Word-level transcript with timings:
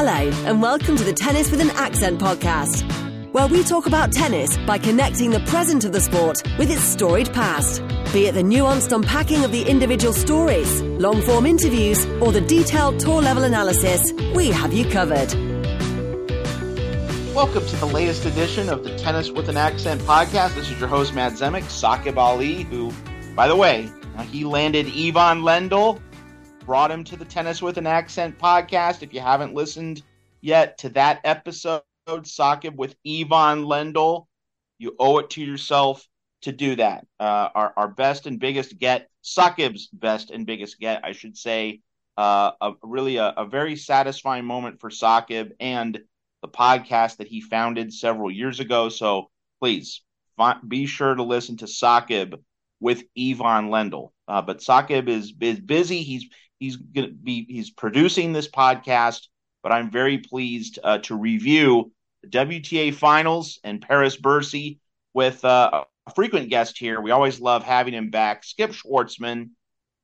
Hello, 0.00 0.30
and 0.46 0.62
welcome 0.62 0.96
to 0.96 1.02
the 1.02 1.12
Tennis 1.12 1.50
with 1.50 1.60
an 1.60 1.70
Accent 1.70 2.20
podcast, 2.20 2.84
where 3.32 3.48
we 3.48 3.64
talk 3.64 3.88
about 3.88 4.12
tennis 4.12 4.56
by 4.58 4.78
connecting 4.78 5.30
the 5.30 5.40
present 5.40 5.84
of 5.84 5.90
the 5.90 6.00
sport 6.00 6.40
with 6.56 6.70
its 6.70 6.82
storied 6.82 7.32
past. 7.32 7.82
Be 8.12 8.26
it 8.26 8.34
the 8.34 8.42
nuanced 8.42 8.92
unpacking 8.92 9.42
of 9.42 9.50
the 9.50 9.62
individual 9.62 10.12
stories, 10.12 10.82
long 10.82 11.20
form 11.22 11.46
interviews, 11.46 12.06
or 12.22 12.30
the 12.30 12.40
detailed 12.40 13.00
tour 13.00 13.20
level 13.20 13.42
analysis, 13.42 14.12
we 14.36 14.50
have 14.50 14.72
you 14.72 14.88
covered. 14.88 15.32
Welcome 17.34 17.66
to 17.66 17.76
the 17.78 17.90
latest 17.92 18.24
edition 18.24 18.68
of 18.68 18.84
the 18.84 18.96
Tennis 18.98 19.32
with 19.32 19.48
an 19.48 19.56
Accent 19.56 20.00
podcast. 20.02 20.54
This 20.54 20.70
is 20.70 20.78
your 20.78 20.88
host, 20.88 21.12
Matt 21.12 21.32
Zemek, 21.32 21.64
Saqib 21.64 22.16
Ali, 22.16 22.62
who, 22.62 22.92
by 23.34 23.48
the 23.48 23.56
way, 23.56 23.90
he 24.30 24.44
landed 24.44 24.86
Ivan 24.86 25.42
Lendl 25.42 26.00
brought 26.68 26.90
him 26.90 27.02
to 27.02 27.16
the 27.16 27.24
Tennis 27.24 27.62
with 27.62 27.78
an 27.78 27.86
Accent 27.86 28.38
podcast. 28.38 29.02
If 29.02 29.14
you 29.14 29.20
haven't 29.20 29.54
listened 29.54 30.02
yet 30.42 30.76
to 30.80 30.90
that 30.90 31.18
episode, 31.24 31.80
Saqib 32.06 32.76
with 32.76 32.94
Ivan 33.06 33.64
Lendl, 33.64 34.26
you 34.76 34.94
owe 34.98 35.16
it 35.16 35.30
to 35.30 35.42
yourself 35.42 36.06
to 36.42 36.52
do 36.52 36.76
that. 36.76 37.06
Uh, 37.18 37.48
our, 37.54 37.72
our 37.74 37.88
best 37.88 38.26
and 38.26 38.38
biggest 38.38 38.78
get, 38.78 39.08
Saqib's 39.24 39.86
best 39.86 40.30
and 40.30 40.44
biggest 40.44 40.78
get, 40.78 41.06
I 41.06 41.12
should 41.12 41.38
say, 41.38 41.80
uh, 42.18 42.50
a, 42.60 42.72
really 42.82 43.16
a, 43.16 43.28
a, 43.38 43.46
very 43.46 43.74
satisfying 43.74 44.44
moment 44.44 44.78
for 44.78 44.90
Saqib 44.90 45.52
and 45.60 45.98
the 46.42 46.48
podcast 46.48 47.16
that 47.16 47.28
he 47.28 47.40
founded 47.40 47.94
several 47.94 48.30
years 48.30 48.60
ago. 48.60 48.90
So 48.90 49.30
please 49.58 50.02
be 50.68 50.84
sure 50.84 51.14
to 51.14 51.22
listen 51.22 51.56
to 51.56 51.64
Saqib 51.64 52.34
with 52.78 53.04
Ivan 53.18 53.70
Lendl. 53.70 54.10
Uh, 54.28 54.42
but 54.42 54.58
Saqib 54.58 55.08
is 55.08 55.32
is 55.40 55.58
busy. 55.58 56.02
He's 56.02 56.26
he's 56.58 56.76
going 56.76 57.08
to 57.08 57.14
be 57.14 57.44
he's 57.48 57.70
producing 57.70 58.32
this 58.32 58.48
podcast, 58.48 59.28
but 59.62 59.72
I'm 59.72 59.90
very 59.90 60.18
pleased 60.18 60.78
uh, 60.82 60.98
to 60.98 61.16
review 61.16 61.92
the 62.22 62.28
WTA 62.28 62.94
finals 62.94 63.60
and 63.64 63.80
Paris 63.80 64.16
Bercy 64.16 64.80
with 65.14 65.44
uh, 65.44 65.84
a 66.06 66.10
frequent 66.14 66.50
guest 66.50 66.78
here. 66.78 67.00
We 67.00 67.10
always 67.10 67.40
love 67.40 67.64
having 67.64 67.94
him 67.94 68.10
back, 68.10 68.44
Skip 68.44 68.72
Schwarzman, 68.72 69.50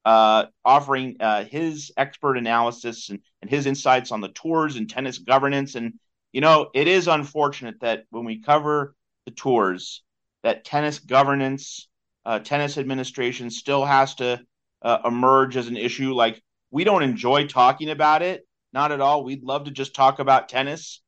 uh, 0.05 0.47
offering 0.65 1.17
uh, 1.20 1.45
his 1.45 1.93
expert 1.97 2.37
analysis 2.37 3.11
and, 3.11 3.21
and 3.41 3.50
his 3.50 3.67
insights 3.67 4.12
on 4.12 4.21
the 4.21 4.28
tours 4.28 4.77
and 4.77 4.89
tennis 4.89 5.19
governance. 5.19 5.75
And 5.75 5.95
you 6.33 6.41
know, 6.41 6.71
it 6.75 6.89
is 6.89 7.09
unfortunate 7.09 7.81
that 7.81 8.05
when 8.11 8.25
we 8.25 8.43
cover 8.43 8.95
the 9.25 9.31
tours, 9.33 10.03
that 10.43 10.65
tennis 10.65 10.98
governance, 10.98 11.89
uh, 12.27 12.39
tennis 12.41 12.77
administration 12.77 13.50
still 13.50 13.84
has 13.84 14.17
to 14.17 14.41
uh, 14.83 14.98
emerge 15.05 15.56
as 15.56 15.69
an 15.69 15.77
issue. 15.77 16.12
Like 16.12 16.43
we 16.75 16.83
don't 16.83 17.05
enjoy 17.05 17.47
talking 17.47 17.89
about 17.89 18.20
it, 18.20 18.44
not 18.72 18.91
at 18.91 19.00
all. 19.00 19.22
We'd 19.22 19.44
love 19.44 19.67
to 19.67 19.70
just 19.70 19.94
talk 19.94 20.19
about 20.19 20.48
tennis, 20.48 21.00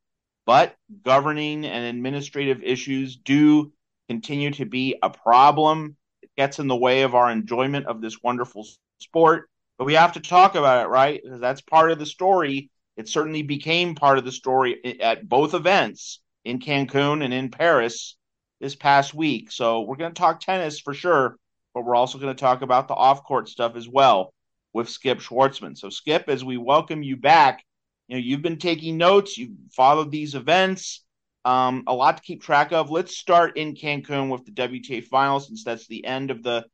but 0.46 0.76
governing 1.02 1.66
and 1.66 1.84
administrative 1.84 2.62
issues 2.62 3.16
do 3.16 3.72
continue 4.08 4.52
to 4.52 4.64
be 4.64 4.94
a 5.02 5.10
problem. 5.10 5.96
It 6.22 6.30
gets 6.36 6.60
in 6.60 6.68
the 6.68 6.76
way 6.76 7.02
of 7.02 7.16
our 7.16 7.28
enjoyment 7.32 7.86
of 7.86 8.00
this 8.00 8.22
wonderful 8.22 8.64
sport, 9.00 9.50
but 9.76 9.86
we 9.86 9.94
have 9.94 10.12
to 10.12 10.20
talk 10.20 10.54
about 10.54 10.86
it, 10.86 10.88
right? 10.88 11.20
Because 11.20 11.40
that's 11.40 11.62
part 11.62 11.90
of 11.90 11.98
the 11.98 12.06
story. 12.06 12.70
It 12.96 13.08
certainly 13.08 13.42
became 13.42 13.96
part 13.96 14.18
of 14.18 14.24
the 14.24 14.30
story 14.30 15.00
at 15.00 15.28
both 15.28 15.52
events 15.52 16.20
in 16.44 16.60
Cancun 16.60 17.24
and 17.24 17.34
in 17.34 17.50
Paris 17.50 18.16
this 18.60 18.76
past 18.76 19.14
week. 19.14 19.50
So 19.50 19.80
we're 19.80 19.96
going 19.96 20.14
to 20.14 20.18
talk 20.18 20.38
tennis 20.38 20.78
for 20.78 20.94
sure, 20.94 21.36
but 21.74 21.84
we're 21.84 21.96
also 21.96 22.18
going 22.18 22.32
to 22.32 22.40
talk 22.40 22.62
about 22.62 22.86
the 22.86 22.94
off 22.94 23.24
court 23.24 23.48
stuff 23.48 23.74
as 23.74 23.88
well 23.88 24.32
with 24.76 24.90
Skip 24.90 25.20
Schwarzman. 25.20 25.76
So, 25.76 25.88
Skip, 25.88 26.28
as 26.28 26.44
we 26.44 26.58
welcome 26.58 27.02
you 27.02 27.16
back, 27.16 27.64
you 28.08 28.16
know 28.16 28.22
you've 28.22 28.42
been 28.42 28.58
taking 28.58 28.98
notes, 28.98 29.38
you've 29.38 29.56
followed 29.72 30.12
these 30.12 30.34
events, 30.34 31.02
um, 31.46 31.84
a 31.86 31.94
lot 31.94 32.18
to 32.18 32.22
keep 32.22 32.42
track 32.42 32.72
of. 32.72 32.90
Let's 32.90 33.16
start 33.16 33.56
in 33.56 33.74
Cancun 33.74 34.30
with 34.30 34.44
the 34.44 34.52
WTA 34.52 35.02
finals, 35.02 35.48
since 35.48 35.64
that's 35.64 35.86
the 35.86 36.04
end 36.04 36.30
of 36.30 36.42
the 36.42 36.66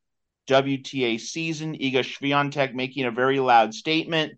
WTA 0.47 1.17
season. 1.19 1.75
Iga 1.75 2.03
Swiatek 2.03 2.73
making 2.73 3.05
a 3.05 3.11
very 3.11 3.39
loud 3.39 3.73
statement, 3.73 4.33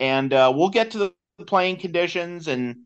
and 0.00 0.32
uh, 0.32 0.50
we'll 0.54 0.70
get 0.70 0.92
to 0.92 0.98
the 0.98 1.14
playing 1.46 1.76
conditions 1.76 2.48
and 2.48 2.78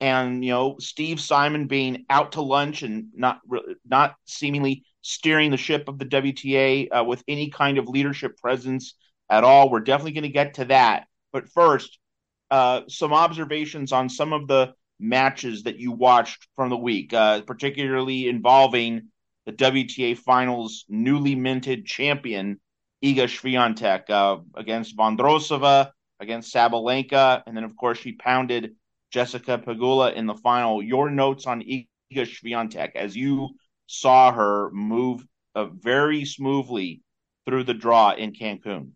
and 0.00 0.42
you 0.42 0.50
know 0.50 0.76
Steve 0.80 1.20
Simon 1.20 1.66
being 1.66 2.06
out 2.08 2.32
to 2.32 2.40
lunch 2.40 2.82
and 2.82 3.08
not 3.14 3.40
not 3.86 4.14
seemingly 4.24 4.84
steering 5.02 5.50
the 5.50 5.58
ship 5.58 5.88
of 5.88 5.98
the 5.98 6.06
WTA 6.06 6.88
uh, 6.90 7.04
with 7.04 7.22
any 7.28 7.50
kind 7.50 7.76
of 7.76 7.86
leadership 7.86 8.38
presence 8.38 8.94
at 9.30 9.44
all. 9.44 9.70
We're 9.70 9.80
definitely 9.80 10.12
going 10.12 10.22
to 10.22 10.28
get 10.28 10.54
to 10.54 10.66
that. 10.66 11.06
But 11.32 11.48
first, 11.48 11.98
uh, 12.50 12.82
some 12.88 13.12
observations 13.12 13.92
on 13.92 14.08
some 14.08 14.32
of 14.32 14.46
the 14.46 14.74
matches 15.00 15.64
that 15.64 15.78
you 15.78 15.92
watched 15.92 16.46
from 16.54 16.70
the 16.70 16.76
week, 16.76 17.12
uh, 17.12 17.42
particularly 17.42 18.28
involving 18.28 19.08
the 19.46 19.52
WTA 19.52 20.16
Finals 20.16 20.84
newly 20.88 21.34
minted 21.34 21.84
champion 21.84 22.60
Iga 23.04 23.24
Swiatek 23.24 24.08
uh, 24.08 24.38
against 24.54 24.96
Vondrousova, 24.96 25.90
against 26.20 26.54
Sabalenka, 26.54 27.42
and 27.46 27.54
then 27.56 27.64
of 27.64 27.76
course 27.76 27.98
she 27.98 28.12
pounded 28.12 28.76
Jessica 29.10 29.58
Pegula 29.58 30.14
in 30.14 30.26
the 30.26 30.34
final. 30.34 30.82
Your 30.82 31.10
notes 31.10 31.46
on 31.46 31.60
Iga 31.60 31.86
Swiatek 32.12 32.92
as 32.94 33.14
you 33.14 33.50
saw 33.86 34.32
her 34.32 34.70
move 34.70 35.26
uh, 35.54 35.66
very 35.66 36.24
smoothly 36.24 37.02
through 37.46 37.64
the 37.64 37.74
draw 37.74 38.12
in 38.12 38.32
Cancun. 38.32 38.92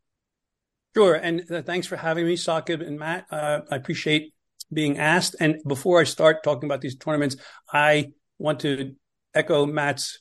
Sure, 0.97 1.15
and 1.15 1.51
uh, 1.51 1.63
thanks 1.63 1.87
for 1.87 1.97
having 1.97 2.27
me, 2.27 2.35
Saqib 2.37 2.85
and 2.87 2.99
Matt. 2.99 3.27
Uh, 3.31 3.61
I 3.71 3.77
appreciate 3.77 4.33
being 4.73 4.99
asked. 4.99 5.37
And 5.41 5.57
before 5.67 6.01
I 6.01 6.05
start 6.05 6.43
talking 6.43 6.69
about 6.69 6.81
these 6.81 6.97
tournaments, 6.97 7.37
I 7.73 8.13
want 8.39 8.61
to 8.61 8.95
echo 9.35 9.67
Matt's 9.67 10.19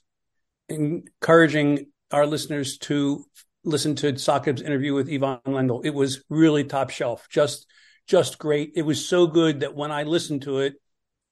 encouraging 0.69 1.87
our 2.11 2.25
listeners 2.25 2.77
to 2.79 3.25
listen 3.63 3.95
to 3.95 4.13
Saqib's 4.13 4.61
interview 4.61 4.93
with 4.93 5.09
Ivan 5.09 5.39
Lendl. 5.47 5.85
It 5.85 5.93
was 5.93 6.23
really 6.29 6.63
top 6.63 6.89
shelf, 6.89 7.27
just 7.29 7.65
just 8.07 8.37
great. 8.37 8.71
It 8.75 8.83
was 8.83 9.05
so 9.07 9.27
good 9.27 9.61
that 9.61 9.75
when 9.75 9.91
I 9.91 10.03
listened 10.03 10.43
to 10.43 10.59
it, 10.59 10.75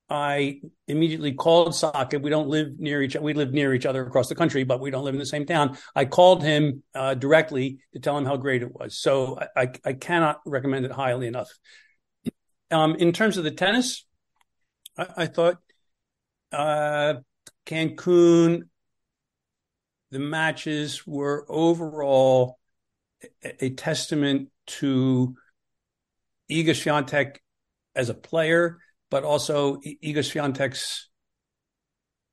I 0.09 0.61
immediately 0.87 1.33
called 1.33 1.69
Saqib. 1.69 2.21
We 2.21 2.29
don't 2.29 2.47
live 2.47 2.79
near 2.79 3.01
each 3.01 3.15
we 3.15 3.33
live 3.33 3.53
near 3.53 3.73
each 3.73 3.87
other 3.87 4.05
across 4.05 4.29
the 4.29 4.35
country, 4.35 4.63
but 4.63 4.79
we 4.79 4.91
don't 4.91 5.03
live 5.03 5.15
in 5.15 5.19
the 5.19 5.25
same 5.25 5.45
town. 5.45 5.77
I 5.95 6.05
called 6.05 6.43
him 6.43 6.83
uh, 6.93 7.15
directly 7.15 7.79
to 7.93 7.99
tell 7.99 8.17
him 8.17 8.25
how 8.25 8.37
great 8.37 8.61
it 8.61 8.71
was. 8.73 8.97
So 8.97 9.39
I, 9.55 9.69
I 9.83 9.93
cannot 9.93 10.41
recommend 10.45 10.85
it 10.85 10.91
highly 10.91 11.27
enough. 11.27 11.49
Um, 12.69 12.95
in 12.95 13.13
terms 13.13 13.37
of 13.37 13.43
the 13.43 13.51
tennis, 13.51 14.05
I, 14.97 15.07
I 15.17 15.25
thought 15.25 15.57
uh, 16.51 17.15
Cancun, 17.65 18.63
the 20.11 20.19
matches 20.19 21.05
were 21.07 21.45
overall 21.49 22.59
a, 23.43 23.65
a 23.65 23.69
testament 23.71 24.49
to 24.67 25.35
Iga 26.49 26.69
Swiatek 26.69 27.37
as 27.95 28.09
a 28.09 28.13
player, 28.13 28.77
but 29.09 29.23
also 29.23 29.77
Iga 29.77 30.17
Swiatek's 30.17 31.09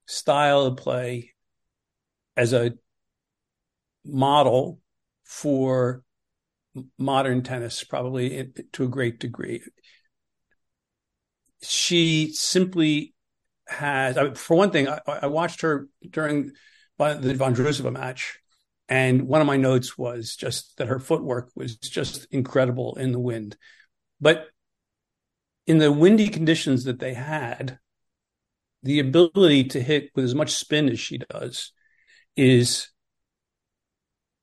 style 0.06 0.62
of 0.62 0.76
play 0.76 1.32
as 2.36 2.52
a 2.52 2.72
model 4.04 4.80
for 5.24 6.02
modern 6.98 7.42
tennis, 7.42 7.84
probably 7.84 8.50
to 8.72 8.84
a 8.84 8.88
great 8.88 9.20
degree. 9.20 9.62
She 11.62 12.32
simply 12.32 13.14
has, 13.68 14.18
for 14.38 14.56
one 14.56 14.70
thing, 14.70 14.88
I, 14.88 15.00
I, 15.06 15.26
watched 15.26 15.60
her 15.60 15.88
during 16.08 16.52
the 16.98 17.34
Vondrousova 17.34 17.92
match, 17.92 18.38
and 18.88 19.28
one 19.28 19.40
of 19.40 19.46
my 19.46 19.56
notes 19.56 19.96
was 19.96 20.34
just 20.34 20.76
that 20.78 20.88
her 20.88 20.98
footwork 20.98 21.50
was 21.54 21.76
just 21.76 22.26
incredible 22.30 22.96
in 22.96 23.12
the 23.12 23.20
wind. 23.20 23.56
But 24.20 24.46
in 25.66 25.78
the 25.78 25.92
windy 25.92 26.28
conditions 26.28 26.84
that 26.84 26.98
they 26.98 27.14
had, 27.14 27.78
the 28.82 28.98
ability 28.98 29.64
to 29.64 29.80
hit 29.80 30.10
with 30.14 30.24
as 30.24 30.34
much 30.34 30.52
spin 30.52 30.88
as 30.88 30.98
she 30.98 31.18
does 31.18 31.72
is 32.36 32.88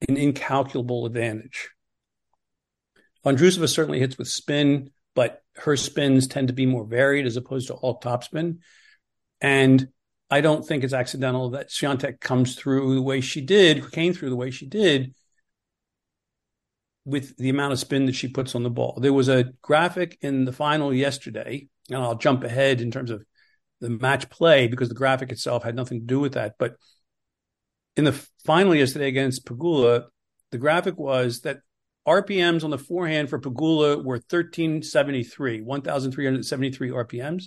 an 0.08 0.16
incalculable 0.16 1.06
advantage. 1.06 1.70
Andrusova 3.26 3.68
certainly 3.68 4.00
hits 4.00 4.18
with 4.18 4.30
spin, 4.30 4.92
but 5.14 5.44
her 5.58 5.76
spins 5.76 6.28
tend 6.28 6.48
to 6.48 6.54
be 6.54 6.66
more 6.66 6.86
varied 6.86 7.26
as 7.26 7.36
opposed 7.36 7.68
to 7.68 7.74
all 7.74 8.00
topspin. 8.00 8.60
And 9.42 9.90
I 10.30 10.40
don't 10.42 10.66
think 10.66 10.84
it's 10.84 10.94
accidental 10.94 11.50
that 11.52 11.70
Swiatek 11.70 12.22
comes 12.22 12.56
through 12.56 12.96
the 12.96 13.02
way 13.02 13.20
she 13.20 13.42
did, 13.42 13.92
came 13.92 14.14
through 14.14 14.30
the 14.30 14.36
way 14.38 14.52
she 14.52 14.68
did, 14.68 15.14
with 17.10 17.36
the 17.38 17.50
amount 17.50 17.74
of 17.74 17.80
spin 17.80 18.06
that 18.06 18.16
she 18.16 18.28
puts 18.28 18.56
on 18.56 18.64
the 18.64 18.70
ball. 18.70 19.00
There 19.02 19.14
was 19.14 19.30
a 19.30 19.46
graphic 19.62 20.18
in 20.22 20.46
the 20.46 20.54
final 20.54 20.94
yesterday, 20.94 21.68
and 21.90 21.98
I'll 21.98 22.16
jump 22.16 22.44
ahead 22.44 22.82
in 22.82 22.92
terms 22.92 23.12
of 23.12 23.24
the 23.82 23.90
match 23.90 24.30
play 24.30 24.68
because 24.68 24.90
the 24.90 24.96
graphic 24.96 25.32
itself 25.32 25.64
had 25.64 25.76
nothing 25.76 26.02
to 26.02 26.06
do 26.06 26.20
with 26.20 26.34
that. 26.34 26.56
But 26.60 26.76
in 27.96 28.04
the 28.04 28.14
final 28.46 28.76
yesterday 28.76 29.08
against 29.08 29.46
Pegula, 29.46 30.06
the 30.52 30.58
graphic 30.58 30.98
was 30.98 31.42
that 31.42 31.60
RPMs 32.08 32.64
on 32.64 32.70
the 32.70 32.78
forehand 32.78 33.30
for 33.30 33.40
Pegula 33.40 33.98
were 33.98 34.16
1373, 34.16 35.62
1,373 35.62 36.90
RPMs. 36.90 37.46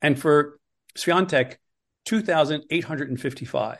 And 0.00 0.18
for 0.18 0.58
Swiatek, 0.96 1.56
2,855. 2.06 3.78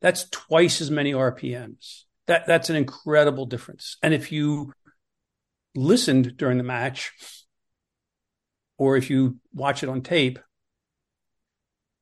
That's 0.00 0.28
twice 0.30 0.80
as 0.80 0.90
many 0.90 1.12
RPMs. 1.12 2.04
That, 2.26 2.46
that's 2.46 2.70
an 2.70 2.76
incredible 2.76 3.46
difference. 3.46 3.96
And 4.02 4.14
if 4.14 4.30
you 4.32 4.72
listened 5.74 6.36
during 6.36 6.58
the 6.58 6.64
match, 6.64 7.12
or 8.78 8.96
if 8.96 9.10
you 9.10 9.38
watch 9.54 9.82
it 9.82 9.88
on 9.88 10.02
tape, 10.02 10.38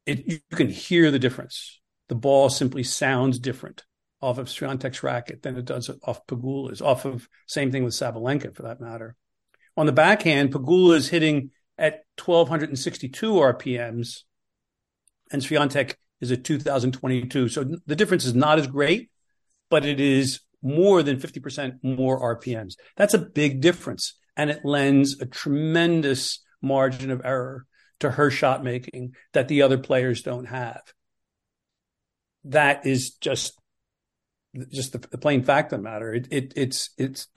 it, 0.07 0.27
you 0.27 0.41
can 0.55 0.69
hear 0.69 1.11
the 1.11 1.19
difference. 1.19 1.81
The 2.09 2.15
ball 2.15 2.49
simply 2.51 2.83
sounds 2.83 3.39
different 3.39 3.85
off 4.23 4.39
of 4.39 4.49
Swiatek's 4.49 5.03
racket 5.03 5.43
than 5.43 5.57
it 5.57 5.65
does 5.65 5.91
off 6.05 6.27
Pegula's, 6.27 6.83
off 6.83 7.05
of 7.05 7.29
same 7.47 7.71
thing 7.73 7.85
with 7.85 7.95
Sabalenka 7.95 8.55
for 8.55 8.63
that 8.63 8.81
matter. 8.81 9.17
On 9.77 9.87
the 9.87 9.93
backhand, 9.93 10.53
Pegula 10.53 10.97
is 10.97 11.09
hitting 11.09 11.51
at 11.79 12.05
1262 12.23 13.33
RPMs 13.33 14.23
and 15.33 15.41
Swiatek 15.41 15.95
is 16.21 16.33
at 16.33 16.45
2022. 16.45 17.49
So 17.49 17.65
the 17.87 17.97
difference 17.97 18.25
is 18.25 18.35
not 18.35 18.59
as 18.59 18.67
great, 18.67 19.11
but 19.71 19.87
it 19.87 20.01
is 20.01 20.41
more 20.63 21.03
than 21.03 21.19
50% 21.19 21.83
more 21.83 22.39
RPMs. 22.39 22.75
That's 22.97 23.15
a 23.15 23.19
big 23.19 23.61
difference. 23.61 24.15
And 24.37 24.51
it 24.51 24.65
lends 24.65 25.21
a 25.21 25.27
tremendous 25.27 26.45
margin 26.61 27.11
of 27.11 27.23
error 27.25 27.67
to 28.01 28.11
her 28.11 28.31
shot 28.31 28.65
making 28.65 29.15
that 29.33 29.49
the 29.49 29.63
other 29.63 29.79
players 29.79 30.23
don't 30.23 30.47
have. 30.47 30.83
That 32.45 32.87
is 32.87 33.11
just 33.11 33.55
just 34.69 34.93
the, 34.93 34.99
the 34.99 35.19
plain 35.19 35.45
fact 35.45 35.73
of 35.73 35.79
the 35.79 35.83
matter. 35.83 36.13
It, 36.13 36.29
it 36.31 36.53
it's 36.57 36.91
it's 36.97 37.29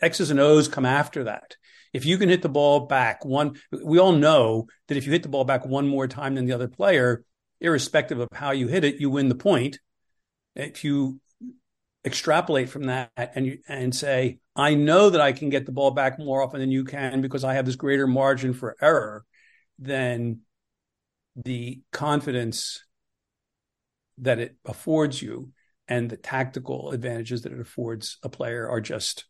X's 0.00 0.30
and 0.30 0.40
O's 0.40 0.68
come 0.68 0.86
after 0.86 1.24
that. 1.24 1.56
If 1.92 2.06
you 2.06 2.18
can 2.18 2.28
hit 2.28 2.42
the 2.42 2.48
ball 2.48 2.86
back 2.86 3.24
one, 3.24 3.56
we 3.84 3.98
all 3.98 4.12
know 4.12 4.68
that 4.88 4.96
if 4.96 5.06
you 5.06 5.12
hit 5.12 5.24
the 5.24 5.28
ball 5.28 5.44
back 5.44 5.66
one 5.66 5.88
more 5.88 6.06
time 6.06 6.36
than 6.36 6.46
the 6.46 6.52
other 6.52 6.68
player, 6.68 7.24
irrespective 7.60 8.20
of 8.20 8.28
how 8.32 8.52
you 8.52 8.68
hit 8.68 8.84
it, 8.84 9.00
you 9.00 9.10
win 9.10 9.28
the 9.28 9.34
point. 9.34 9.80
If 10.54 10.84
you 10.84 11.20
extrapolate 12.04 12.70
from 12.70 12.84
that 12.84 13.10
and 13.16 13.46
you, 13.46 13.58
and 13.68 13.94
say, 13.94 14.38
I 14.56 14.74
know 14.74 15.10
that 15.10 15.20
I 15.20 15.32
can 15.32 15.50
get 15.50 15.66
the 15.66 15.72
ball 15.72 15.90
back 15.90 16.18
more 16.18 16.42
often 16.42 16.60
than 16.60 16.70
you 16.70 16.84
can 16.84 17.20
because 17.20 17.44
I 17.44 17.54
have 17.54 17.66
this 17.66 17.76
greater 17.76 18.06
margin 18.06 18.52
for 18.52 18.76
error, 18.80 19.24
then 19.78 20.40
the 21.36 21.80
confidence 21.92 22.84
that 24.18 24.38
it 24.38 24.56
affords 24.64 25.20
you 25.22 25.50
and 25.88 26.08
the 26.08 26.16
tactical 26.16 26.90
advantages 26.90 27.42
that 27.42 27.52
it 27.52 27.60
affords 27.60 28.18
a 28.22 28.28
player 28.28 28.68
are 28.68 28.80
just 28.80 29.24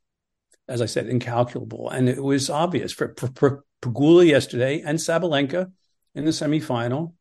as 0.70 0.80
I 0.80 0.86
said, 0.86 1.08
incalculable. 1.08 1.90
And 1.90 2.08
it 2.08 2.22
was 2.22 2.48
obvious 2.48 2.92
for, 2.92 3.12
for, 3.18 3.28
for 3.34 3.64
Pegula 3.82 4.24
yesterday 4.26 4.80
and 4.86 4.98
Sabalenka 4.98 5.72
in 6.14 6.24
the 6.24 6.30
semifinal. 6.30 7.14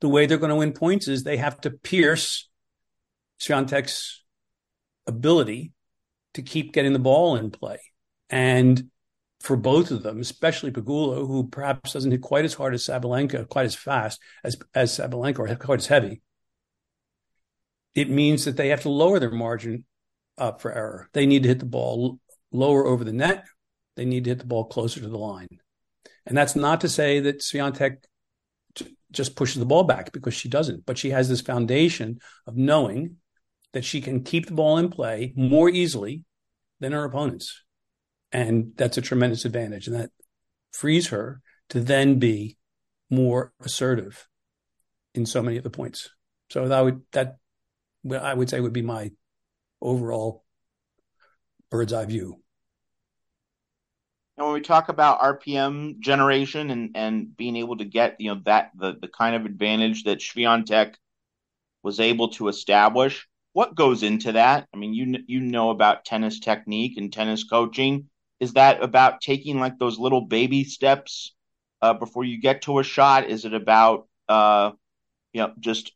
The 0.00 0.08
way 0.08 0.24
they're 0.24 0.38
going 0.38 0.50
to 0.50 0.56
win 0.56 0.72
points 0.72 1.08
is 1.08 1.22
they 1.22 1.36
have 1.36 1.60
to 1.60 1.70
pierce 1.70 2.48
Swiatek's 3.42 4.22
ability 5.06 5.72
to 6.34 6.42
keep 6.42 6.72
getting 6.72 6.92
the 6.92 6.98
ball 6.98 7.36
in 7.36 7.50
play. 7.50 7.78
And 8.30 8.90
for 9.40 9.56
both 9.56 9.90
of 9.90 10.02
them, 10.02 10.20
especially 10.20 10.70
Pegula, 10.70 11.26
who 11.26 11.48
perhaps 11.48 11.92
doesn't 11.92 12.12
hit 12.12 12.22
quite 12.22 12.44
as 12.44 12.54
hard 12.54 12.74
as 12.74 12.86
Sabalenka, 12.86 13.48
quite 13.48 13.66
as 13.66 13.74
fast 13.74 14.20
as, 14.44 14.56
as 14.74 14.96
Sabalenka, 14.96 15.40
or 15.40 15.54
quite 15.56 15.80
as 15.80 15.88
heavy, 15.88 16.22
it 17.94 18.08
means 18.08 18.44
that 18.44 18.56
they 18.56 18.68
have 18.68 18.82
to 18.82 18.88
lower 18.88 19.18
their 19.18 19.32
margin 19.32 19.84
up 20.38 20.60
for 20.62 20.72
error. 20.72 21.08
They 21.12 21.26
need 21.26 21.42
to 21.42 21.48
hit 21.48 21.58
the 21.58 21.66
ball 21.66 22.20
lower 22.52 22.86
over 22.86 23.02
the 23.02 23.12
net. 23.12 23.44
They 23.96 24.04
need 24.04 24.24
to 24.24 24.30
hit 24.30 24.38
the 24.38 24.46
ball 24.46 24.66
closer 24.66 25.00
to 25.00 25.08
the 25.08 25.18
line. 25.18 25.48
And 26.24 26.36
that's 26.36 26.54
not 26.54 26.82
to 26.82 26.88
say 26.88 27.20
that 27.20 27.40
Swiatek 27.40 27.96
just 29.10 29.36
pushes 29.36 29.58
the 29.58 29.66
ball 29.66 29.84
back 29.84 30.12
because 30.12 30.32
she 30.32 30.48
doesn't, 30.48 30.86
but 30.86 30.96
she 30.96 31.10
has 31.10 31.28
this 31.28 31.40
foundation 31.42 32.20
of 32.46 32.56
knowing 32.56 33.16
that 33.72 33.84
she 33.84 34.00
can 34.00 34.22
keep 34.22 34.46
the 34.46 34.54
ball 34.54 34.78
in 34.78 34.90
play 34.90 35.32
more 35.36 35.68
easily 35.68 36.24
than 36.80 36.92
her 36.92 37.04
opponents. 37.04 37.62
And 38.30 38.72
that's 38.76 38.98
a 38.98 39.02
tremendous 39.02 39.44
advantage. 39.44 39.86
And 39.86 39.96
that 39.96 40.10
frees 40.72 41.08
her 41.08 41.40
to 41.70 41.80
then 41.80 42.18
be 42.18 42.56
more 43.10 43.52
assertive 43.60 44.26
in 45.14 45.26
so 45.26 45.42
many 45.42 45.56
of 45.56 45.64
the 45.64 45.70
points. 45.70 46.10
So 46.50 46.68
that 46.68 46.80
would, 46.80 47.02
that 47.12 47.36
I 48.10 48.34
would 48.34 48.50
say 48.50 48.60
would 48.60 48.72
be 48.72 48.82
my 48.82 49.10
overall 49.80 50.44
bird's 51.70 51.92
eye 51.92 52.04
view. 52.04 52.42
And 54.36 54.46
when 54.46 54.54
we 54.54 54.60
talk 54.60 54.88
about 54.88 55.20
RPM 55.20 56.00
generation 56.00 56.70
and, 56.70 56.90
and 56.94 57.36
being 57.36 57.56
able 57.56 57.76
to 57.76 57.84
get, 57.84 58.16
you 58.18 58.34
know, 58.34 58.40
that 58.44 58.70
the, 58.74 58.96
the 59.00 59.08
kind 59.08 59.36
of 59.36 59.44
advantage 59.44 60.04
that 60.04 60.18
Swiatek 60.18 60.94
was 61.82 62.00
able 62.00 62.28
to 62.28 62.48
establish, 62.48 63.28
what 63.52 63.74
goes 63.74 64.02
into 64.02 64.32
that? 64.32 64.66
I 64.72 64.76
mean, 64.76 64.94
you 64.94 65.18
you 65.26 65.40
know 65.40 65.70
about 65.70 66.04
tennis 66.04 66.40
technique 66.40 66.96
and 66.96 67.12
tennis 67.12 67.44
coaching. 67.44 68.08
Is 68.40 68.54
that 68.54 68.82
about 68.82 69.20
taking 69.20 69.60
like 69.60 69.78
those 69.78 69.98
little 69.98 70.22
baby 70.22 70.64
steps 70.64 71.34
uh, 71.80 71.94
before 71.94 72.24
you 72.24 72.40
get 72.40 72.62
to 72.62 72.78
a 72.78 72.84
shot? 72.84 73.28
Is 73.28 73.44
it 73.44 73.54
about 73.54 74.08
uh, 74.28 74.72
you 75.32 75.42
know 75.42 75.52
just 75.60 75.92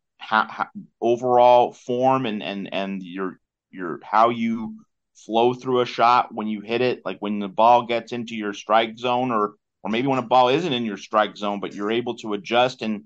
overall 1.01 1.73
form 1.73 2.27
and 2.27 2.43
and 2.43 2.73
and 2.73 3.03
your 3.03 3.39
your 3.71 4.01
how 4.03 4.31
you 4.31 4.77
flow 5.15 5.55
through 5.55 5.81
a 5.81 5.87
shot 5.87 6.35
when 6.35 6.47
you 6.47 6.61
hit 6.61 6.83
it, 6.83 7.03
like 7.05 7.19
when 7.21 7.39
the 7.39 7.49
ball 7.49 7.87
gets 7.87 8.13
into 8.13 8.35
your 8.35 8.53
strike 8.53 8.99
zone, 8.99 9.31
or 9.31 9.55
or 9.83 9.91
maybe 9.91 10.09
when 10.09 10.19
a 10.19 10.23
ball 10.23 10.49
isn't 10.49 10.73
in 10.73 10.85
your 10.85 10.97
strike 10.97 11.37
zone, 11.37 11.61
but 11.61 11.75
you're 11.75 11.91
able 11.91 12.17
to 12.17 12.35
adjust 12.35 12.83
and 12.83 13.05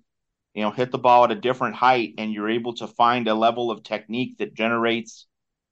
you 0.54 0.62
know 0.62 0.70
hit 0.70 0.90
the 0.90 0.98
ball 0.98 1.24
at 1.24 1.30
a 1.30 1.34
different 1.36 1.76
height, 1.76 2.14
and 2.18 2.32
you're 2.32 2.50
able 2.50 2.74
to 2.74 2.86
find 2.86 3.28
a 3.28 3.34
level 3.34 3.70
of 3.70 3.82
technique 3.82 4.38
that 4.38 4.54
generates 4.54 5.26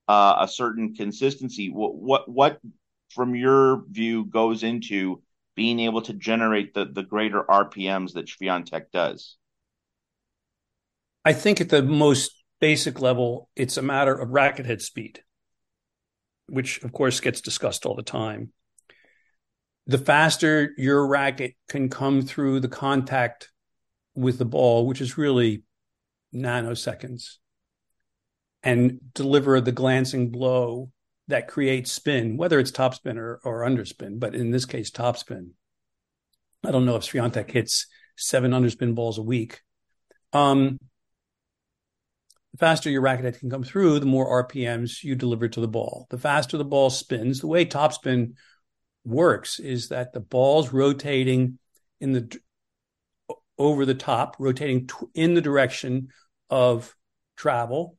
uh, 0.09 0.37
a 0.41 0.49
certain 0.49 0.95
consistency. 0.95 1.71
What 1.71 1.97
what 1.97 2.29
what 2.29 2.61
from 3.11 3.35
your 3.35 3.85
view 3.89 4.25
goes 4.25 4.63
into 4.63 5.23
being 5.55 5.81
able 5.81 6.03
to 6.03 6.13
generate 6.13 6.75
the 6.75 6.85
the 6.85 7.03
greater 7.03 7.43
RPMs 7.43 8.15
that 8.15 8.27
Swiatek 8.27 8.91
does? 8.93 9.37
I 11.25 11.33
think 11.33 11.61
at 11.61 11.69
the 11.69 11.83
most 11.83 12.33
basic 12.61 13.01
level, 13.01 13.51
it's 13.55 13.77
a 13.77 13.83
matter 13.83 14.15
of 14.15 14.31
racket 14.31 14.67
head 14.67 14.83
speed 14.83 15.21
which 16.49 16.83
of 16.83 16.93
course 16.93 17.21
gets 17.21 17.41
discussed 17.41 17.87
all 17.87 17.95
the 17.95 18.03
time. 18.03 18.53
The 19.87 19.99
faster 19.99 20.71
your 20.77 21.07
racket 21.07 21.55
can 21.69 21.89
come 21.89 22.23
through 22.23 22.61
the 22.61 22.69
contact 22.69 23.51
with 24.19 24.39
the 24.39 24.45
ball, 24.45 24.87
which 24.87 25.01
is 25.01 25.17
really 25.17 25.63
nanoseconds, 26.35 27.37
and 28.63 28.99
deliver 29.15 29.61
the 29.61 29.73
glancing 29.73 30.31
blow 30.31 30.91
that 31.29 31.49
creates 31.49 31.93
spin, 31.93 32.37
whether 32.37 32.59
it's 32.59 32.73
topspin 32.73 33.17
or, 33.17 33.41
or 33.45 33.61
underspin, 33.61 34.19
but 34.19 34.35
in 34.35 34.51
this 34.51 34.65
case, 34.65 34.91
topspin. 34.91 35.51
I 36.65 36.71
don't 36.71 36.87
know 36.87 36.97
if 36.97 37.05
Swiatek 37.05 37.51
hits 37.51 37.87
seven 38.17 38.51
underspin 38.51 38.95
balls 38.95 39.19
a 39.19 39.23
week. 39.23 39.61
Um, 40.33 40.79
the 42.53 42.59
faster 42.59 42.91
your 42.91 43.03
racket 43.03 43.25
head 43.25 43.39
can 43.39 43.51
come 43.51 43.63
through, 43.63 44.01
the 44.01 44.07
more 44.07 44.45
RPMs 44.45 45.05
you 45.05 45.15
deliver 45.15 45.49
to 45.49 45.61
the 45.61 45.69
ball. 45.69 46.07
The 46.11 46.19
faster 46.19 46.57
the 46.57 46.65
ball 46.65 46.91
spins, 46.91 47.41
the 47.41 47.47
way 47.47 47.65
topspin 47.65 48.33
works 49.05 49.61
is 49.61 49.89
that 49.89 50.13
the 50.13 50.21
ball's 50.21 50.73
rotating 50.73 51.59
in 52.01 52.13
the 52.13 52.39
over 53.59 53.85
the 53.85 53.95
top, 53.95 54.37
rotating 54.39 54.87
t- 54.87 54.95
in 55.15 55.35
the 55.35 55.41
direction 55.41 56.09
of 56.51 56.95
travel. 57.37 57.97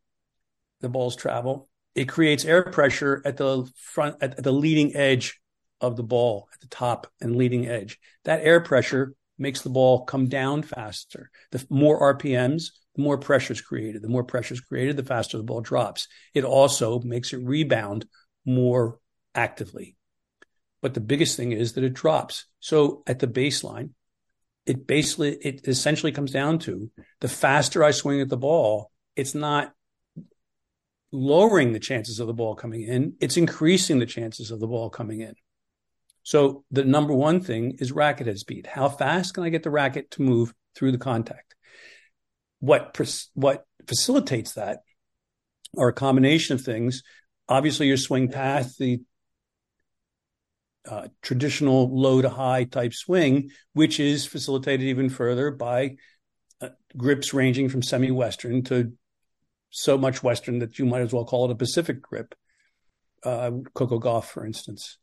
The 0.81 0.89
ball's 0.89 1.15
travel. 1.15 1.69
It 1.95 2.05
creates 2.05 2.45
air 2.45 2.63
pressure 2.63 3.21
at 3.25 3.37
the 3.37 3.69
front, 3.75 4.17
at, 4.21 4.41
the 4.41 4.53
leading 4.53 4.95
edge 4.95 5.39
of 5.81 5.95
the 5.95 6.03
ball, 6.03 6.47
at 6.53 6.61
the 6.61 6.67
top 6.67 7.07
and 7.19 7.35
leading 7.35 7.67
edge. 7.67 7.99
That 8.25 8.41
air 8.41 8.61
pressure 8.61 9.13
makes 9.37 9.61
the 9.61 9.69
ball 9.69 10.05
come 10.05 10.27
down 10.27 10.61
faster. 10.63 11.31
The 11.51 11.65
more 11.69 12.15
RPMs, 12.15 12.71
the 12.95 13.01
more 13.01 13.17
pressure 13.17 13.53
is 13.53 13.61
created. 13.61 14.01
The 14.01 14.09
more 14.09 14.23
pressure 14.23 14.53
is 14.53 14.61
created, 14.61 14.97
the 14.97 15.03
faster 15.03 15.37
the 15.37 15.43
ball 15.43 15.61
drops. 15.61 16.07
It 16.33 16.43
also 16.43 16.99
makes 16.99 17.33
it 17.33 17.41
rebound 17.43 18.05
more 18.45 18.99
actively. 19.33 19.95
But 20.81 20.93
the 20.93 21.01
biggest 21.01 21.35
thing 21.35 21.51
is 21.51 21.73
that 21.73 21.83
it 21.83 21.93
drops. 21.93 22.45
So 22.59 23.03
at 23.07 23.19
the 23.19 23.27
baseline, 23.27 23.91
it 24.69 24.85
basically, 24.85 25.31
it 25.41 25.67
essentially 25.67 26.11
comes 26.11 26.31
down 26.31 26.59
to 26.59 26.91
the 27.21 27.27
faster 27.27 27.83
I 27.83 27.89
swing 27.89 28.21
at 28.21 28.29
the 28.29 28.37
ball, 28.37 28.91
it's 29.15 29.33
not 29.33 29.73
lowering 31.11 31.73
the 31.73 31.79
chances 31.79 32.19
of 32.19 32.27
the 32.27 32.35
ball 32.35 32.53
coming 32.53 32.83
in, 32.83 33.15
it's 33.19 33.35
increasing 33.35 33.97
the 33.97 34.05
chances 34.05 34.51
of 34.51 34.59
the 34.59 34.67
ball 34.67 34.91
coming 34.91 35.21
in. 35.21 35.33
So 36.21 36.65
the 36.69 36.85
number 36.85 37.15
one 37.15 37.41
thing 37.41 37.77
is 37.79 37.91
racket 37.91 38.27
head 38.27 38.37
speed. 38.37 38.67
How 38.67 38.89
fast 38.89 39.33
can 39.33 39.43
I 39.43 39.49
get 39.49 39.63
the 39.63 39.71
racket 39.71 40.11
to 40.11 40.21
move 40.21 40.53
through 40.75 40.91
the 40.91 40.99
contact? 40.99 41.55
What 42.59 42.95
what 43.33 43.65
facilitates 43.87 44.53
that 44.53 44.81
are 45.79 45.87
a 45.87 45.93
combination 45.93 46.53
of 46.53 46.61
things. 46.61 47.01
obviously 47.47 47.87
your 47.87 47.97
swing 47.97 48.27
path, 48.27 48.77
the 48.77 49.01
uh, 50.87 51.07
traditional 51.21 51.95
low 51.95 52.21
to 52.21 52.29
high 52.29 52.63
type 52.63 52.93
swing, 52.93 53.49
which 53.73 53.99
is 53.99 54.25
facilitated 54.25 54.87
even 54.87 55.09
further 55.09 55.51
by 55.51 55.95
uh, 56.61 56.69
grips 56.95 57.33
ranging 57.33 57.69
from 57.69 57.81
semi 57.81 58.11
Western 58.11 58.63
to 58.63 58.93
so 59.69 59.97
much 59.97 60.23
Western 60.23 60.59
that 60.59 60.79
you 60.79 60.85
might 60.85 61.01
as 61.01 61.13
well 61.13 61.25
call 61.25 61.45
it 61.45 61.51
a 61.51 61.55
Pacific 61.55 62.01
grip, 62.01 62.33
uh, 63.23 63.51
Coco 63.73 63.99
Gauff, 63.99 64.25
for 64.25 64.45
instance. 64.45 64.97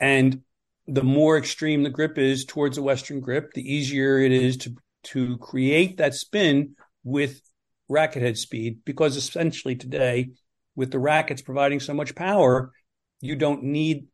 And 0.00 0.42
the 0.86 1.04
more 1.04 1.36
extreme 1.36 1.82
the 1.82 1.90
grip 1.90 2.18
is 2.18 2.44
towards 2.44 2.78
a 2.78 2.82
Western 2.82 3.20
grip, 3.20 3.52
the 3.52 3.74
easier 3.74 4.18
it 4.18 4.32
is 4.32 4.56
to 4.58 4.74
to 5.04 5.38
create 5.38 5.98
that 5.98 6.14
spin 6.14 6.74
with 7.04 7.40
racket 7.88 8.22
head 8.22 8.36
speed, 8.36 8.80
because 8.84 9.16
essentially 9.16 9.76
today, 9.76 10.30
with 10.74 10.90
the 10.90 10.98
rackets 10.98 11.42
providing 11.42 11.80
so 11.80 11.94
much 11.94 12.14
power, 12.14 12.72
you 13.20 13.36
don't 13.36 13.62
need 13.62 14.06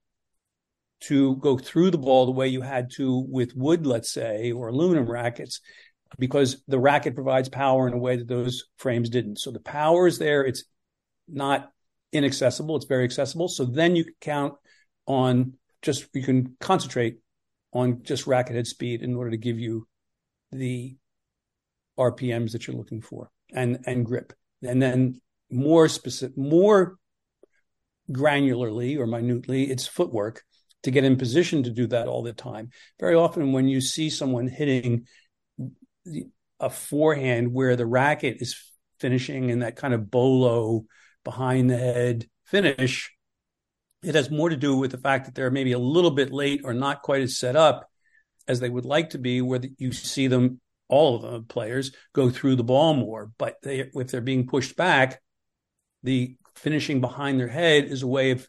to 1.04 1.37
go 1.37 1.58
through 1.58 1.90
the 1.90 1.99
ball 1.99 2.26
the 2.26 2.32
way 2.32 2.49
you 2.49 2.62
had 2.62 2.90
to 2.92 3.26
with 3.28 3.54
wood, 3.54 3.87
let's 3.87 4.11
say, 4.11 4.52
or 4.52 4.68
aluminum 4.68 5.11
rackets, 5.11 5.61
because 6.18 6.62
the 6.68 6.78
racket 6.78 7.14
provides 7.14 7.49
power 7.49 7.87
in 7.87 7.94
a 7.94 7.99
way 7.99 8.16
that 8.16 8.28
those 8.28 8.64
frames 8.78 9.11
didn't. 9.11 9.38
So 9.38 9.50
the 9.50 9.61
power 9.61 10.06
is 10.06 10.18
there. 10.18 10.44
It's 10.44 10.64
not 11.28 11.70
inaccessible. 12.12 12.76
It's 12.76 12.87
very 12.87 13.04
accessible. 13.04 13.49
So 13.49 13.64
then 13.64 13.96
you 13.96 14.04
can 14.04 14.14
count 14.20 14.54
on 15.06 15.54
just, 15.82 16.06
you 16.14 16.23
can 16.23 16.56
concentrate 16.61 17.18
on 17.73 18.02
just 18.02 18.26
racket 18.26 18.56
head 18.56 18.66
speed 18.66 19.02
in 19.02 19.14
order 19.14 19.30
to 19.30 19.37
give 19.37 19.58
you 19.58 19.87
the 20.52 20.96
RPMs 21.99 22.52
that 22.52 22.66
you're 22.66 22.76
looking 22.76 23.02
for 23.02 23.30
and, 23.52 23.80
and 23.87 24.06
grip. 24.06 24.32
And 24.62 24.80
then 24.80 25.20
more 25.50 25.88
specific, 25.88 26.38
more 26.38 26.96
granularly 28.11 28.96
or 28.96 29.06
minutely, 29.06 29.70
it's 29.70 29.87
footwork 29.87 30.42
to 30.84 30.90
get 30.90 31.04
in 31.04 31.16
position 31.16 31.64
to 31.64 31.70
do 31.70 31.86
that 31.88 32.08
all 32.08 32.22
the 32.22 32.32
time. 32.32 32.70
Very 33.00 33.14
often, 33.14 33.52
when 33.52 33.68
you 33.68 33.80
see 33.80 34.10
someone 34.10 34.46
hitting 34.46 35.06
a 36.60 36.70
forehand 36.70 37.52
where 37.52 37.76
the 37.76 37.86
racket 37.86 38.36
is 38.40 38.56
finishing 39.00 39.50
in 39.50 39.60
that 39.60 39.76
kind 39.76 39.92
of 39.92 40.10
bolo 40.10 40.84
behind 41.24 41.68
the 41.68 41.76
head 41.76 42.26
finish, 42.44 43.12
it 44.02 44.14
has 44.14 44.30
more 44.30 44.50
to 44.50 44.56
do 44.56 44.76
with 44.76 44.90
the 44.90 44.98
fact 44.98 45.24
that 45.24 45.34
they're 45.34 45.50
maybe 45.50 45.72
a 45.72 45.78
little 45.78 46.10
bit 46.10 46.32
late 46.32 46.60
or 46.64 46.74
not 46.74 47.02
quite 47.02 47.22
as 47.22 47.38
set 47.38 47.56
up 47.56 47.90
as 48.46 48.60
they 48.60 48.68
would 48.68 48.84
like 48.84 49.10
to 49.10 49.18
be, 49.18 49.40
where 49.40 49.60
you 49.78 49.92
see 49.92 50.26
them, 50.26 50.60
all 50.88 51.16
of 51.16 51.32
the 51.32 51.40
players, 51.40 51.92
go 52.12 52.28
through 52.28 52.56
the 52.56 52.62
ball 52.62 52.92
more. 52.92 53.32
But 53.38 53.56
they, 53.62 53.90
if 53.94 54.08
they're 54.08 54.20
being 54.20 54.46
pushed 54.46 54.76
back, 54.76 55.22
the 56.02 56.36
finishing 56.54 57.00
behind 57.00 57.40
their 57.40 57.48
head 57.48 57.84
is 57.86 58.02
a 58.02 58.06
way 58.06 58.32
of 58.32 58.46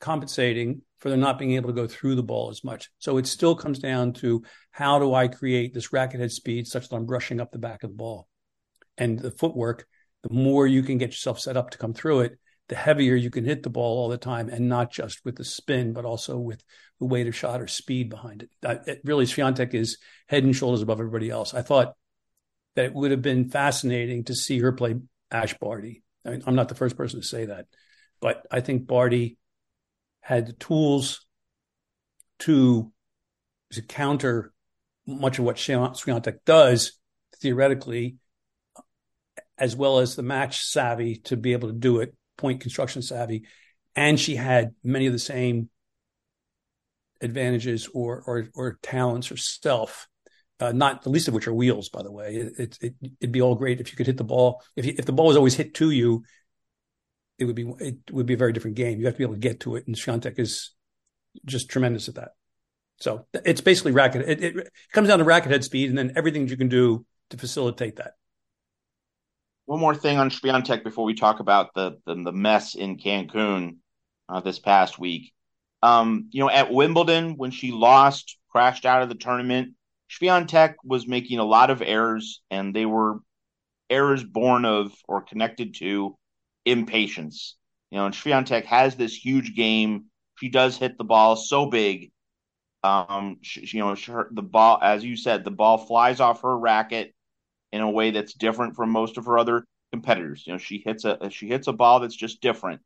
compensating 0.00 0.82
for 0.98 1.10
them 1.10 1.20
not 1.20 1.38
being 1.38 1.52
able 1.52 1.68
to 1.68 1.74
go 1.74 1.86
through 1.86 2.14
the 2.14 2.22
ball 2.22 2.50
as 2.50 2.64
much. 2.64 2.90
So 2.98 3.18
it 3.18 3.26
still 3.26 3.54
comes 3.54 3.78
down 3.78 4.14
to 4.14 4.42
how 4.70 4.98
do 4.98 5.14
I 5.14 5.28
create 5.28 5.74
this 5.74 5.92
racket 5.92 6.20
head 6.20 6.32
speed 6.32 6.66
such 6.66 6.88
that 6.88 6.96
I'm 6.96 7.06
brushing 7.06 7.40
up 7.40 7.52
the 7.52 7.58
back 7.58 7.82
of 7.82 7.90
the 7.90 7.96
ball. 7.96 8.28
And 8.96 9.18
the 9.18 9.30
footwork, 9.30 9.86
the 10.22 10.32
more 10.32 10.66
you 10.66 10.82
can 10.82 10.98
get 10.98 11.10
yourself 11.10 11.40
set 11.40 11.56
up 11.56 11.70
to 11.70 11.78
come 11.78 11.92
through 11.92 12.20
it, 12.20 12.38
the 12.68 12.74
heavier 12.74 13.14
you 13.14 13.30
can 13.30 13.44
hit 13.44 13.62
the 13.62 13.70
ball 13.70 13.98
all 13.98 14.08
the 14.08 14.16
time, 14.16 14.48
and 14.48 14.68
not 14.68 14.90
just 14.90 15.22
with 15.24 15.36
the 15.36 15.44
spin, 15.44 15.92
but 15.92 16.06
also 16.06 16.38
with 16.38 16.64
the 16.98 17.06
weight 17.06 17.26
of 17.26 17.36
shot 17.36 17.60
or 17.60 17.66
speed 17.66 18.08
behind 18.08 18.42
it. 18.42 18.50
it 18.86 19.00
really, 19.04 19.26
Swiatek 19.26 19.74
is 19.74 19.98
head 20.28 20.44
and 20.44 20.56
shoulders 20.56 20.80
above 20.80 21.00
everybody 21.00 21.28
else. 21.28 21.52
I 21.52 21.62
thought 21.62 21.94
that 22.76 22.86
it 22.86 22.94
would 22.94 23.10
have 23.10 23.22
been 23.22 23.50
fascinating 23.50 24.24
to 24.24 24.34
see 24.34 24.58
her 24.60 24.72
play 24.72 24.96
Ash 25.30 25.54
Barty. 25.58 26.02
I 26.24 26.30
mean, 26.30 26.42
I'm 26.46 26.54
not 26.54 26.68
the 26.68 26.74
first 26.74 26.96
person 26.96 27.20
to 27.20 27.26
say 27.26 27.46
that, 27.46 27.66
but 28.20 28.46
I 28.50 28.60
think 28.60 28.86
Barty 28.86 29.36
had 30.24 30.46
the 30.46 30.54
tools 30.54 31.26
to, 32.38 32.90
to 33.72 33.82
counter 33.82 34.54
much 35.06 35.38
of 35.38 35.44
what 35.44 35.56
Swiatek 35.56 36.38
does 36.46 36.98
theoretically, 37.42 38.16
as 39.58 39.76
well 39.76 39.98
as 39.98 40.16
the 40.16 40.22
match 40.22 40.64
savvy 40.64 41.16
to 41.16 41.36
be 41.36 41.52
able 41.52 41.68
to 41.68 41.74
do 41.74 42.00
it, 42.00 42.14
point 42.38 42.62
construction 42.62 43.02
savvy. 43.02 43.44
And 43.94 44.18
she 44.18 44.34
had 44.34 44.74
many 44.82 45.06
of 45.06 45.12
the 45.12 45.18
same 45.18 45.68
advantages 47.20 47.86
or 47.92 48.22
or, 48.26 48.48
or 48.54 48.78
talents 48.82 49.28
herself. 49.28 50.08
Uh, 50.58 50.72
not 50.72 51.02
the 51.02 51.10
least 51.10 51.28
of 51.28 51.34
which 51.34 51.48
are 51.48 51.54
wheels, 51.54 51.90
by 51.90 52.02
the 52.02 52.12
way. 52.12 52.36
It, 52.36 52.78
it, 52.80 52.94
would 53.20 53.32
be 53.32 53.42
all 53.42 53.56
great 53.56 53.80
if 53.80 53.90
you 53.90 53.96
could 53.96 54.06
hit 54.06 54.16
the 54.16 54.24
ball. 54.24 54.62
If 54.74 54.86
you, 54.86 54.94
if 54.96 55.04
the 55.04 55.12
ball 55.12 55.26
was 55.26 55.36
always 55.36 55.54
hit 55.54 55.74
to 55.74 55.90
you, 55.90 56.22
it 57.38 57.44
would 57.44 57.56
be 57.56 57.72
it 57.80 57.98
would 58.10 58.26
be 58.26 58.34
a 58.34 58.38
very 58.38 58.52
different 58.52 58.76
game. 58.76 58.98
You 58.98 59.06
have 59.06 59.14
to 59.14 59.18
be 59.18 59.24
able 59.24 59.34
to 59.34 59.40
get 59.40 59.60
to 59.60 59.76
it, 59.76 59.86
and 59.86 59.96
Swiatek 59.96 60.38
is 60.38 60.70
just 61.44 61.68
tremendous 61.68 62.08
at 62.08 62.14
that. 62.16 62.30
So 63.00 63.26
it's 63.32 63.60
basically 63.60 63.92
racket. 63.92 64.28
It, 64.28 64.44
it, 64.44 64.72
comes 64.92 65.08
down 65.08 65.18
to 65.18 65.24
racket 65.24 65.50
head 65.50 65.64
speed, 65.64 65.88
and 65.88 65.98
then 65.98 66.12
everything 66.16 66.48
you 66.48 66.56
can 66.56 66.68
do 66.68 67.04
to 67.30 67.36
facilitate 67.36 67.96
that. 67.96 68.12
One 69.66 69.80
more 69.80 69.94
thing 69.94 70.18
on 70.18 70.30
Swiatek 70.30 70.84
before 70.84 71.04
we 71.04 71.14
talk 71.14 71.40
about 71.40 71.74
the 71.74 71.98
the, 72.06 72.14
the 72.14 72.32
mess 72.32 72.74
in 72.74 72.98
Cancun 72.98 73.78
uh, 74.28 74.40
this 74.40 74.58
past 74.58 74.98
week. 74.98 75.32
Um, 75.82 76.28
you 76.30 76.40
know, 76.40 76.50
at 76.50 76.72
Wimbledon 76.72 77.36
when 77.36 77.50
she 77.50 77.72
lost, 77.72 78.38
crashed 78.48 78.86
out 78.86 79.02
of 79.02 79.08
the 79.08 79.14
tournament, 79.14 79.74
Swiatek 80.10 80.74
was 80.84 81.08
making 81.08 81.40
a 81.40 81.44
lot 81.44 81.70
of 81.70 81.82
errors, 81.82 82.42
and 82.50 82.74
they 82.74 82.86
were 82.86 83.18
errors 83.90 84.22
born 84.22 84.64
of 84.64 84.92
or 85.08 85.22
connected 85.22 85.74
to 85.76 86.16
impatience. 86.64 87.56
You 87.90 87.98
know, 87.98 88.06
and 88.06 88.14
Swiatek 88.14 88.64
has 88.64 88.96
this 88.96 89.14
huge 89.14 89.54
game. 89.54 90.06
She 90.40 90.48
does 90.48 90.76
hit 90.76 90.98
the 90.98 91.04
ball 91.04 91.36
so 91.36 91.66
big. 91.66 92.10
Um, 92.82 93.38
she, 93.42 93.66
you 93.76 93.78
know, 93.80 93.94
she, 93.94 94.12
the 94.32 94.42
ball, 94.42 94.78
as 94.82 95.04
you 95.04 95.16
said, 95.16 95.44
the 95.44 95.50
ball 95.50 95.78
flies 95.78 96.20
off 96.20 96.42
her 96.42 96.56
racket 96.56 97.14
in 97.72 97.80
a 97.80 97.90
way 97.90 98.10
that's 98.10 98.34
different 98.34 98.76
from 98.76 98.90
most 98.90 99.16
of 99.16 99.26
her 99.26 99.38
other 99.38 99.64
competitors. 99.92 100.44
You 100.46 100.52
know, 100.54 100.58
she 100.58 100.82
hits 100.84 101.04
a 101.04 101.30
she 101.30 101.48
hits 101.48 101.66
a 101.66 101.72
ball 101.72 102.00
that's 102.00 102.16
just 102.16 102.40
different. 102.40 102.82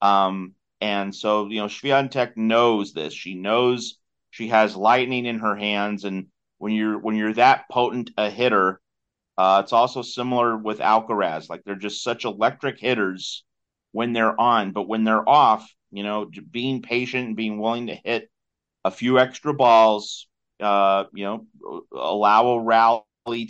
Um, 0.00 0.54
and 0.80 1.14
so 1.14 1.48
you 1.48 1.60
know, 1.60 1.66
Swiatek 1.66 2.36
knows 2.36 2.92
this. 2.92 3.12
She 3.12 3.34
knows 3.34 3.98
she 4.30 4.48
has 4.48 4.76
lightning 4.76 5.26
in 5.26 5.40
her 5.40 5.56
hands, 5.56 6.04
and 6.04 6.26
when 6.58 6.72
you're 6.72 6.98
when 6.98 7.16
you're 7.16 7.34
that 7.34 7.68
potent 7.70 8.10
a 8.16 8.30
hitter, 8.30 8.80
uh, 9.36 9.60
it's 9.64 9.72
also 9.72 10.02
similar 10.02 10.56
with 10.56 10.78
Alcaraz. 10.78 11.48
Like 11.48 11.62
they're 11.64 11.74
just 11.74 12.02
such 12.02 12.24
electric 12.24 12.78
hitters 12.78 13.44
when 13.92 14.12
they're 14.12 14.38
on, 14.40 14.72
but 14.72 14.88
when 14.88 15.04
they're 15.04 15.28
off, 15.28 15.68
you 15.90 16.02
know, 16.02 16.30
being 16.50 16.82
patient 16.82 17.28
and 17.28 17.36
being 17.36 17.58
willing 17.58 17.88
to 17.88 17.94
hit 18.04 18.30
a 18.84 18.90
few 18.90 19.18
extra 19.18 19.54
balls, 19.54 20.28
uh, 20.60 21.04
you 21.12 21.24
know, 21.24 21.46
allow 21.92 22.48
a 22.48 22.62
rally 22.62 23.02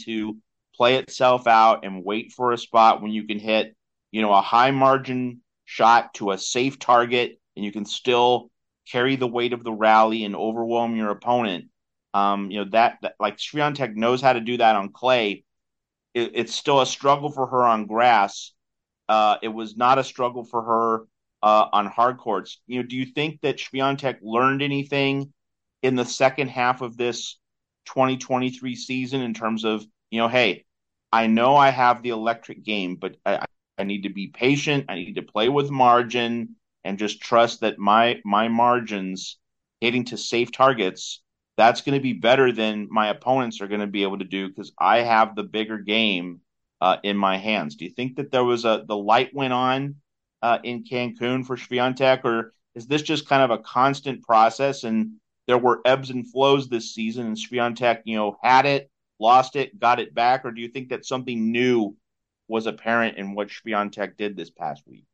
to 0.05 0.37
play 0.75 0.97
itself 0.97 1.47
out 1.47 1.85
and 1.85 2.05
wait 2.05 2.33
for 2.33 2.53
a 2.53 2.59
spot 2.59 3.03
when 3.03 3.12
you 3.12 3.26
can 3.26 3.38
hit, 3.38 3.75
you 4.11 4.23
know, 4.23 4.33
a 4.33 4.41
high 4.41 4.71
margin 4.71 5.41
shot 5.64 6.14
to 6.14 6.31
a 6.31 6.38
safe 6.38 6.79
target 6.79 7.38
and 7.57 7.64
you 7.64 7.73
can 7.73 7.85
still 7.85 8.50
carry 8.91 9.17
the 9.17 9.26
weight 9.26 9.53
of 9.53 9.64
the 9.64 9.73
rally 9.73 10.25
and 10.25 10.37
overwhelm 10.37 10.97
your 10.97 11.11
opponent. 11.11 11.67
Um, 12.12 12.50
you 12.50 12.64
know, 12.64 12.71
that, 12.73 12.99
that 13.03 13.14
like 13.19 13.38
Swiatek 13.38 13.97
knows 13.97 14.21
how 14.21 14.33
to 14.33 14.41
do 14.41 14.57
that 14.59 14.76
on 14.76 14.91
clay 14.91 15.45
it, 16.14 16.33
it's 16.35 16.54
still 16.54 16.80
a 16.80 16.87
struggle 16.87 17.30
for 17.30 17.47
her 17.47 17.62
on 17.62 17.87
grass. 17.87 18.52
Uh, 19.09 19.37
it 19.42 19.49
was 19.49 19.76
not 19.76 19.99
a 19.99 20.04
struggle 20.04 20.44
for 20.44 20.62
her 20.62 21.06
uh, 21.42 21.68
on 21.73 21.87
hard 21.87 22.18
courts. 22.18 22.61
You 22.66 22.83
know, 22.83 22.88
do 22.88 22.97
you 22.97 23.06
think 23.06 23.40
that 23.42 23.59
Swiatek 23.59 24.18
learned 24.23 24.62
anything 24.62 25.33
in 25.83 25.97
the 25.97 26.04
second 26.04 26.49
half 26.49 26.80
of 26.80 26.97
this 26.97 27.38
2023 27.87 28.75
season 28.76 29.21
in 29.21 29.35
terms 29.35 29.64
of 29.64 29.85
you 30.11 30.21
know, 30.21 30.28
hey, 30.28 30.64
I 31.12 31.26
know 31.26 31.56
I 31.56 31.71
have 31.71 32.02
the 32.02 32.11
electric 32.11 32.62
game, 32.64 32.94
but 32.94 33.16
I, 33.26 33.44
I 33.76 33.83
need 33.83 34.02
to 34.02 34.11
be 34.11 34.28
patient. 34.28 34.85
I 34.88 34.94
need 34.94 35.14
to 35.14 35.23
play 35.23 35.49
with 35.49 35.71
margin 35.71 36.54
and 36.85 36.99
just 36.99 37.21
trust 37.21 37.62
that 37.62 37.78
my 37.78 38.21
my 38.25 38.47
margins 38.47 39.38
hitting 39.80 40.04
to 40.06 40.16
safe 40.16 40.52
targets 40.52 41.21
that's 41.56 41.82
going 41.82 41.96
to 41.96 42.02
be 42.02 42.12
better 42.12 42.52
than 42.52 42.88
my 42.90 43.08
opponents 43.08 43.61
are 43.61 43.68
going 43.68 43.80
to 43.80 43.87
be 43.87 44.02
able 44.02 44.18
to 44.18 44.25
do 44.25 44.49
because 44.49 44.73
I 44.78 44.99
have 45.02 45.37
the 45.37 45.44
bigger 45.44 45.78
game 45.78 46.40
uh, 46.80 46.96
in 47.02 47.16
my 47.16 47.37
hands. 47.37 47.76
Do 47.76 47.84
you 47.84 47.90
think 47.90 48.16
that 48.16 48.30
there 48.30 48.44
was 48.44 48.64
a 48.64 48.84
the 48.87 48.96
light 48.96 49.34
went 49.34 49.52
on 49.52 49.96
uh, 50.42 50.58
in 50.62 50.84
Cancun 50.84 51.46
for 51.46 51.56
Swiatek, 51.56 52.25
or 52.25 52.52
is 52.75 52.87
this 52.87 53.02
just 53.02 53.28
kind 53.28 53.42
of 53.42 53.50
a 53.50 53.62
constant 53.62 54.23
process 54.23 54.84
and 54.84 55.12
there 55.46 55.58
were 55.58 55.82
ebbs 55.84 56.11
and 56.11 56.30
flows 56.30 56.68
this 56.68 56.94
season 56.94 57.26
and 57.26 57.37
Swiatek, 57.37 58.02
you 58.04 58.16
know, 58.16 58.38
had 58.42 58.66
it, 58.66 58.90
lost 59.20 59.56
it, 59.56 59.78
got 59.78 60.00
it 60.00 60.14
back, 60.14 60.44
or 60.44 60.50
do 60.50 60.61
you 60.61 60.68
think 60.68 60.88
that 60.88 61.04
something 61.04 61.52
new 61.52 61.96
was 62.49 62.66
apparent 62.66 63.18
in 63.18 63.34
what 63.34 63.49
Swiatek 63.49 64.16
did 64.16 64.37
this 64.37 64.50
past 64.50 64.82
week? 64.87 65.04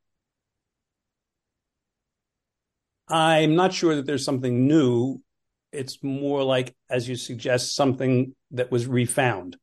I'm 3.09 3.57
not 3.57 3.73
sure 3.73 3.97
that 3.97 4.07
there's 4.07 4.25
something 4.25 4.69
new 4.69 5.21
it's 5.73 6.03
more 6.03 6.43
like, 6.43 6.75
as 6.89 7.09
you 7.09 7.17
suggest, 7.17 7.75
something 7.75 8.35
that 8.53 8.71
was 8.71 8.87
refound. 8.87 9.57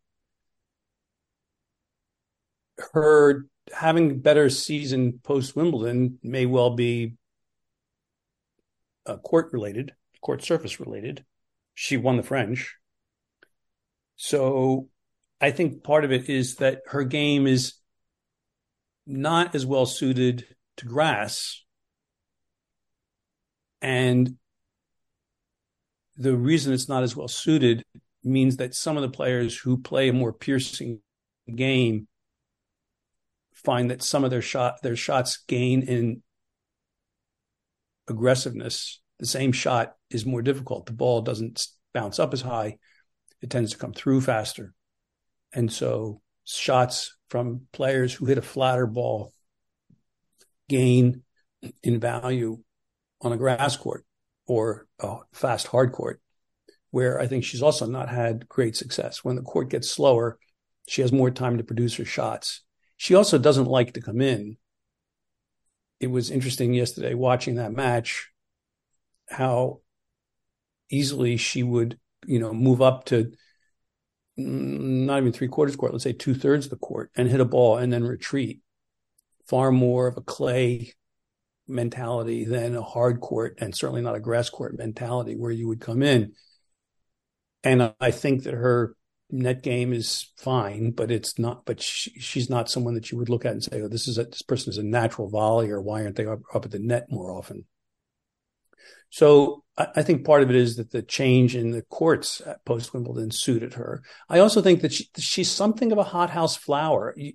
Her 2.93 3.45
having 3.73 4.19
better 4.19 4.49
season 4.49 5.19
post 5.23 5.55
Wimbledon 5.55 6.19
may 6.23 6.45
well 6.45 6.75
be 6.75 7.15
uh, 9.05 9.17
court 9.17 9.51
related, 9.51 9.93
court 10.21 10.43
surface 10.43 10.79
related. 10.79 11.25
She 11.73 11.97
won 11.97 12.17
the 12.17 12.23
French. 12.23 12.75
So 14.15 14.89
I 15.39 15.51
think 15.51 15.83
part 15.83 16.05
of 16.05 16.11
it 16.11 16.29
is 16.29 16.55
that 16.55 16.81
her 16.87 17.03
game 17.03 17.47
is 17.47 17.73
not 19.05 19.55
as 19.55 19.65
well 19.65 19.85
suited 19.85 20.45
to 20.77 20.85
grass. 20.85 21.63
And 23.81 24.37
the 26.17 26.35
reason 26.35 26.73
it's 26.73 26.89
not 26.89 27.03
as 27.03 27.15
well 27.15 27.27
suited 27.27 27.83
means 28.23 28.57
that 28.57 28.75
some 28.75 28.97
of 28.97 29.03
the 29.03 29.09
players 29.09 29.57
who 29.57 29.77
play 29.77 30.09
a 30.09 30.13
more 30.13 30.33
piercing 30.33 30.99
game 31.53 32.07
find 33.53 33.91
that 33.91 34.03
some 34.03 34.23
of 34.23 34.29
their 34.29 34.41
shot 34.41 34.81
their 34.81 34.95
shots 34.95 35.37
gain 35.47 35.83
in 35.83 36.21
aggressiveness. 38.07 39.01
The 39.19 39.25
same 39.25 39.51
shot 39.51 39.95
is 40.09 40.25
more 40.25 40.41
difficult. 40.41 40.85
The 40.85 40.93
ball 40.93 41.21
doesn't 41.21 41.65
bounce 41.93 42.19
up 42.19 42.33
as 42.33 42.41
high. 42.41 42.77
It 43.41 43.49
tends 43.49 43.71
to 43.71 43.77
come 43.77 43.93
through 43.93 44.21
faster. 44.21 44.73
And 45.53 45.71
so 45.71 46.21
shots 46.43 47.15
from 47.29 47.61
players 47.73 48.13
who 48.13 48.25
hit 48.25 48.37
a 48.37 48.43
flatter 48.43 48.87
ball 48.87 49.33
gain 50.69 51.23
in 51.83 51.99
value 51.99 52.59
on 53.21 53.33
a 53.33 53.37
grass 53.37 53.75
court 53.75 54.05
or 54.47 54.87
a 54.99 55.17
fast 55.33 55.67
hard 55.67 55.91
court, 55.91 56.21
where 56.91 57.19
I 57.19 57.27
think 57.27 57.43
she's 57.43 57.61
also 57.61 57.85
not 57.85 58.09
had 58.09 58.47
great 58.47 58.75
success. 58.75 59.23
When 59.23 59.35
the 59.35 59.41
court 59.41 59.69
gets 59.69 59.89
slower, 59.89 60.39
she 60.87 61.01
has 61.01 61.11
more 61.11 61.29
time 61.29 61.57
to 61.57 61.63
produce 61.63 61.95
her 61.95 62.05
shots. 62.05 62.61
She 62.95 63.13
also 63.13 63.37
doesn't 63.37 63.65
like 63.65 63.93
to 63.93 64.01
come 64.01 64.21
in. 64.21 64.57
It 65.99 66.07
was 66.07 66.31
interesting 66.31 66.73
yesterday 66.73 67.13
watching 67.13 67.55
that 67.55 67.73
match 67.73 68.31
how 69.29 69.81
easily 70.89 71.37
she 71.37 71.63
would, 71.63 71.99
you 72.25 72.39
know, 72.39 72.53
move 72.53 72.81
up 72.81 73.05
to 73.05 73.31
mm, 74.39 75.05
not 75.05 75.19
even 75.19 75.33
three 75.33 75.47
quarters 75.47 75.75
court, 75.75 75.91
let's 75.91 76.03
say 76.03 76.13
two 76.13 76.33
thirds 76.33 76.69
the 76.69 76.77
court 76.77 77.11
and 77.15 77.29
hit 77.29 77.41
a 77.41 77.45
ball 77.45 77.77
and 77.77 77.91
then 77.91 78.03
retreat. 78.03 78.61
Far 79.47 79.71
more 79.71 80.07
of 80.07 80.17
a 80.17 80.21
clay 80.21 80.93
mentality 81.67 82.45
than 82.45 82.75
a 82.75 82.81
hard 82.81 83.19
court 83.21 83.57
and 83.59 83.75
certainly 83.75 84.01
not 84.01 84.15
a 84.15 84.19
grass 84.19 84.49
court 84.49 84.77
mentality 84.77 85.35
where 85.35 85.51
you 85.51 85.67
would 85.67 85.81
come 85.81 86.01
in. 86.01 86.33
And 87.63 87.93
I 87.99 88.11
think 88.11 88.43
that 88.43 88.53
her 88.53 88.95
net 89.29 89.61
game 89.61 89.91
is 89.91 90.31
fine, 90.37 90.91
but 90.91 91.11
it's 91.11 91.37
not, 91.37 91.65
but 91.65 91.81
she, 91.81 92.11
she's 92.19 92.49
not 92.49 92.69
someone 92.69 92.93
that 92.93 93.11
you 93.11 93.17
would 93.17 93.29
look 93.29 93.45
at 93.45 93.53
and 93.53 93.63
say, 93.63 93.81
oh, 93.81 93.87
this 93.87 94.07
is 94.07 94.17
a, 94.17 94.23
this 94.23 94.41
person 94.41 94.71
is 94.71 94.77
a 94.77 94.83
natural 94.83 95.29
volley 95.29 95.69
or 95.69 95.81
why 95.81 96.03
aren't 96.03 96.15
they 96.15 96.25
up, 96.25 96.39
up 96.53 96.65
at 96.65 96.71
the 96.71 96.79
net 96.79 97.07
more 97.09 97.31
often? 97.31 97.65
So 99.09 99.63
I, 99.77 99.87
I, 99.97 100.03
think 100.03 100.25
part 100.25 100.43
of 100.43 100.49
it 100.49 100.55
is 100.55 100.77
that 100.77 100.91
the 100.91 101.01
change 101.01 101.55
in 101.55 101.71
the 101.71 101.81
courts 101.83 102.41
post 102.65 102.93
Wimbledon 102.93 103.31
suited 103.31 103.73
her. 103.75 104.01
I 104.29 104.39
also 104.39 104.61
think 104.61 104.81
that 104.81 104.93
she, 104.93 105.07
she's 105.17 105.51
something 105.51 105.91
of 105.91 105.97
a 105.97 106.03
hothouse 106.03 106.55
flower. 106.55 107.13
You, 107.17 107.33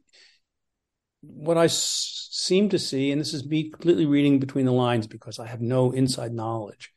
what 1.23 1.57
I 1.57 1.65
s- 1.65 2.29
seem 2.31 2.69
to 2.71 2.79
see, 2.79 3.11
and 3.11 3.21
this 3.21 3.35
is 3.35 3.47
me 3.47 3.71
completely 3.71 4.07
reading 4.07 4.39
between 4.39 4.67
the 4.67 4.73
lines 4.73 5.07
because 5.07 5.39
I 5.39 5.47
have 5.47 5.61
no 5.61 5.93
inside 5.93 6.33
knowledge, 6.33 6.93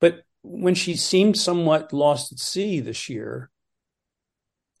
but 0.00 0.24
when 0.42 0.74
she 0.74 0.96
seemed 0.96 1.38
somewhat 1.38 1.92
lost 1.92 2.32
at 2.32 2.38
sea 2.38 2.80
this 2.80 3.08
year, 3.08 3.50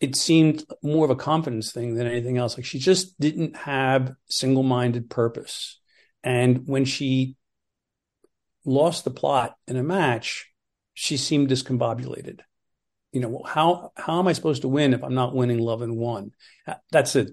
it 0.00 0.16
seemed 0.16 0.64
more 0.82 1.04
of 1.04 1.10
a 1.10 1.16
confidence 1.16 1.72
thing 1.72 1.94
than 1.94 2.06
anything 2.06 2.36
else. 2.36 2.56
Like 2.58 2.66
she 2.66 2.78
just 2.78 3.18
didn't 3.18 3.56
have 3.56 4.14
single 4.28 4.62
minded 4.62 5.08
purpose. 5.08 5.80
And 6.22 6.66
when 6.66 6.84
she 6.84 7.36
lost 8.64 9.04
the 9.04 9.10
plot 9.10 9.56
in 9.66 9.76
a 9.76 9.82
match, 9.82 10.50
she 10.92 11.16
seemed 11.16 11.48
discombobulated. 11.48 12.40
You 13.12 13.20
know, 13.20 13.42
how 13.46 13.92
how 13.96 14.18
am 14.18 14.28
I 14.28 14.32
supposed 14.32 14.62
to 14.62 14.68
win 14.68 14.92
if 14.92 15.02
I'm 15.04 15.14
not 15.14 15.34
winning 15.34 15.58
love 15.58 15.82
and 15.82 15.96
one? 15.96 16.32
That's 16.90 17.16
a 17.16 17.28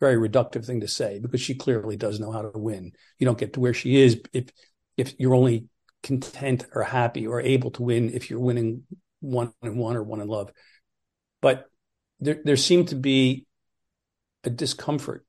very 0.00 0.16
reductive 0.16 0.64
thing 0.64 0.80
to 0.80 0.88
say 0.88 1.18
because 1.20 1.40
she 1.40 1.54
clearly 1.54 1.96
does 1.96 2.18
know 2.18 2.32
how 2.32 2.42
to 2.42 2.58
win. 2.58 2.92
You 3.18 3.26
don't 3.26 3.38
get 3.38 3.52
to 3.52 3.60
where 3.60 3.74
she 3.74 4.00
is 4.00 4.20
if 4.32 4.50
if 4.96 5.14
you're 5.18 5.34
only 5.34 5.66
content 6.02 6.64
or 6.74 6.82
happy 6.82 7.26
or 7.26 7.40
able 7.40 7.70
to 7.72 7.82
win 7.82 8.10
if 8.14 8.30
you're 8.30 8.40
winning 8.40 8.84
one 9.20 9.52
and 9.62 9.78
one 9.78 9.96
or 9.96 10.02
one 10.02 10.20
in 10.20 10.28
love. 10.28 10.50
But 11.42 11.66
there 12.18 12.40
there 12.44 12.56
seemed 12.56 12.88
to 12.88 12.96
be 12.96 13.46
a 14.44 14.50
discomfort 14.50 15.26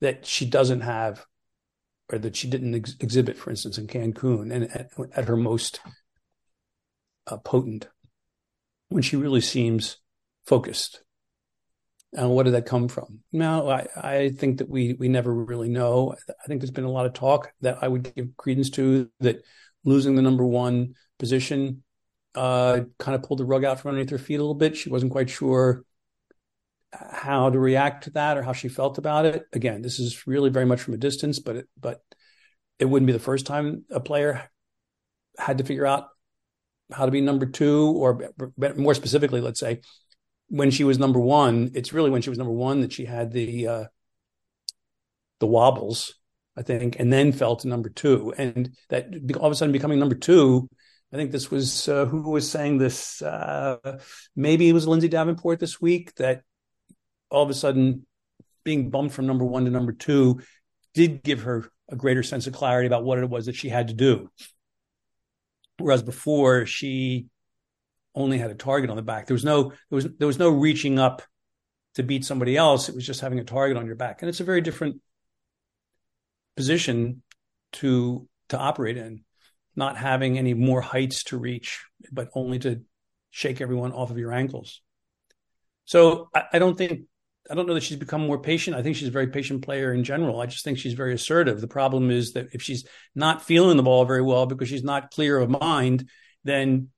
that 0.00 0.24
she 0.26 0.46
doesn't 0.46 0.80
have 0.82 1.24
or 2.10 2.18
that 2.18 2.36
she 2.36 2.48
didn't 2.48 2.74
ex- 2.74 2.96
exhibit, 3.00 3.36
for 3.36 3.50
instance, 3.50 3.78
in 3.78 3.86
Cancun 3.86 4.52
and 4.52 4.64
at, 4.64 4.90
at 5.14 5.28
her 5.28 5.36
most 5.36 5.80
uh, 7.26 7.38
potent, 7.38 7.88
when 8.88 9.02
she 9.02 9.16
really 9.16 9.40
seems 9.40 9.96
focused. 10.44 11.02
And 12.14 12.30
what 12.30 12.42
did 12.42 12.54
that 12.54 12.66
come 12.66 12.88
from? 12.88 13.20
Now, 13.32 13.68
I, 13.70 13.86
I 13.96 14.28
think 14.30 14.58
that 14.58 14.68
we 14.68 14.94
we 14.94 15.08
never 15.08 15.32
really 15.32 15.70
know. 15.70 16.14
I 16.28 16.46
think 16.46 16.60
there's 16.60 16.70
been 16.70 16.84
a 16.84 16.90
lot 16.90 17.06
of 17.06 17.14
talk 17.14 17.52
that 17.62 17.78
I 17.80 17.88
would 17.88 18.14
give 18.14 18.36
credence 18.36 18.68
to 18.70 19.10
that 19.20 19.42
losing 19.84 20.14
the 20.14 20.22
number 20.22 20.44
one 20.44 20.94
position 21.18 21.82
uh, 22.34 22.80
kind 22.98 23.14
of 23.14 23.22
pulled 23.22 23.40
the 23.40 23.44
rug 23.44 23.64
out 23.64 23.80
from 23.80 23.90
underneath 23.90 24.10
her 24.10 24.18
feet 24.18 24.36
a 24.36 24.42
little 24.42 24.54
bit. 24.54 24.76
She 24.76 24.90
wasn't 24.90 25.12
quite 25.12 25.30
sure 25.30 25.84
how 26.92 27.48
to 27.48 27.58
react 27.58 28.04
to 28.04 28.10
that 28.10 28.36
or 28.36 28.42
how 28.42 28.52
she 28.52 28.68
felt 28.68 28.98
about 28.98 29.24
it. 29.24 29.44
Again, 29.52 29.82
this 29.82 29.98
is 29.98 30.26
really 30.26 30.50
very 30.50 30.66
much 30.66 30.80
from 30.80 30.94
a 30.94 30.98
distance, 30.98 31.38
but 31.38 31.56
it, 31.56 31.68
but 31.80 32.00
it 32.78 32.84
wouldn't 32.84 33.06
be 33.06 33.12
the 33.12 33.18
first 33.18 33.46
time 33.46 33.84
a 33.90 34.00
player 34.00 34.50
had 35.38 35.58
to 35.58 35.64
figure 35.64 35.86
out 35.86 36.08
how 36.92 37.06
to 37.06 37.12
be 37.12 37.22
number 37.22 37.46
two, 37.46 37.92
or 37.92 38.30
more 38.76 38.94
specifically, 38.94 39.40
let's 39.40 39.60
say 39.60 39.80
when 40.52 40.70
she 40.70 40.84
was 40.84 40.98
number 40.98 41.18
one. 41.18 41.70
It's 41.74 41.94
really 41.94 42.10
when 42.10 42.20
she 42.20 42.28
was 42.28 42.38
number 42.38 42.52
one 42.52 42.82
that 42.82 42.92
she 42.92 43.06
had 43.06 43.32
the 43.32 43.66
uh, 43.66 43.84
the 45.40 45.46
wobbles, 45.46 46.14
I 46.56 46.62
think, 46.62 46.96
and 46.98 47.10
then 47.10 47.32
fell 47.32 47.56
to 47.56 47.68
number 47.68 47.88
two, 47.88 48.34
and 48.36 48.76
that 48.90 49.06
all 49.36 49.46
of 49.46 49.52
a 49.52 49.54
sudden 49.54 49.72
becoming 49.72 49.98
number 49.98 50.14
two. 50.14 50.68
I 51.10 51.16
think 51.16 51.30
this 51.30 51.50
was 51.50 51.88
uh, 51.88 52.04
who 52.04 52.30
was 52.30 52.50
saying 52.50 52.78
this. 52.78 53.22
Uh, 53.22 53.98
maybe 54.36 54.68
it 54.68 54.74
was 54.74 54.86
Lindsay 54.86 55.08
Davenport 55.08 55.58
this 55.58 55.80
week 55.80 56.14
that 56.16 56.42
all 57.30 57.42
of 57.42 57.50
a 57.50 57.54
sudden 57.54 58.06
being 58.62 58.90
bumped 58.90 59.14
from 59.14 59.26
number 59.26 59.44
one 59.44 59.64
to 59.64 59.70
number 59.70 59.92
two 59.92 60.40
did 60.94 61.22
give 61.22 61.42
her 61.42 61.70
a 61.90 61.96
greater 61.96 62.22
sense 62.22 62.46
of 62.46 62.52
clarity 62.52 62.86
about 62.86 63.04
what 63.04 63.18
it 63.18 63.28
was 63.28 63.46
that 63.46 63.56
she 63.56 63.70
had 63.70 63.88
to 63.88 63.94
do. 63.94 64.30
Whereas 65.78 66.02
before 66.02 66.66
she 66.66 67.26
only 68.14 68.38
had 68.38 68.50
a 68.50 68.54
target 68.54 68.90
on 68.90 68.96
the 68.96 69.02
back. 69.02 69.26
There 69.26 69.34
was 69.34 69.44
no 69.44 69.70
there 69.70 69.96
was 69.96 70.06
there 70.18 70.26
was 70.26 70.38
no 70.38 70.50
reaching 70.50 70.98
up 70.98 71.22
to 71.94 72.02
beat 72.02 72.24
somebody 72.24 72.56
else. 72.56 72.88
It 72.88 72.94
was 72.94 73.06
just 73.06 73.20
having 73.20 73.38
a 73.38 73.44
target 73.44 73.76
on 73.76 73.86
your 73.86 73.96
back. 73.96 74.22
And 74.22 74.28
it's 74.28 74.40
a 74.40 74.44
very 74.44 74.60
different 74.60 75.00
position 76.56 77.22
to 77.72 78.28
to 78.50 78.58
operate 78.58 78.96
in, 78.96 79.24
not 79.76 79.96
having 79.96 80.38
any 80.38 80.54
more 80.54 80.80
heights 80.80 81.24
to 81.24 81.38
reach, 81.38 81.84
but 82.10 82.28
only 82.34 82.58
to 82.60 82.82
shake 83.30 83.60
everyone 83.60 83.92
off 83.92 84.10
of 84.10 84.18
your 84.18 84.32
ankles. 84.32 84.82
So 85.84 86.28
I, 86.34 86.44
I 86.54 86.58
don't 86.58 86.76
think 86.76 87.02
I 87.50 87.54
don't 87.54 87.66
know 87.66 87.74
that 87.74 87.82
she's 87.82 87.98
become 87.98 88.24
more 88.24 88.38
patient. 88.38 88.76
I 88.76 88.82
think 88.82 88.96
she's 88.96 89.08
a 89.08 89.12
very 89.12 89.26
patient 89.26 89.62
player 89.62 89.92
in 89.92 90.04
general. 90.04 90.40
I 90.40 90.46
just 90.46 90.64
think 90.64 90.78
she's 90.78 90.92
very 90.92 91.12
assertive. 91.12 91.60
The 91.60 91.66
problem 91.66 92.10
is 92.10 92.34
that 92.34 92.48
if 92.52 92.62
she's 92.62 92.84
not 93.14 93.42
feeling 93.42 93.76
the 93.76 93.82
ball 93.82 94.04
very 94.04 94.22
well 94.22 94.46
because 94.46 94.68
she's 94.68 94.84
not 94.84 95.10
clear 95.10 95.38
of 95.38 95.50
mind, 95.50 96.08
then 96.44 96.88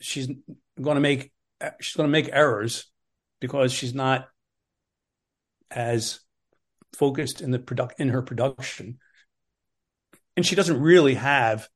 she's 0.00 0.28
going 0.80 0.96
to 0.96 1.00
make 1.00 1.32
she's 1.80 1.96
going 1.96 2.08
to 2.08 2.12
make 2.12 2.28
errors 2.32 2.86
because 3.40 3.72
she's 3.72 3.94
not 3.94 4.28
as 5.70 6.20
focused 6.94 7.40
in 7.40 7.50
the 7.50 7.58
product 7.58 8.00
in 8.00 8.10
her 8.10 8.22
production, 8.22 8.98
and 10.36 10.44
she 10.46 10.54
doesn't 10.54 10.80
really 10.80 11.14
have 11.14 11.68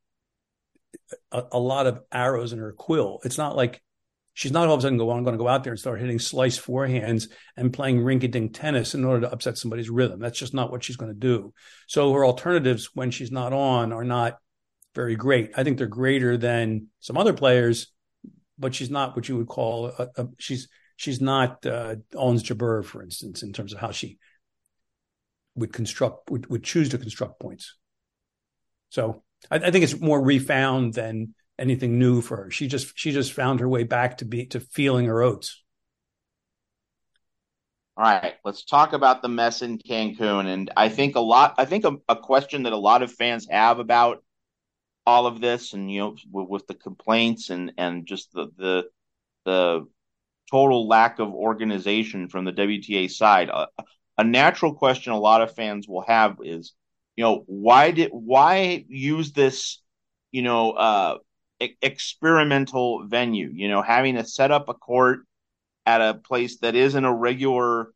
a, 1.33 1.44
a 1.52 1.59
lot 1.59 1.87
of 1.87 2.00
arrows 2.12 2.52
in 2.52 2.59
her 2.59 2.72
quill. 2.72 3.20
It's 3.24 3.38
not 3.38 3.56
like 3.56 3.83
She's 4.40 4.52
not 4.52 4.68
all 4.68 4.74
of 4.74 4.78
a 4.78 4.83
sudden 4.83 4.96
go, 4.96 5.11
I'm 5.11 5.24
going 5.24 5.37
to 5.37 5.42
go 5.42 5.48
out 5.48 5.64
there 5.64 5.72
and 5.72 5.78
start 5.78 6.00
hitting 6.00 6.18
slice 6.18 6.59
forehands 6.59 7.24
and 7.56 7.72
playing 7.72 7.98
rinky-dink 8.00 8.54
tennis 8.54 8.94
in 8.94 9.04
order 9.04 9.26
to 9.26 9.33
upset 9.33 9.59
somebody's 9.59 9.90
rhythm. 9.90 10.20
That's 10.20 10.38
just 10.38 10.54
not 10.54 10.70
what 10.70 10.85
she's 10.85 10.96
going 10.96 11.12
to 11.12 11.18
do. 11.18 11.52
So 11.87 12.12
her 12.12 12.24
alternatives 12.24 12.90
when 12.94 13.11
she's 13.11 13.33
not 13.33 13.52
on 13.52 13.92
are 13.92 14.02
not 14.02 14.38
very 14.94 15.16
great. 15.16 15.50
I 15.56 15.64
think 15.64 15.78
they're 15.78 15.87
greater 15.88 16.37
than 16.37 16.87
some 17.00 17.18
other 17.18 17.33
players, 17.33 17.92
but 18.61 18.75
she's 18.75 18.90
not 18.90 19.16
what 19.16 19.29
you 19.29 19.37
would 19.38 19.49
call 19.49 19.87
a, 19.87 20.09
a 20.16 20.29
she's 20.38 20.68
she's 20.96 21.20
not 21.20 21.64
uh, 21.66 21.96
Ons 22.16 22.44
Jabeur, 22.44 22.85
for 22.85 23.03
instance, 23.03 23.42
in 23.42 23.53
terms 23.53 23.73
of 23.73 23.81
how 23.81 23.90
she 23.90 24.18
would 25.57 25.73
construct 25.73 26.31
would, 26.31 26.49
would 26.49 26.62
choose 26.62 26.90
to 26.90 26.99
construct 26.99 27.40
points. 27.40 27.77
So 28.90 29.23
I, 29.51 29.57
I 29.57 29.70
think 29.70 29.83
it's 29.83 29.99
more 29.99 30.23
refound 30.23 30.94
than 30.94 31.35
anything 31.59 31.99
new 31.99 32.20
for 32.20 32.37
her. 32.37 32.51
She 32.51 32.68
just 32.68 32.99
she 32.99 33.12
just 33.12 33.33
found 33.33 33.61
her 33.61 33.68
way 33.68 33.85
back 33.85 34.18
to 34.18 34.25
be 34.27 34.46
to 34.46 34.61
feeling 34.61 35.07
her 35.07 35.23
oats. 35.23 35.62
All 37.96 38.05
right, 38.05 38.35
let's 38.44 38.64
talk 38.64 38.94
about 38.94 39.20
the 39.20 39.29
mess 39.29 39.61
in 39.61 39.79
Cancun. 39.79 40.46
And 40.46 40.70
I 40.75 40.88
think 40.88 41.16
a 41.16 41.20
lot, 41.20 41.55
I 41.59 41.66
think 41.66 41.85
a, 41.85 41.96
a 42.09 42.16
question 42.16 42.62
that 42.62 42.73
a 42.73 42.79
lot 42.79 43.03
of 43.03 43.12
fans 43.12 43.46
have 43.51 43.79
about 43.79 44.25
all 45.06 45.26
of 45.26 45.40
this, 45.40 45.72
and 45.72 45.90
you 45.90 46.00
know, 46.00 46.16
with, 46.30 46.48
with 46.48 46.66
the 46.66 46.74
complaints 46.74 47.50
and 47.50 47.72
and 47.78 48.06
just 48.06 48.32
the 48.32 48.48
the 48.56 48.84
the 49.44 49.86
total 50.50 50.88
lack 50.88 51.18
of 51.18 51.32
organization 51.32 52.28
from 52.28 52.44
the 52.44 52.52
WTA 52.52 53.08
side. 53.08 53.50
Uh, 53.50 53.66
a 54.18 54.24
natural 54.24 54.74
question 54.74 55.12
a 55.12 55.18
lot 55.18 55.42
of 55.42 55.54
fans 55.54 55.88
will 55.88 56.02
have 56.02 56.38
is, 56.42 56.74
you 57.16 57.24
know, 57.24 57.44
why 57.46 57.90
did 57.90 58.10
why 58.12 58.84
use 58.88 59.32
this, 59.32 59.80
you 60.32 60.42
know, 60.42 60.72
uh, 60.72 61.18
e- 61.60 61.76
experimental 61.82 63.06
venue? 63.06 63.50
You 63.52 63.68
know, 63.68 63.82
having 63.82 64.16
to 64.16 64.24
set 64.24 64.50
up 64.50 64.68
a 64.68 64.74
court 64.74 65.20
at 65.86 66.00
a 66.00 66.14
place 66.14 66.58
that 66.58 66.74
isn't 66.74 67.04
a 67.04 67.14
regular 67.14 67.92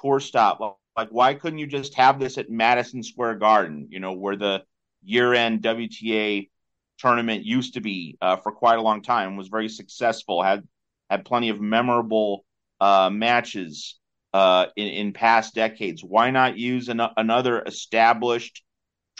tour 0.00 0.20
stop. 0.20 0.78
Like, 0.96 1.08
why 1.10 1.34
couldn't 1.34 1.58
you 1.58 1.66
just 1.66 1.94
have 1.94 2.20
this 2.20 2.38
at 2.38 2.50
Madison 2.50 3.02
Square 3.02 3.36
Garden? 3.36 3.88
You 3.90 4.00
know, 4.00 4.12
where 4.12 4.36
the 4.36 4.64
year-end 5.04 5.62
WTA 5.62 6.50
tournament 6.98 7.44
used 7.44 7.74
to 7.74 7.80
be 7.80 8.16
uh, 8.20 8.36
for 8.36 8.52
quite 8.52 8.78
a 8.78 8.82
long 8.82 9.02
time, 9.02 9.36
was 9.36 9.48
very 9.48 9.68
successful, 9.68 10.42
had 10.42 10.66
had 11.10 11.24
plenty 11.24 11.50
of 11.50 11.60
memorable 11.60 12.44
uh, 12.80 13.10
matches 13.10 13.98
uh, 14.32 14.66
in, 14.76 14.88
in 14.88 15.12
past 15.12 15.54
decades. 15.54 16.02
Why 16.02 16.30
not 16.30 16.56
use 16.56 16.88
an, 16.88 17.00
another 17.16 17.62
established 17.62 18.62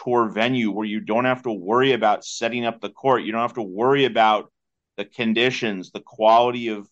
tour 0.03 0.29
venue 0.31 0.71
where 0.71 0.87
you 0.87 1.01
don't 1.01 1.27
have 1.27 1.43
to 1.43 1.53
worry 1.53 1.93
about 1.93 2.25
setting 2.25 2.65
up 2.65 2.81
the 2.81 2.89
court? 2.89 3.25
You 3.25 3.33
don't 3.33 3.43
have 3.43 3.55
to 3.55 3.63
worry 3.63 4.05
about 4.05 4.51
the 4.97 5.05
conditions, 5.05 5.91
the 5.91 6.01
quality 6.01 6.69
of 6.69 6.89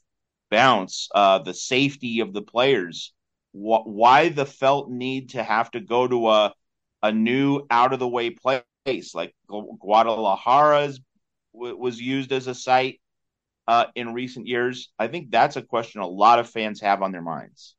bounce, 0.50 1.09
uh, 1.14 1.38
the 1.38 1.55
safety 1.55 2.20
of 2.20 2.33
the 2.33 2.42
players. 2.42 3.12
Wh- 3.53 3.87
why 3.87 4.29
the 4.29 4.46
felt 4.46 4.90
need 4.90 5.31
to 5.31 5.42
have 5.42 5.70
to 5.72 5.81
go 5.81 6.07
to 6.07 6.29
a 6.29 6.55
a 7.03 7.12
new 7.12 7.62
out 7.70 7.92
of 7.94 7.98
the 7.98 8.09
way 8.09 8.31
place 8.31 8.62
like 9.14 9.35
Guadalajara 9.49 10.93
was 11.53 12.01
used 12.01 12.33
as 12.33 12.47
a 12.47 12.55
site 12.55 13.01
uh, 13.69 13.87
in 13.95 14.14
recent 14.14 14.47
years? 14.47 14.90
I 14.99 15.09
think 15.09 15.31
that's 15.31 15.57
a 15.57 15.62
question 15.62 16.01
a 16.01 16.07
lot 16.07 16.38
of 16.38 16.49
fans 16.49 16.81
have 16.81 17.03
on 17.03 17.12
their 17.12 17.23
minds. 17.23 17.77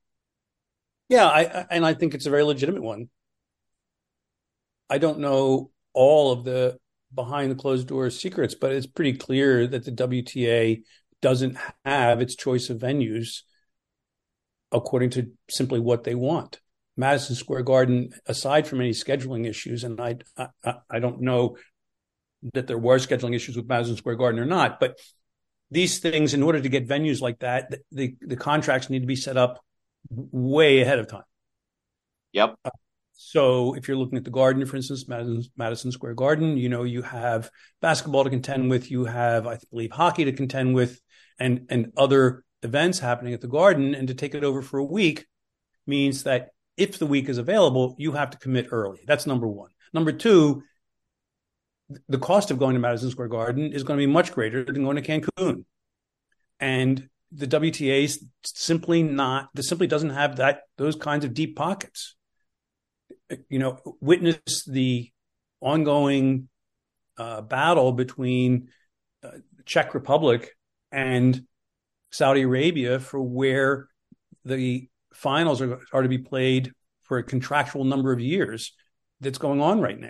Yeah, 1.10 1.28
I, 1.28 1.66
and 1.70 1.86
I 1.86 1.94
think 1.94 2.14
it's 2.14 2.26
a 2.26 2.30
very 2.30 2.44
legitimate 2.44 2.84
one. 2.84 3.10
I 4.90 4.98
don't 4.98 5.20
know 5.20 5.72
all 5.94 6.32
of 6.32 6.46
the 6.46 6.78
behind 7.14 7.52
the 7.52 7.56
closed 7.56 7.88
doors 7.88 8.18
secrets, 8.18 8.56
but 8.56 8.72
it's 8.72 8.88
pretty 8.88 9.14
clear 9.14 9.68
that 9.68 9.84
the 9.84 9.92
WTA 9.92 10.84
doesn't 11.22 11.58
have 11.84 12.22
its 12.22 12.36
choice 12.36 12.70
of 12.70 12.80
venues 12.80 13.42
according 14.72 15.10
to 15.12 15.32
simply 15.50 15.80
what 15.80 16.06
they 16.06 16.16
want. 16.16 16.61
Madison 17.02 17.36
Square 17.36 17.64
Garden, 17.64 18.12
aside 18.26 18.68
from 18.68 18.80
any 18.80 18.92
scheduling 18.92 19.48
issues, 19.48 19.84
and 19.84 20.00
I, 20.00 20.12
I, 20.38 20.76
I 20.90 21.00
don't 21.00 21.22
know 21.22 21.58
that 22.54 22.68
there 22.68 22.78
were 22.78 23.00
scheduling 23.00 23.36
issues 23.36 23.56
with 23.56 23.68
Madison 23.68 23.98
Square 23.98 24.16
Garden 24.16 24.40
or 24.40 24.46
not, 24.46 24.80
but 24.80 24.98
these 25.70 26.00
things, 26.00 26.34
in 26.34 26.44
order 26.44 26.62
to 26.62 26.70
get 26.70 26.88
venues 26.88 27.20
like 27.22 27.40
that, 27.40 27.74
the 27.92 28.16
the 28.22 28.36
contracts 28.36 28.90
need 28.90 29.02
to 29.02 29.08
be 29.16 29.16
set 29.16 29.38
up 29.38 29.54
way 30.10 30.82
ahead 30.82 31.00
of 31.00 31.08
time. 31.08 31.30
Yep. 32.34 32.56
Uh, 32.64 32.70
so 33.14 33.74
if 33.76 33.88
you're 33.88 33.98
looking 33.98 34.18
at 34.18 34.24
the 34.24 34.38
Garden, 34.42 34.66
for 34.66 34.76
instance, 34.76 35.08
Madison, 35.08 35.44
Madison 35.56 35.92
Square 35.92 36.16
Garden, 36.16 36.58
you 36.58 36.70
know 36.70 36.84
you 36.84 37.02
have 37.02 37.50
basketball 37.82 38.24
to 38.24 38.30
contend 38.30 38.70
with, 38.70 38.92
you 38.92 39.06
have, 39.06 39.48
I 39.48 39.58
believe, 39.72 39.92
hockey 39.92 40.26
to 40.26 40.34
contend 40.34 40.76
with, 40.76 41.00
and 41.40 41.66
and 41.70 41.92
other 41.98 42.44
events 42.64 43.00
happening 43.00 43.34
at 43.34 43.42
the 43.42 43.48
Garden, 43.60 43.96
and 43.96 44.08
to 44.08 44.14
take 44.14 44.36
it 44.36 44.44
over 44.44 44.62
for 44.62 44.78
a 44.80 44.92
week 45.00 45.26
means 45.88 46.24
that 46.24 46.50
if 46.82 46.98
the 46.98 47.06
week 47.06 47.30
is 47.30 47.38
available, 47.38 47.96
you 48.00 48.14
have 48.14 48.32
to 48.32 48.40
commit 48.40 48.70
early. 48.72 49.02
That's 49.06 49.28
number 49.28 49.48
one. 49.48 49.70
Number 49.94 50.12
two, 50.12 50.64
the 52.10 52.18
cost 52.18 52.50
of 52.50 52.58
going 52.58 52.74
to 52.74 52.80
Madison 52.80 53.12
Square 53.12 53.28
Garden 53.28 53.72
is 53.72 53.84
going 53.84 54.00
to 54.00 54.02
be 54.02 54.12
much 54.12 54.32
greater 54.32 54.64
than 54.64 54.84
going 54.84 54.96
to 54.96 55.02
Cancun. 55.04 55.66
And 56.60 57.08
the 57.32 57.46
WTA 57.46 58.18
simply 58.44 59.04
not, 59.04 59.50
simply 59.60 59.86
doesn't 59.86 60.10
have 60.10 60.38
that, 60.38 60.62
those 60.78 60.96
kinds 60.96 61.24
of 61.24 61.36
deep 61.36 61.56
pockets. 61.56 62.16
You 63.48 63.60
know, 63.60 63.80
witness 64.02 64.66
the 64.66 65.12
ongoing 65.62 66.50
uh, 67.18 67.42
battle 67.42 67.92
between 67.92 68.70
uh, 69.24 69.30
Czech 69.66 69.94
Republic 69.94 70.58
and 70.92 71.46
Saudi 72.12 72.42
Arabia 72.42 73.00
for 73.00 73.22
where 73.22 73.88
the 74.44 74.90
finals 75.14 75.62
are, 75.62 75.80
are 75.94 76.04
to 76.04 76.10
be 76.10 76.18
played 76.18 76.72
for 77.04 77.18
a 77.18 77.24
contractual 77.24 77.84
number 77.84 78.12
of 78.12 78.20
years 78.20 78.74
that's 79.20 79.38
going 79.38 79.62
on 79.62 79.82
right 79.82 80.00
now. 80.00 80.10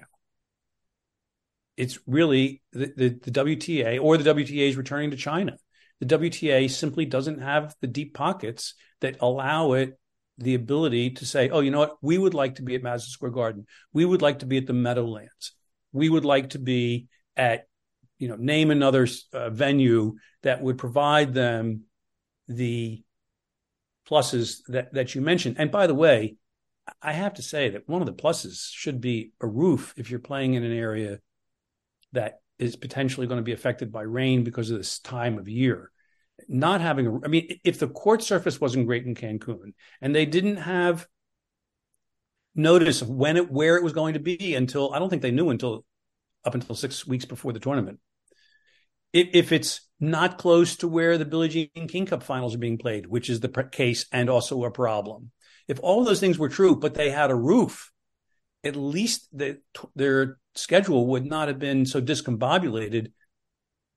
It's 1.78 2.00
really 2.06 2.62
the, 2.74 2.94
the, 2.96 3.10
the 3.10 3.32
WTA 3.32 4.02
or 4.02 4.18
the 4.18 4.34
WTA 4.34 4.70
is 4.70 4.78
returning 4.78 5.12
to 5.12 5.18
China 5.18 5.58
the 6.02 6.18
WTA 6.18 6.70
simply 6.70 7.06
doesn't 7.06 7.42
have 7.42 7.76
the 7.80 7.88
deep 7.88 8.14
pockets 8.14 8.74
that 9.00 9.18
allow 9.22 9.74
it 9.74 9.98
the 10.40 10.56
ability 10.56 11.12
to 11.12 11.26
say, 11.26 11.50
oh, 11.50 11.60
you 11.60 11.70
know 11.70 11.80
what? 11.80 11.98
We 12.02 12.18
would 12.18 12.34
like 12.34 12.56
to 12.56 12.64
be 12.64 12.74
at 12.74 12.82
Madison 12.82 13.12
Square 13.12 13.32
Garden. 13.32 13.68
We 13.94 14.04
would 14.04 14.24
like 14.24 14.40
to 14.40 14.48
be 14.48 14.58
at 14.58 14.66
the 14.66 14.74
Meadowlands. 14.74 15.54
We 15.94 16.10
would 16.10 16.26
like 16.26 16.52
to 16.52 16.60
be 16.60 17.08
at, 17.38 17.68
you 18.18 18.28
know, 18.28 18.36
name 18.36 18.72
another 18.72 19.08
uh, 19.32 19.52
venue 19.52 20.16
that 20.42 20.64
would 20.64 20.80
provide 20.80 21.36
them 21.36 21.84
the 22.48 23.04
pluses 24.12 24.58
that, 24.68 24.94
that 24.94 25.16
you 25.16 25.22
mentioned. 25.22 25.56
And 25.58 25.72
by 25.72 25.88
the 25.88 25.96
way, 25.96 26.36
I 27.02 27.14
have 27.14 27.36
to 27.36 27.42
say 27.42 27.70
that 27.70 27.88
one 27.88 28.02
of 28.02 28.08
the 28.08 28.14
pluses 28.14 28.70
should 28.72 29.00
be 29.00 29.32
a 29.40 29.48
roof 29.48 29.94
if 29.98 30.10
you're 30.10 30.20
playing 30.20 30.56
in 30.56 30.64
an 30.64 30.74
area 30.74 31.20
that 32.12 32.40
is 32.60 32.76
potentially 32.76 33.28
going 33.28 33.38
to 33.38 33.44
be 33.44 33.54
affected 33.54 33.92
by 33.92 34.02
rain 34.02 34.44
because 34.44 34.70
of 34.70 34.78
this 34.78 35.00
time 35.00 35.38
of 35.38 35.48
year. 35.48 35.92
Not 36.48 36.82
having, 36.82 37.08
a, 37.08 37.26
I 37.26 37.28
mean, 37.28 37.60
if 37.64 37.80
the 37.80 37.88
court 37.88 38.24
surface 38.24 38.60
wasn't 38.60 38.88
great 38.88 39.06
in 39.06 39.16
Cancun 39.16 39.74
and 40.02 40.14
they 40.14 40.26
didn't 40.26 40.58
have 40.58 41.08
notice 42.56 43.02
of 43.02 43.10
when 43.10 43.38
it, 43.38 43.52
where 43.52 43.78
it 43.78 43.84
was 43.84 43.94
going 43.94 44.16
to 44.16 44.20
be 44.20 44.56
until, 44.56 44.94
I 44.94 45.00
don't 45.00 45.10
think 45.10 45.22
they 45.22 45.32
knew 45.32 45.50
until 45.50 45.86
up 46.44 46.56
until 46.56 46.76
six 46.76 47.06
weeks 47.06 47.26
before 47.26 47.54
the 47.54 47.60
tournament. 47.60 48.00
If, 49.14 49.30
if 49.34 49.52
it's 49.52 49.82
not 50.02 50.40
close 50.40 50.76
to 50.78 50.88
where 50.88 51.18
the 51.18 51.26
Billie 51.26 51.48
Jean 51.48 51.88
King 51.88 52.08
Cup 52.08 52.24
finals 52.24 52.56
are 52.56 52.60
being 52.60 52.80
played, 52.80 53.06
which 53.06 53.30
is 53.30 53.40
the 53.40 53.50
case 53.72 54.08
and 54.12 54.30
also 54.30 54.64
a 54.64 54.72
problem. 54.72 55.32
If 55.68 55.80
all 55.82 56.04
those 56.04 56.20
things 56.20 56.40
were 56.40 56.50
true, 56.50 56.76
but 56.76 56.96
they 56.96 57.12
had 57.12 57.30
a 57.30 57.36
roof, 57.36 57.92
at 58.64 58.76
least 58.76 59.28
the, 59.32 59.60
their 59.96 60.40
schedule 60.56 61.08
would 61.08 61.26
not 61.26 61.48
have 61.48 61.60
been 61.60 61.86
so 61.86 62.02
discombobulated. 62.02 63.12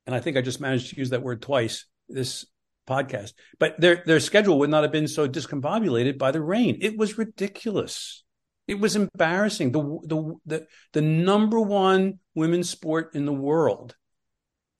And 0.06 0.14
I 0.14 0.20
think 0.20 0.36
I 0.36 0.42
just 0.42 0.60
managed 0.60 0.90
to 0.90 0.96
use 0.96 1.10
that 1.10 1.22
word 1.22 1.40
twice 1.40 1.86
this 2.08 2.44
podcast. 2.86 3.32
But 3.58 3.80
their 3.80 4.02
their 4.04 4.20
schedule 4.20 4.58
would 4.58 4.70
not 4.70 4.82
have 4.82 4.92
been 4.92 5.08
so 5.08 5.26
discombobulated 5.26 6.18
by 6.18 6.30
the 6.30 6.42
rain. 6.42 6.78
It 6.82 6.98
was 6.98 7.16
ridiculous. 7.16 8.22
It 8.68 8.78
was 8.78 8.94
embarrassing. 8.94 9.72
The 9.72 9.80
the 10.04 10.34
the, 10.44 10.66
the 10.92 11.00
number 11.00 11.60
one 11.60 12.18
women's 12.34 12.68
sport 12.68 13.14
in 13.14 13.24
the 13.24 13.32
world 13.32 13.96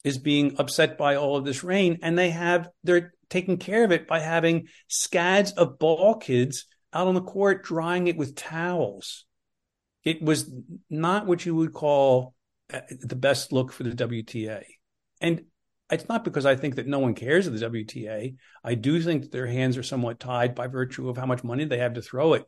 is 0.05 0.19
being 0.19 0.57
upset 0.59 0.97
by 0.97 1.17
all 1.17 1.37
of 1.37 1.45
this 1.45 1.65
rain, 1.65 1.99
and 2.03 2.17
they 2.17 2.31
have 2.31 2.69
they're 2.85 3.13
taking 3.31 3.57
care 3.57 3.85
of 3.85 3.91
it 3.91 4.07
by 4.07 4.21
having 4.21 4.69
scads 4.87 5.53
of 5.53 5.79
ball 5.79 6.17
kids 6.17 6.67
out 6.93 7.09
on 7.09 7.15
the 7.15 7.23
court 7.23 7.65
drying 7.65 8.07
it 8.07 8.17
with 8.17 8.37
towels 8.37 9.25
it 10.05 10.23
was 10.23 10.51
not 10.91 11.27
what 11.27 11.45
you 11.45 11.55
would 11.55 11.73
call 11.73 12.35
uh, 12.73 12.81
the 13.01 13.17
best 13.17 13.53
look 13.53 13.73
for 13.73 13.83
the 13.83 13.91
WTA. 13.91 14.63
And 15.21 15.45
it's 15.91 16.09
not 16.09 16.25
because 16.25 16.47
I 16.47 16.57
think 16.57 16.77
that 16.77 16.87
no 16.87 16.99
one 16.99 17.15
cares 17.15 17.47
of 17.47 17.59
the 17.59 17.67
WTA. 17.67 18.37
I 18.63 18.75
do 18.75 19.01
think 19.01 19.23
that 19.23 19.33
their 19.33 19.47
hands 19.47 19.77
are 19.77 19.83
somewhat 19.83 20.21
tied 20.21 20.55
by 20.55 20.67
virtue 20.67 21.09
of 21.09 21.17
how 21.17 21.27
much 21.27 21.45
money 21.45 21.65
they 21.65 21.79
have 21.79 21.95
to 21.95 22.03
throw 22.03 22.35
at 22.35 22.45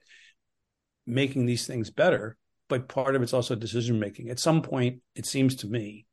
making 1.07 1.47
these 1.47 1.67
things 1.67 1.91
better. 1.91 2.37
But 2.69 2.89
part 2.89 3.15
of 3.15 3.23
it's 3.23 3.35
also 3.35 3.55
decision 3.55 4.01
making. 4.01 4.29
At 4.29 4.41
some 4.41 4.63
point, 4.63 5.01
it 5.15 5.25
seems 5.25 5.57
to 5.57 5.69
me, 5.69 6.07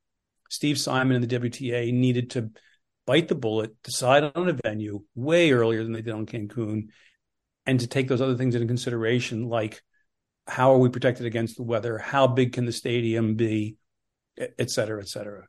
Steve 0.54 0.78
Simon 0.78 1.16
and 1.16 1.28
the 1.28 1.40
WTA 1.40 1.92
needed 1.92 2.30
to 2.30 2.52
bite 3.08 3.28
the 3.28 3.34
bullet, 3.34 3.76
decide 3.82 4.24
on 4.24 4.50
a 4.50 4.58
venue 4.64 5.02
way 5.16 5.52
earlier 5.52 5.84
than 5.84 5.94
they 5.94 6.04
did 6.04 6.14
on 6.14 6.28
Cancun, 6.28 6.90
and 7.66 7.80
to 7.80 7.88
take 7.88 8.08
those 8.08 8.22
other 8.22 8.38
things 8.38 8.54
into 8.54 8.68
consideration, 8.68 9.50
like 9.50 9.82
how 10.46 10.72
are 10.72 10.78
we 10.78 10.90
protected 10.90 11.26
against 11.26 11.58
the 11.58 11.64
weather? 11.64 11.98
How 11.98 12.28
big 12.28 12.54
can 12.54 12.66
the 12.66 12.72
stadium 12.72 13.34
be? 13.34 13.78
Et 14.38 14.70
cetera, 14.70 15.02
et 15.02 15.08
cetera. 15.08 15.48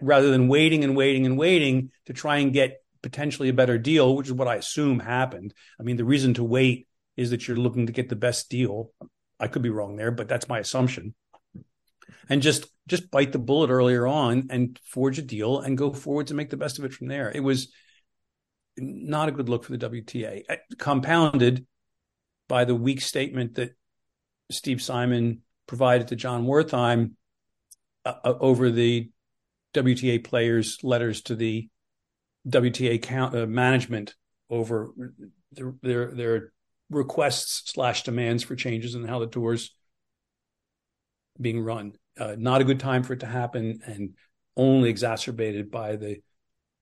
Rather 0.00 0.30
than 0.30 0.48
waiting 0.48 0.82
and 0.82 0.96
waiting 0.96 1.26
and 1.26 1.36
waiting 1.36 1.90
to 2.06 2.14
try 2.14 2.38
and 2.38 2.50
get 2.50 2.78
potentially 3.02 3.50
a 3.50 3.54
better 3.54 3.76
deal, 3.76 4.16
which 4.16 4.28
is 4.28 4.32
what 4.32 4.48
I 4.48 4.56
assume 4.56 4.98
happened. 4.98 5.52
I 5.78 5.82
mean, 5.82 5.98
the 5.98 6.06
reason 6.06 6.32
to 6.34 6.44
wait 6.44 6.88
is 7.18 7.30
that 7.30 7.46
you're 7.46 7.56
looking 7.58 7.86
to 7.86 7.92
get 7.92 8.08
the 8.08 8.16
best 8.16 8.48
deal. 8.48 8.92
I 9.38 9.48
could 9.48 9.62
be 9.62 9.68
wrong 9.68 9.96
there, 9.96 10.10
but 10.10 10.26
that's 10.26 10.48
my 10.48 10.58
assumption. 10.58 11.14
And 12.30 12.40
just 12.40 12.66
just 12.88 13.10
bite 13.10 13.32
the 13.32 13.38
bullet 13.38 13.70
earlier 13.70 14.06
on 14.06 14.48
and 14.50 14.78
forge 14.84 15.18
a 15.18 15.22
deal 15.22 15.60
and 15.60 15.78
go 15.78 15.92
forward 15.92 16.28
to 16.28 16.34
make 16.34 16.50
the 16.50 16.56
best 16.56 16.78
of 16.78 16.84
it 16.84 16.92
from 16.92 17.08
there. 17.08 17.30
It 17.30 17.40
was 17.40 17.72
not 18.76 19.28
a 19.28 19.32
good 19.32 19.48
look 19.48 19.64
for 19.64 19.76
the 19.76 19.88
WTA. 19.88 20.42
Compounded 20.78 21.66
by 22.48 22.64
the 22.64 22.74
weak 22.74 23.00
statement 23.00 23.54
that 23.56 23.76
Steve 24.50 24.80
Simon 24.80 25.42
provided 25.66 26.08
to 26.08 26.16
Jon 26.16 26.46
Wertheim 26.46 27.12
uh, 28.04 28.14
uh 28.24 28.34
over 28.40 28.70
the 28.70 29.10
WTA 29.74 30.24
players' 30.24 30.78
letters 30.82 31.22
to 31.22 31.34
the 31.34 31.68
WTA 32.48 33.02
count, 33.02 33.36
uh, 33.36 33.46
management 33.46 34.14
over 34.48 34.90
their, 35.52 35.74
their, 35.82 36.10
their 36.12 36.52
requests 36.90 37.70
slash 37.72 38.02
demands 38.02 38.42
for 38.42 38.56
changes 38.56 38.94
in 38.94 39.06
how 39.06 39.18
the 39.18 39.26
tours 39.26 39.74
being 41.40 41.60
run. 41.60 41.92
Uh, 42.18 42.34
not 42.38 42.60
a 42.60 42.64
good 42.64 42.80
time 42.80 43.02
for 43.02 43.12
it 43.12 43.20
to 43.20 43.26
happen, 43.26 43.80
and 43.86 44.14
only 44.56 44.90
exacerbated 44.90 45.70
by 45.70 45.96
the 45.96 46.20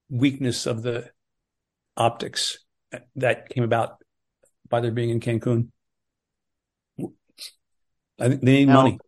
weakness 0.09 0.67
of 0.67 0.83
the 0.83 1.11
optics 1.97 2.59
that 3.17 3.49
came 3.49 3.65
about 3.65 3.99
by 4.69 4.81
their 4.81 4.93
being 4.93 5.11
in 5.11 5.21
Cancun. 5.21 5.69
I 8.19 8.29
think 8.29 8.41
they 8.41 8.53
need 8.53 8.69
now, 8.69 8.83
money. 8.83 8.99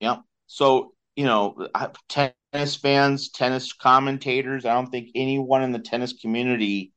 Yeah. 0.00 0.16
So 0.46 0.92
you 1.16 1.24
know, 1.24 1.68
tennis 2.08 2.76
fans, 2.76 3.30
tennis 3.30 3.72
commentators. 3.72 4.64
I 4.64 4.74
don't 4.74 4.90
think 4.90 5.10
anyone 5.14 5.62
in 5.62 5.72
the 5.72 5.78
tennis 5.78 6.12
community 6.14 6.92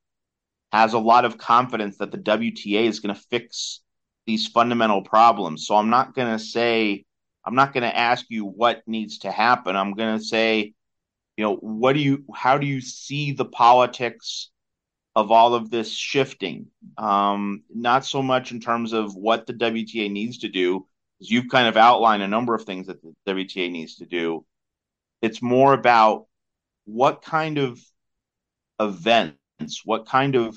has 0.71 0.93
a 0.93 0.99
lot 0.99 1.25
of 1.25 1.37
confidence 1.37 1.97
that 1.97 2.11
the 2.11 2.17
WTA 2.17 2.85
is 2.85 2.99
going 2.99 3.13
to 3.13 3.21
fix 3.29 3.81
these 4.25 4.47
fundamental 4.47 5.03
problems. 5.03 5.67
So 5.67 5.75
I'm 5.75 5.89
not 5.89 6.15
going 6.15 6.31
to 6.31 6.43
say, 6.43 7.05
I'm 7.45 7.55
not 7.55 7.73
going 7.73 7.83
to 7.83 7.95
ask 7.95 8.25
you 8.29 8.45
what 8.45 8.83
needs 8.87 9.19
to 9.19 9.31
happen. 9.31 9.75
I'm 9.75 9.93
going 9.93 10.17
to 10.17 10.23
say, 10.23 10.73
you 11.37 11.43
know, 11.43 11.55
what 11.55 11.93
do 11.93 11.99
you, 11.99 12.25
how 12.33 12.57
do 12.57 12.65
you 12.65 12.81
see 12.81 13.31
the 13.33 13.45
politics 13.45 14.49
of 15.15 15.31
all 15.31 15.53
of 15.53 15.69
this 15.69 15.91
shifting? 15.91 16.67
Um, 16.97 17.63
not 17.73 18.05
so 18.05 18.21
much 18.21 18.51
in 18.51 18.59
terms 18.59 18.93
of 18.93 19.15
what 19.15 19.45
the 19.45 19.53
WTA 19.53 20.11
needs 20.11 20.39
to 20.39 20.49
do, 20.49 20.87
you've 21.19 21.49
kind 21.49 21.67
of 21.67 21.77
outlined 21.77 22.23
a 22.23 22.27
number 22.27 22.53
of 22.53 22.63
things 22.63 22.87
that 22.87 23.01
the 23.01 23.13
WTA 23.27 23.71
needs 23.71 23.95
to 23.97 24.05
do. 24.05 24.45
It's 25.21 25.41
more 25.41 25.73
about 25.73 26.27
what 26.85 27.21
kind 27.21 27.57
of 27.57 27.79
events, 28.79 29.81
what 29.85 30.05
kind 30.05 30.35
of 30.35 30.55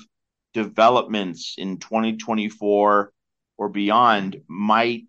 developments 0.53 1.55
in 1.57 1.77
2024 1.77 3.11
or 3.57 3.69
beyond 3.69 4.41
might 4.47 5.03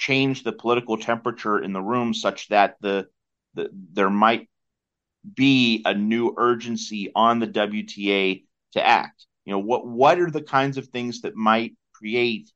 change 0.00 0.42
the 0.42 0.52
political 0.52 0.96
temperature 0.96 1.62
in 1.62 1.74
the 1.74 1.82
room 1.82 2.14
such 2.14 2.48
that 2.48 2.76
the, 2.80 3.06
the 3.54 3.68
there 3.92 4.08
might 4.08 4.48
be 5.34 5.82
a 5.84 5.92
new 5.92 6.34
urgency 6.38 7.12
on 7.14 7.38
the 7.38 7.46
WTA 7.46 8.42
to 8.72 8.86
act. 8.86 9.26
You 9.44 9.52
know, 9.52 9.58
what 9.58 9.86
what 9.86 10.18
are 10.18 10.30
the 10.30 10.42
kinds 10.42 10.78
of 10.78 10.88
things 10.88 11.20
that 11.20 11.36
might 11.36 11.76
create 11.92 12.50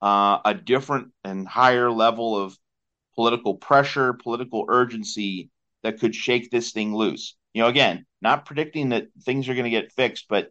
uh, 0.00 0.38
a 0.46 0.54
different 0.54 1.12
and 1.24 1.46
higher 1.46 1.90
level 1.90 2.36
of 2.36 2.56
political 3.14 3.54
pressure, 3.54 4.14
political 4.14 4.64
urgency 4.68 5.50
that 5.82 6.00
could 6.00 6.14
shake 6.14 6.50
this 6.50 6.72
thing 6.72 6.94
loose. 6.94 7.36
You 7.52 7.62
know, 7.62 7.68
again, 7.68 8.06
not 8.22 8.46
predicting 8.46 8.88
that 8.90 9.08
things 9.24 9.48
are 9.48 9.54
going 9.54 9.64
to 9.64 9.70
get 9.70 9.92
fixed, 9.92 10.26
but 10.28 10.50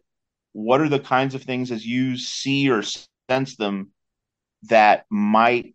what 0.52 0.80
are 0.80 0.88
the 0.88 1.00
kinds 1.00 1.34
of 1.34 1.42
things 1.42 1.72
as 1.72 1.84
you 1.84 2.16
see 2.16 2.70
or 2.70 2.84
sense 3.28 3.56
them 3.56 3.90
that 4.64 5.06
might 5.10 5.74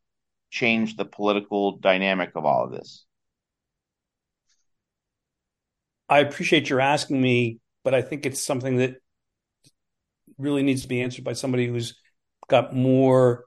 change 0.49 0.95
the 0.95 1.05
political 1.05 1.77
dynamic 1.77 2.31
of 2.35 2.45
all 2.45 2.65
of 2.65 2.71
this? 2.71 3.05
I 6.09 6.19
appreciate 6.19 6.69
your 6.69 6.79
asking 6.79 7.21
me, 7.21 7.59
but 7.83 7.93
I 7.93 8.01
think 8.01 8.25
it's 8.25 8.41
something 8.41 8.77
that 8.77 8.95
really 10.37 10.63
needs 10.63 10.83
to 10.83 10.87
be 10.87 11.01
answered 11.01 11.25
by 11.25 11.33
somebody 11.33 11.67
who's 11.67 11.95
got 12.47 12.73
more 12.73 13.45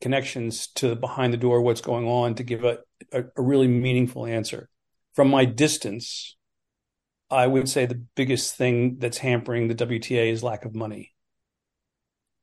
connections 0.00 0.68
to 0.68 0.94
behind 0.94 1.32
the 1.32 1.38
door 1.38 1.62
what's 1.62 1.80
going 1.80 2.06
on 2.06 2.34
to 2.34 2.44
give 2.44 2.64
a, 2.64 2.78
a, 3.12 3.24
a 3.36 3.42
really 3.42 3.68
meaningful 3.68 4.26
answer. 4.26 4.68
From 5.14 5.28
my 5.28 5.44
distance, 5.44 6.36
I 7.30 7.46
would 7.46 7.68
say 7.68 7.86
the 7.86 8.02
biggest 8.14 8.56
thing 8.56 8.98
that's 8.98 9.18
hampering 9.18 9.68
the 9.68 9.74
WTA 9.74 10.30
is 10.30 10.42
lack 10.42 10.64
of 10.64 10.74
money. 10.74 11.14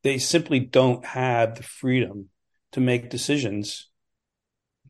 They 0.04 0.18
simply 0.18 0.60
don't 0.60 1.06
have 1.06 1.56
the 1.56 1.64
freedom 1.64 2.30
to 2.74 2.80
make 2.80 3.10
decisions 3.10 3.90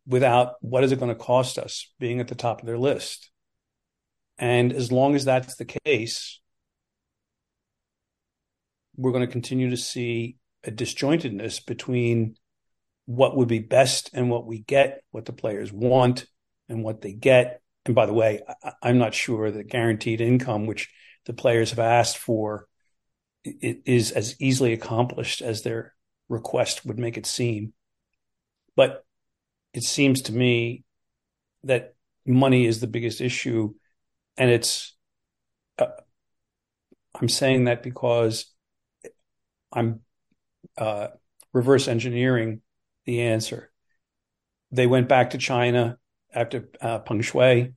without 0.05 0.55
what 0.61 0.83
is 0.83 0.91
it 0.91 0.99
going 0.99 1.13
to 1.13 1.15
cost 1.15 1.57
us 1.57 1.93
being 1.99 2.19
at 2.19 2.27
the 2.27 2.35
top 2.35 2.59
of 2.59 2.65
their 2.65 2.77
list. 2.77 3.29
And 4.37 4.73
as 4.73 4.91
long 4.91 5.15
as 5.15 5.25
that's 5.25 5.55
the 5.55 5.65
case, 5.85 6.39
we're 8.97 9.11
going 9.11 9.25
to 9.25 9.31
continue 9.31 9.69
to 9.69 9.77
see 9.77 10.37
a 10.63 10.71
disjointedness 10.71 11.65
between 11.65 12.35
what 13.05 13.35
would 13.35 13.47
be 13.47 13.59
best 13.59 14.09
and 14.13 14.29
what 14.29 14.45
we 14.45 14.59
get, 14.59 15.03
what 15.11 15.25
the 15.25 15.33
players 15.33 15.71
want 15.71 16.25
and 16.69 16.83
what 16.83 17.01
they 17.01 17.13
get. 17.13 17.61
And 17.85 17.95
by 17.95 18.05
the 18.05 18.13
way, 18.13 18.41
I, 18.81 18.89
am 18.89 18.97
not 18.97 19.13
sure 19.13 19.51
that 19.51 19.67
guaranteed 19.67 20.21
income, 20.21 20.65
which 20.65 20.89
the 21.25 21.33
players 21.33 21.71
have 21.71 21.79
asked 21.79 22.17
for, 22.17 22.67
is 23.43 24.11
as 24.11 24.39
easily 24.39 24.71
accomplished 24.71 25.41
as 25.41 25.63
their 25.63 25.93
request 26.29 26.85
would 26.85 26.99
make 26.99 27.17
it 27.17 27.25
seem. 27.25 27.73
But 28.75 29.05
it 29.73 29.83
seems 29.83 30.23
to 30.23 30.33
me 30.33 30.83
that 31.63 31.95
money 32.25 32.65
is 32.65 32.79
the 32.79 32.87
biggest 32.87 33.21
issue. 33.21 33.73
And 34.37 34.49
it's, 34.49 34.95
uh, 35.77 35.87
I'm 37.19 37.29
saying 37.29 37.65
that 37.65 37.83
because 37.83 38.45
I'm 39.71 40.01
uh, 40.77 41.07
reverse 41.51 41.87
engineering 41.87 42.61
the 43.05 43.21
answer. 43.21 43.71
They 44.71 44.87
went 44.87 45.09
back 45.09 45.31
to 45.31 45.37
China 45.37 45.97
after 46.33 46.69
uh, 46.81 46.99
Peng 46.99 47.21
Shuai 47.21 47.73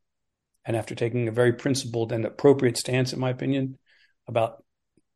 and 0.65 0.77
after 0.77 0.95
taking 0.95 1.29
a 1.29 1.33
very 1.33 1.53
principled 1.53 2.13
and 2.13 2.25
appropriate 2.25 2.77
stance, 2.77 3.13
in 3.13 3.21
my 3.21 3.31
opinion, 3.31 3.79
about 4.27 4.65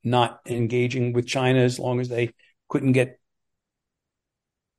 not 0.04 0.40
engaging 0.46 1.12
with 1.12 1.26
China 1.26 1.60
as 1.60 1.78
long 1.78 2.00
as 2.00 2.08
they 2.08 2.32
couldn't 2.68 2.92
get 2.92 3.19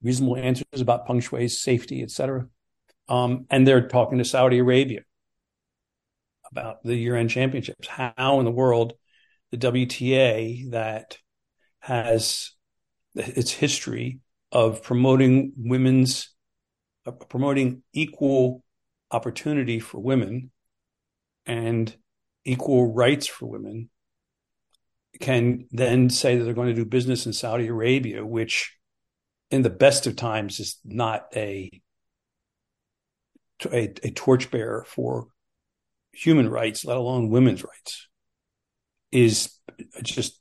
reasonable 0.03 0.37
answers 0.37 0.81
about 0.81 1.05
Peng 1.05 1.21
Shuai's 1.21 1.59
safety, 1.59 2.01
etc. 2.01 2.47
Um, 3.07 3.45
and 3.49 3.67
they're 3.67 3.87
talking 3.87 4.17
to 4.17 4.25
Saudi 4.25 4.59
Arabia 4.59 5.01
about 6.51 6.83
the 6.83 6.95
year-end 6.95 7.29
championships. 7.29 7.87
How 7.87 8.39
in 8.39 8.45
the 8.45 8.51
world 8.51 8.93
the 9.51 9.57
WTA 9.57 10.71
that 10.71 11.17
has 11.79 12.51
its 13.15 13.51
history 13.51 14.19
of 14.51 14.83
promoting 14.83 15.53
women's 15.57 16.33
uh, 17.05 17.11
promoting 17.11 17.83
equal 17.93 18.63
opportunity 19.09 19.79
for 19.79 19.99
women 19.99 20.51
and 21.45 21.95
equal 22.45 22.93
rights 22.93 23.27
for 23.27 23.47
women 23.47 23.89
can 25.19 25.67
then 25.71 26.09
say 26.09 26.37
that 26.37 26.43
they're 26.43 26.53
going 26.53 26.69
to 26.69 26.73
do 26.73 26.85
business 26.85 27.25
in 27.25 27.33
Saudi 27.33 27.67
Arabia, 27.67 28.25
which 28.25 28.77
in 29.51 29.61
the 29.61 29.69
best 29.69 30.07
of 30.07 30.15
times 30.15 30.59
is 30.59 30.79
not 30.83 31.27
a 31.35 31.69
a, 33.71 33.93
a 34.03 34.11
torchbearer 34.11 34.85
for 34.87 35.27
human 36.13 36.49
rights, 36.49 36.83
let 36.83 36.97
alone 36.97 37.29
women's 37.29 37.63
rights, 37.63 38.07
is 39.11 39.53
just 40.01 40.39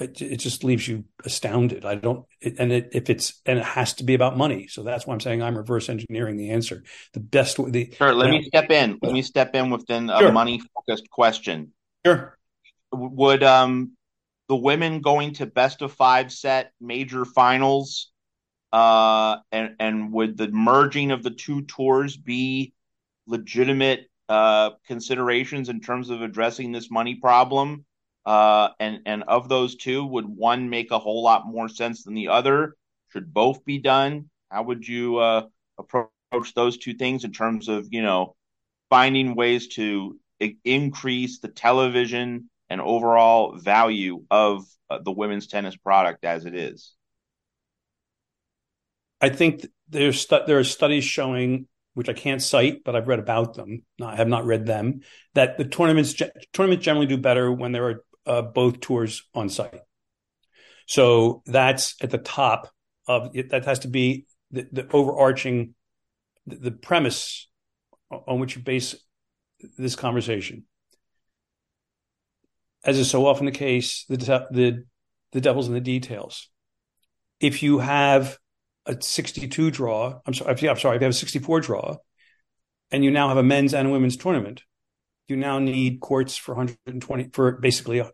it, 0.00 0.20
it 0.20 0.36
just 0.36 0.64
leaves 0.64 0.86
you 0.86 1.04
astounded. 1.24 1.84
I 1.84 1.94
don't, 1.94 2.26
it, 2.40 2.56
and 2.58 2.72
it, 2.72 2.90
if 2.92 3.10
it's, 3.10 3.40
and 3.46 3.58
it 3.58 3.64
has 3.64 3.94
to 3.94 4.04
be 4.04 4.14
about 4.14 4.36
money. 4.36 4.66
So 4.66 4.82
that's 4.82 5.06
why 5.06 5.14
I'm 5.14 5.20
saying 5.20 5.42
I'm 5.42 5.56
reverse 5.56 5.88
engineering 5.88 6.36
the 6.36 6.50
answer. 6.50 6.82
The 7.12 7.20
best, 7.20 7.56
the, 7.56 7.92
sure. 7.96 8.12
Let 8.12 8.30
me 8.30 8.42
step 8.42 8.70
in. 8.70 8.98
Let 9.02 9.12
me 9.12 9.22
step 9.22 9.54
in 9.54 9.70
within 9.70 10.10
a 10.10 10.18
sure. 10.18 10.32
money 10.32 10.60
focused 10.74 11.08
question. 11.10 11.72
Sure. 12.04 12.36
Would, 12.92 13.42
um, 13.42 13.92
the 14.48 14.56
women 14.56 15.00
going 15.00 15.34
to 15.34 15.46
best 15.46 15.80
of 15.80 15.92
five 15.92 16.30
set 16.30 16.72
major 16.80 17.24
finals, 17.24 18.12
uh, 18.74 19.38
and, 19.52 19.76
and 19.78 20.12
would 20.12 20.36
the 20.36 20.48
merging 20.48 21.12
of 21.12 21.22
the 21.22 21.30
two 21.30 21.62
tours 21.62 22.16
be 22.16 22.72
legitimate, 23.24 24.10
uh, 24.28 24.70
considerations 24.88 25.68
in 25.68 25.80
terms 25.80 26.10
of 26.10 26.22
addressing 26.22 26.72
this 26.72 26.90
money 26.90 27.14
problem? 27.14 27.84
Uh, 28.26 28.70
and 28.80 28.98
and 29.06 29.22
of 29.28 29.48
those 29.48 29.76
two, 29.76 30.04
would 30.04 30.24
one 30.24 30.70
make 30.70 30.90
a 30.90 30.98
whole 30.98 31.22
lot 31.22 31.46
more 31.46 31.68
sense 31.68 32.02
than 32.02 32.14
the 32.14 32.26
other? 32.26 32.74
Should 33.12 33.32
both 33.32 33.64
be 33.64 33.78
done? 33.78 34.28
How 34.50 34.64
would 34.64 34.88
you 34.88 35.18
uh, 35.18 35.46
approach 35.78 36.54
those 36.56 36.76
two 36.76 36.94
things 36.94 37.22
in 37.22 37.30
terms 37.30 37.68
of 37.68 37.86
you 37.92 38.02
know 38.02 38.34
finding 38.90 39.36
ways 39.36 39.68
to 39.76 40.18
increase 40.64 41.38
the 41.38 41.48
television 41.48 42.50
and 42.68 42.80
overall 42.80 43.56
value 43.56 44.24
of 44.32 44.66
uh, 44.90 44.98
the 44.98 45.12
women's 45.12 45.46
tennis 45.46 45.76
product 45.76 46.24
as 46.24 46.44
it 46.44 46.56
is? 46.56 46.92
I 49.24 49.30
think 49.30 49.66
there's 49.88 50.20
stu- 50.20 50.42
there 50.46 50.58
are 50.58 50.64
studies 50.64 51.02
showing 51.02 51.66
which 51.94 52.10
I 52.10 52.12
can't 52.12 52.42
cite, 52.42 52.84
but 52.84 52.94
I've 52.94 53.08
read 53.08 53.20
about 53.20 53.54
them. 53.54 53.84
I 54.02 54.16
have 54.16 54.28
not 54.28 54.44
read 54.44 54.66
them. 54.66 55.00
That 55.32 55.56
the 55.56 55.64
tournaments 55.64 56.14
tournaments 56.52 56.84
generally 56.84 57.06
do 57.06 57.16
better 57.16 57.50
when 57.50 57.72
there 57.72 57.88
are 57.88 58.04
uh, 58.26 58.42
both 58.42 58.80
tours 58.80 59.26
on 59.34 59.48
site. 59.48 59.80
So 60.86 61.42
that's 61.46 61.94
at 62.02 62.10
the 62.10 62.18
top 62.18 62.70
of 63.06 63.30
it. 63.32 63.48
That 63.48 63.64
has 63.64 63.78
to 63.80 63.88
be 63.88 64.26
the, 64.50 64.68
the 64.70 64.86
overarching, 64.92 65.74
the, 66.46 66.56
the 66.56 66.70
premise 66.70 67.48
on 68.10 68.40
which 68.40 68.56
you 68.56 68.62
base 68.62 68.94
this 69.78 69.96
conversation. 69.96 70.64
As 72.84 72.98
is 72.98 73.08
so 73.08 73.24
often 73.24 73.46
the 73.46 73.52
case, 73.52 74.04
the 74.06 74.18
the 74.18 74.84
the 75.32 75.40
devil's 75.40 75.68
in 75.68 75.72
the 75.72 75.80
details. 75.80 76.50
If 77.40 77.62
you 77.62 77.78
have 77.78 78.38
a 78.86 79.00
62 79.00 79.70
draw, 79.70 80.20
I'm 80.26 80.34
sorry, 80.34 80.50
I'm 80.50 80.78
sorry, 80.78 80.96
if 80.96 81.00
you 81.00 81.04
have 81.04 81.10
a 81.10 81.12
64 81.12 81.60
draw, 81.60 81.96
and 82.90 83.04
you 83.04 83.10
now 83.10 83.28
have 83.28 83.36
a 83.36 83.42
men's 83.42 83.74
and 83.74 83.88
a 83.88 83.90
women's 83.90 84.16
tournament, 84.16 84.62
you 85.28 85.36
now 85.36 85.58
need 85.58 86.00
courts 86.00 86.36
for 86.36 86.54
120 86.54 87.30
for 87.32 87.52
basically 87.52 87.98
a, 87.98 88.10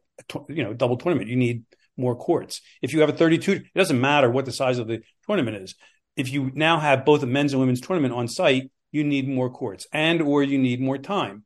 you 0.49 0.63
know 0.63 0.73
double 0.73 0.97
tournament. 0.97 1.29
You 1.29 1.37
need 1.37 1.65
more 1.97 2.17
courts. 2.17 2.61
If 2.83 2.93
you 2.93 3.01
have 3.01 3.09
a 3.09 3.15
32, 3.15 3.53
it 3.53 3.65
doesn't 3.75 4.01
matter 4.01 4.31
what 4.31 4.45
the 4.45 4.53
size 4.53 4.79
of 4.79 4.87
the 4.87 5.03
tournament 5.27 5.57
is. 5.57 5.75
If 6.17 6.33
you 6.33 6.51
now 6.55 6.79
have 6.79 7.05
both 7.05 7.23
a 7.23 7.27
men's 7.27 7.53
and 7.53 7.61
women's 7.61 7.81
tournament 7.81 8.15
on 8.15 8.29
site, 8.29 8.71
you 8.93 9.05
need 9.05 9.29
more 9.29 9.51
courts 9.51 9.87
and 9.93 10.21
or 10.23 10.43
you 10.43 10.59
need 10.59 10.81
more 10.81 10.99
time. 10.99 11.45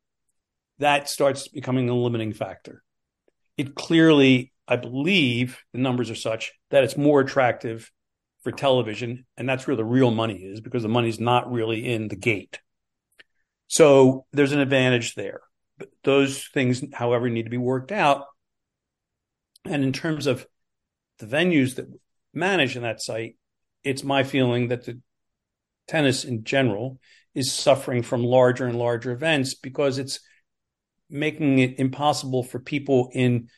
That 0.79 1.09
starts 1.09 1.49
becoming 1.49 1.89
a 1.89 1.95
limiting 1.95 2.33
factor. 2.33 2.83
It 3.57 3.75
clearly, 3.75 4.53
I 4.67 4.77
believe, 4.77 5.59
the 5.73 5.79
numbers 5.79 6.11
are 6.11 6.17
such 6.17 6.53
that 6.71 6.85
it's 6.85 6.97
more 6.97 7.21
attractive 7.21 7.91
for 8.45 8.53
television, 8.53 9.25
and 9.37 9.49
that's 9.49 9.67
where 9.67 9.75
the 9.75 9.85
real 9.85 10.11
money 10.11 10.37
is 10.37 10.61
because 10.61 10.83
the 10.83 10.89
money's 10.89 11.19
not 11.19 11.51
really 11.51 11.91
in 11.91 12.09
the 12.09 12.17
gate. 12.17 12.61
So 13.67 14.27
there's 14.33 14.53
an 14.53 14.61
advantage 14.61 15.15
there. 15.15 15.41
But 15.79 15.89
those 16.05 16.45
things, 16.45 16.85
however, 16.93 17.29
need 17.29 17.45
to 17.45 17.51
be 17.51 17.59
worked 17.59 17.91
out. 17.91 18.27
And 19.65 19.83
in 19.83 19.93
terms 19.93 20.27
of 20.27 20.47
the 21.19 21.27
venues 21.27 21.77
that 21.77 21.87
manage 22.33 22.77
in 22.77 22.83
that 22.83 23.03
site, 23.03 23.37
it's 23.83 24.05
my 24.05 24.23
feeling 24.23 24.69
that 24.69 24.85
the 24.85 25.01
tennis 25.89 26.25
in 26.25 26.45
general 26.45 27.01
is 27.35 27.53
suffering 27.53 28.03
from 28.03 28.23
larger 28.23 28.67
and 28.67 28.79
larger 28.79 29.11
events 29.11 29.55
because 29.55 29.99
it's 29.99 30.21
making 31.11 31.59
it 31.59 31.79
impossible 31.79 32.43
for 32.43 32.59
people 32.59 33.11
in 33.13 33.49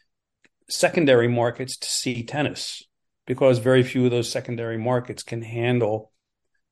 secondary 0.70 1.28
markets 1.28 1.76
to 1.76 1.88
see 1.88 2.24
tennis 2.24 2.85
because 3.26 3.58
very 3.58 3.82
few 3.82 4.04
of 4.04 4.10
those 4.10 4.30
secondary 4.30 4.78
markets 4.78 5.22
can 5.22 5.42
handle 5.42 6.12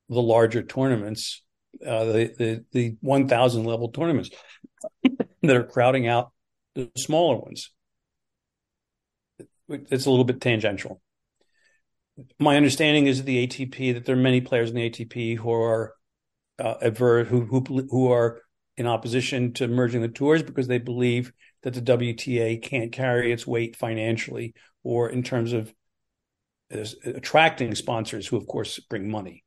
the 0.09 0.21
larger 0.21 0.63
tournaments, 0.63 1.41
uh, 1.85 2.05
the 2.05 2.33
the 2.37 2.65
the 2.71 2.97
one 3.01 3.27
thousand 3.27 3.65
level 3.65 3.89
tournaments 3.89 4.29
that 5.41 5.55
are 5.55 5.63
crowding 5.63 6.07
out 6.07 6.31
the 6.75 6.89
smaller 6.95 7.37
ones. 7.37 7.71
It's 9.67 10.05
a 10.05 10.09
little 10.09 10.25
bit 10.25 10.41
tangential. 10.41 11.01
My 12.39 12.55
understanding 12.55 13.07
is 13.07 13.17
that 13.17 13.25
the 13.25 13.47
ATP 13.47 13.93
that 13.93 14.05
there 14.05 14.15
are 14.15 14.19
many 14.19 14.41
players 14.41 14.69
in 14.69 14.75
the 14.75 14.89
ATP 14.89 15.37
who 15.37 15.51
are 15.51 15.93
uh, 16.59 16.89
who 16.91 17.41
who 17.41 17.87
who 17.89 18.11
are 18.11 18.41
in 18.77 18.87
opposition 18.87 19.53
to 19.53 19.67
merging 19.67 20.01
the 20.01 20.07
tours 20.07 20.43
because 20.43 20.67
they 20.67 20.77
believe 20.77 21.31
that 21.63 21.73
the 21.73 21.81
WTA 21.81 22.61
can't 22.61 22.91
carry 22.91 23.31
its 23.31 23.47
weight 23.47 23.75
financially 23.75 24.53
or 24.83 25.09
in 25.09 25.23
terms 25.23 25.53
of 25.53 25.73
attracting 26.69 27.75
sponsors 27.75 28.27
who, 28.27 28.37
of 28.37 28.47
course, 28.47 28.79
bring 28.79 29.09
money. 29.09 29.43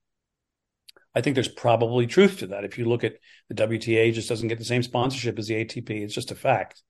I 1.14 1.20
think 1.20 1.34
there's 1.34 1.48
probably 1.48 2.06
truth 2.06 2.38
to 2.38 2.48
that. 2.48 2.64
If 2.64 2.78
you 2.78 2.84
look 2.84 3.02
at 3.02 3.14
the 3.48 3.54
WTA, 3.54 4.12
just 4.12 4.28
doesn't 4.28 4.48
get 4.48 4.58
the 4.58 4.64
same 4.64 4.82
sponsorship 4.82 5.38
as 5.38 5.48
the 5.48 5.64
ATP. 5.64 5.90
It's 5.90 6.14
just 6.14 6.30
a 6.30 6.36
fact. 6.36 6.82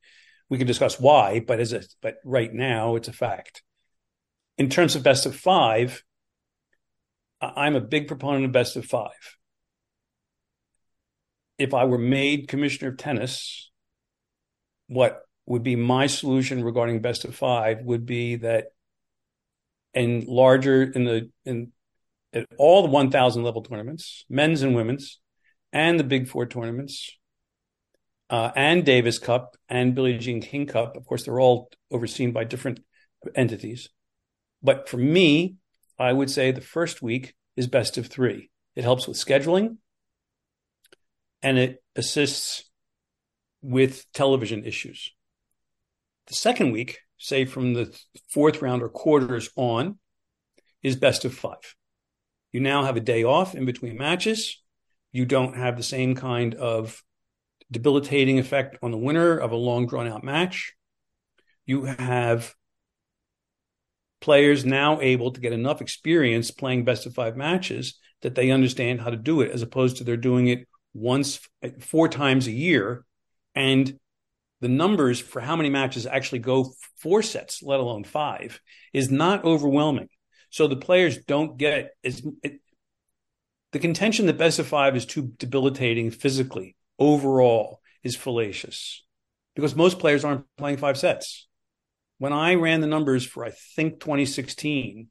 We 0.50 0.58
can 0.58 0.66
discuss 0.66 0.98
why, 0.98 1.40
but 1.40 1.60
as 1.60 1.72
a 1.72 1.82
but 2.02 2.16
right 2.24 2.52
now, 2.52 2.96
it's 2.96 3.08
a 3.08 3.12
fact. 3.12 3.62
In 4.56 4.68
terms 4.68 4.96
of 4.96 5.02
best 5.02 5.24
of 5.24 5.36
five, 5.36 6.02
I'm 7.40 7.76
a 7.76 7.80
big 7.80 8.08
proponent 8.08 8.44
of 8.44 8.52
best 8.52 8.76
of 8.76 8.84
five. 8.84 9.36
If 11.58 11.74
I 11.74 11.84
were 11.84 11.98
made 11.98 12.48
commissioner 12.48 12.90
of 12.90 12.96
tennis, 12.96 13.70
what 14.88 15.22
would 15.46 15.62
be 15.62 15.76
my 15.76 16.06
solution 16.06 16.64
regarding 16.64 17.00
best 17.00 17.24
of 17.24 17.34
five 17.34 17.80
would 17.82 18.04
be 18.04 18.36
that 18.36 18.66
in 19.98 20.24
larger 20.26 20.82
in 20.82 21.04
the 21.04 21.30
in 21.44 21.72
at 22.32 22.46
all 22.56 22.82
the 22.82 22.88
1000 22.88 23.42
level 23.42 23.62
tournaments 23.62 24.24
men's 24.30 24.62
and 24.62 24.74
women's 24.74 25.18
and 25.72 25.98
the 25.98 26.04
big 26.04 26.28
four 26.28 26.46
tournaments 26.46 27.10
uh, 28.30 28.50
and 28.54 28.84
davis 28.84 29.18
cup 29.18 29.56
and 29.68 29.94
billie 29.94 30.18
jean 30.18 30.40
king 30.40 30.66
cup. 30.66 30.96
Of 30.96 31.04
course 31.04 31.24
they're 31.24 31.40
all 31.40 31.70
overseen 31.90 32.32
by 32.32 32.44
different 32.44 32.80
entities. 33.34 33.88
But 34.62 34.88
for 34.88 34.98
me 34.98 35.56
i 35.98 36.12
would 36.12 36.30
say 36.30 36.52
the 36.52 36.60
first 36.60 37.02
week 37.02 37.34
is 37.56 37.66
best 37.66 37.98
of 37.98 38.06
three. 38.06 38.50
It 38.76 38.84
helps 38.84 39.08
with 39.08 39.16
scheduling 39.16 39.78
and 41.42 41.58
it 41.58 41.82
assists 41.96 42.64
with 43.60 44.06
television 44.12 44.64
issues. 44.64 45.10
The 46.28 46.34
second 46.34 46.70
week 46.70 47.00
say 47.18 47.44
from 47.44 47.74
the 47.74 47.96
fourth 48.30 48.62
round 48.62 48.82
or 48.82 48.88
quarters 48.88 49.50
on, 49.56 49.98
is 50.82 50.96
best 50.96 51.24
of 51.24 51.34
five. 51.34 51.74
You 52.52 52.60
now 52.60 52.84
have 52.84 52.96
a 52.96 53.00
day 53.00 53.24
off 53.24 53.54
in 53.54 53.64
between 53.64 53.98
matches. 53.98 54.62
You 55.12 55.26
don't 55.26 55.56
have 55.56 55.76
the 55.76 55.82
same 55.82 56.14
kind 56.14 56.54
of 56.54 57.02
debilitating 57.70 58.38
effect 58.38 58.78
on 58.82 58.90
the 58.90 58.98
winner 58.98 59.36
of 59.36 59.52
a 59.52 59.56
long 59.56 59.86
drawn 59.86 60.08
out 60.08 60.24
match. 60.24 60.74
You 61.66 61.84
have 61.84 62.54
players 64.20 64.64
now 64.64 65.00
able 65.00 65.32
to 65.32 65.40
get 65.40 65.52
enough 65.52 65.80
experience 65.80 66.50
playing 66.50 66.84
best 66.84 67.06
of 67.06 67.14
five 67.14 67.36
matches 67.36 67.98
that 68.22 68.34
they 68.34 68.50
understand 68.50 69.00
how 69.00 69.10
to 69.10 69.16
do 69.16 69.42
it 69.42 69.52
as 69.52 69.62
opposed 69.62 69.98
to 69.98 70.04
they're 70.04 70.16
doing 70.16 70.48
it 70.48 70.66
once 70.94 71.40
four 71.80 72.08
times 72.08 72.46
a 72.46 72.52
year 72.52 73.04
and 73.54 73.98
the 74.60 74.68
numbers 74.68 75.20
for 75.20 75.40
how 75.40 75.56
many 75.56 75.70
matches 75.70 76.06
actually 76.06 76.40
go 76.40 76.72
four 76.96 77.22
sets, 77.22 77.62
let 77.62 77.80
alone 77.80 78.04
five, 78.04 78.60
is 78.92 79.10
not 79.10 79.44
overwhelming. 79.44 80.08
So 80.50 80.66
the 80.66 80.76
players 80.76 81.18
don't 81.18 81.58
get 81.58 81.90
as 82.04 82.22
it, 82.42 82.60
the 83.72 83.78
contention 83.78 84.26
that 84.26 84.38
best 84.38 84.58
of 84.58 84.66
five 84.66 84.96
is 84.96 85.04
too 85.04 85.32
debilitating 85.38 86.10
physically 86.10 86.74
overall 86.98 87.80
is 88.02 88.16
fallacious 88.16 89.04
because 89.54 89.76
most 89.76 89.98
players 89.98 90.24
aren't 90.24 90.46
playing 90.56 90.78
five 90.78 90.96
sets. 90.96 91.46
When 92.18 92.32
I 92.32 92.54
ran 92.54 92.80
the 92.80 92.86
numbers 92.86 93.24
for, 93.24 93.44
I 93.44 93.50
think 93.76 94.00
2016, 94.00 95.08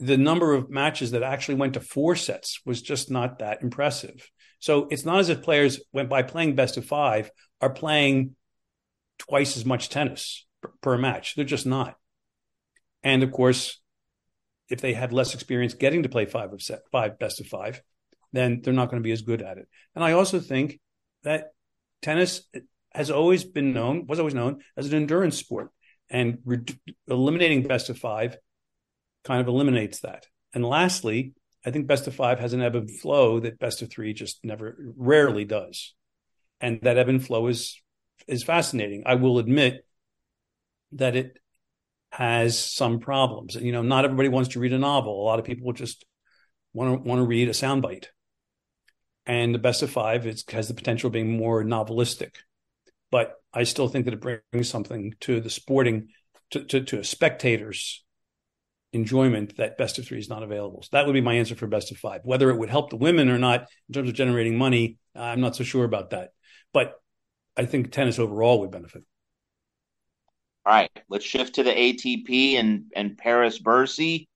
the 0.00 0.16
number 0.16 0.52
of 0.52 0.68
matches 0.68 1.12
that 1.12 1.22
actually 1.22 1.54
went 1.54 1.74
to 1.74 1.80
four 1.80 2.16
sets 2.16 2.60
was 2.66 2.82
just 2.82 3.10
not 3.10 3.38
that 3.38 3.62
impressive. 3.62 4.28
So 4.58 4.88
it's 4.90 5.04
not 5.04 5.20
as 5.20 5.28
if 5.28 5.42
players 5.42 5.80
went 5.92 6.08
by 6.08 6.22
playing 6.22 6.56
best 6.56 6.76
of 6.76 6.84
five 6.84 7.30
are 7.64 7.70
playing 7.70 8.36
twice 9.18 9.56
as 9.56 9.64
much 9.64 9.88
tennis 9.88 10.46
per, 10.82 10.98
match. 10.98 11.34
They're 11.34 11.46
just 11.46 11.64
not. 11.64 11.96
And 13.02 13.22
of 13.22 13.32
course, 13.32 13.80
if 14.68 14.82
they 14.82 14.92
had 14.92 15.14
less 15.14 15.32
experience 15.34 15.72
getting 15.72 16.02
to 16.02 16.10
play 16.10 16.26
five 16.26 16.52
of 16.52 16.60
set, 16.60 16.80
five 16.92 17.18
best 17.18 17.40
of 17.40 17.46
five, 17.46 17.80
then 18.34 18.60
they're 18.62 18.74
not 18.74 18.90
going 18.90 19.02
to 19.02 19.06
be 19.06 19.12
as 19.12 19.22
good 19.22 19.40
at 19.40 19.56
it. 19.56 19.66
And 19.94 20.04
I 20.04 20.12
also 20.12 20.40
think 20.40 20.78
that 21.22 21.52
tennis 22.02 22.46
has 22.92 23.10
always 23.10 23.44
been 23.44 23.72
known, 23.72 24.06
was 24.06 24.18
always 24.18 24.34
known 24.34 24.60
as 24.76 24.86
an 24.86 24.94
endurance 24.94 25.38
sport, 25.38 25.70
and 26.10 26.38
re- 26.44 26.64
eliminating 27.08 27.62
best 27.62 27.88
of 27.88 27.98
five 27.98 28.36
kind 29.24 29.40
of 29.40 29.48
eliminates 29.48 30.00
that. 30.00 30.26
And 30.52 30.64
lastly, 30.64 31.32
I 31.64 31.70
think 31.70 31.86
best 31.86 32.06
of 32.06 32.14
five 32.14 32.40
has 32.40 32.52
an 32.52 32.60
ebb 32.60 32.76
and 32.76 32.90
flow 33.00 33.40
that 33.40 33.58
best 33.58 33.80
of 33.80 33.90
three 33.90 34.12
just 34.12 34.44
never, 34.44 34.76
rarely 34.96 35.46
does. 35.46 35.94
And 36.60 36.80
that 36.82 36.98
ebb 36.98 37.08
and 37.08 37.24
flow 37.24 37.46
is 37.48 37.80
is 38.26 38.42
fascinating. 38.42 39.02
I 39.06 39.16
will 39.16 39.38
admit 39.38 39.86
that 40.92 41.16
it 41.16 41.38
has 42.10 42.58
some 42.58 43.00
problems. 43.00 43.56
You 43.56 43.72
know, 43.72 43.82
not 43.82 44.04
everybody 44.04 44.28
wants 44.28 44.50
to 44.50 44.60
read 44.60 44.72
a 44.72 44.78
novel. 44.78 45.20
A 45.20 45.24
lot 45.24 45.38
of 45.38 45.44
people 45.44 45.72
just 45.72 46.04
want 46.72 47.02
to 47.02 47.08
want 47.08 47.18
to 47.18 47.26
read 47.26 47.48
a 47.48 47.52
soundbite. 47.52 48.06
And 49.26 49.54
the 49.54 49.58
best 49.58 49.82
of 49.82 49.90
five 49.90 50.26
is, 50.26 50.44
has 50.50 50.68
the 50.68 50.74
potential 50.74 51.08
of 51.08 51.14
being 51.14 51.36
more 51.36 51.64
novelistic. 51.64 52.32
But 53.10 53.34
I 53.52 53.64
still 53.64 53.88
think 53.88 54.04
that 54.04 54.14
it 54.14 54.20
brings 54.52 54.68
something 54.68 55.14
to 55.20 55.40
the 55.40 55.48
sporting, 55.50 56.08
to, 56.50 56.64
to, 56.64 56.82
to 56.82 56.98
a 56.98 57.04
spectator's 57.04 58.04
enjoyment 58.92 59.56
that 59.56 59.78
best 59.78 59.98
of 59.98 60.06
three 60.06 60.18
is 60.18 60.28
not 60.28 60.42
available. 60.42 60.82
So 60.82 60.90
that 60.92 61.06
would 61.06 61.14
be 61.14 61.20
my 61.20 61.34
answer 61.34 61.54
for 61.54 61.66
best 61.66 61.90
of 61.90 61.96
five. 61.96 62.20
Whether 62.24 62.50
it 62.50 62.58
would 62.58 62.70
help 62.70 62.90
the 62.90 62.96
women 62.96 63.28
or 63.28 63.38
not 63.38 63.66
in 63.88 63.92
terms 63.94 64.08
of 64.08 64.14
generating 64.14 64.58
money, 64.58 64.98
I'm 65.14 65.40
not 65.40 65.56
so 65.56 65.64
sure 65.64 65.84
about 65.84 66.10
that. 66.10 66.30
But 66.74 67.00
I 67.56 67.64
think 67.64 67.90
tennis 67.90 68.18
overall 68.18 68.60
would 68.60 68.70
benefit. 68.70 69.04
All 70.66 70.74
right, 70.74 70.90
let's 71.08 71.24
shift 71.24 71.54
to 71.54 71.62
the 71.62 71.70
ATP 71.70 72.56
and 72.56 72.84
and 72.94 73.16
Paris 73.16 73.58
Bercy. 73.58 74.28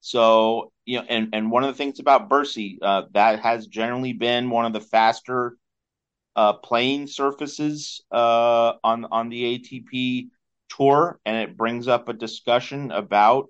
So 0.00 0.72
you 0.84 0.98
know, 0.98 1.06
and 1.08 1.30
and 1.32 1.50
one 1.50 1.64
of 1.64 1.68
the 1.68 1.78
things 1.78 1.98
about 1.98 2.28
Bercy 2.28 2.78
uh, 2.82 3.02
that 3.12 3.40
has 3.40 3.66
generally 3.66 4.12
been 4.12 4.50
one 4.50 4.66
of 4.66 4.72
the 4.72 4.80
faster 4.80 5.56
uh, 6.36 6.52
playing 6.52 7.06
surfaces 7.06 8.02
uh, 8.12 8.74
on 8.84 9.06
on 9.06 9.28
the 9.30 9.58
ATP 9.58 10.28
tour, 10.68 11.18
and 11.24 11.36
it 11.36 11.56
brings 11.56 11.88
up 11.88 12.08
a 12.08 12.12
discussion 12.12 12.90
about 12.90 13.48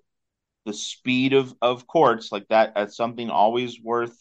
the 0.67 0.73
speed 0.73 1.33
of 1.33 1.55
of 1.63 1.87
courts 1.87 2.31
like 2.31 2.47
that. 2.49 2.75
That's 2.75 2.97
something 2.97 3.31
always 3.31 3.81
worth 3.81 4.17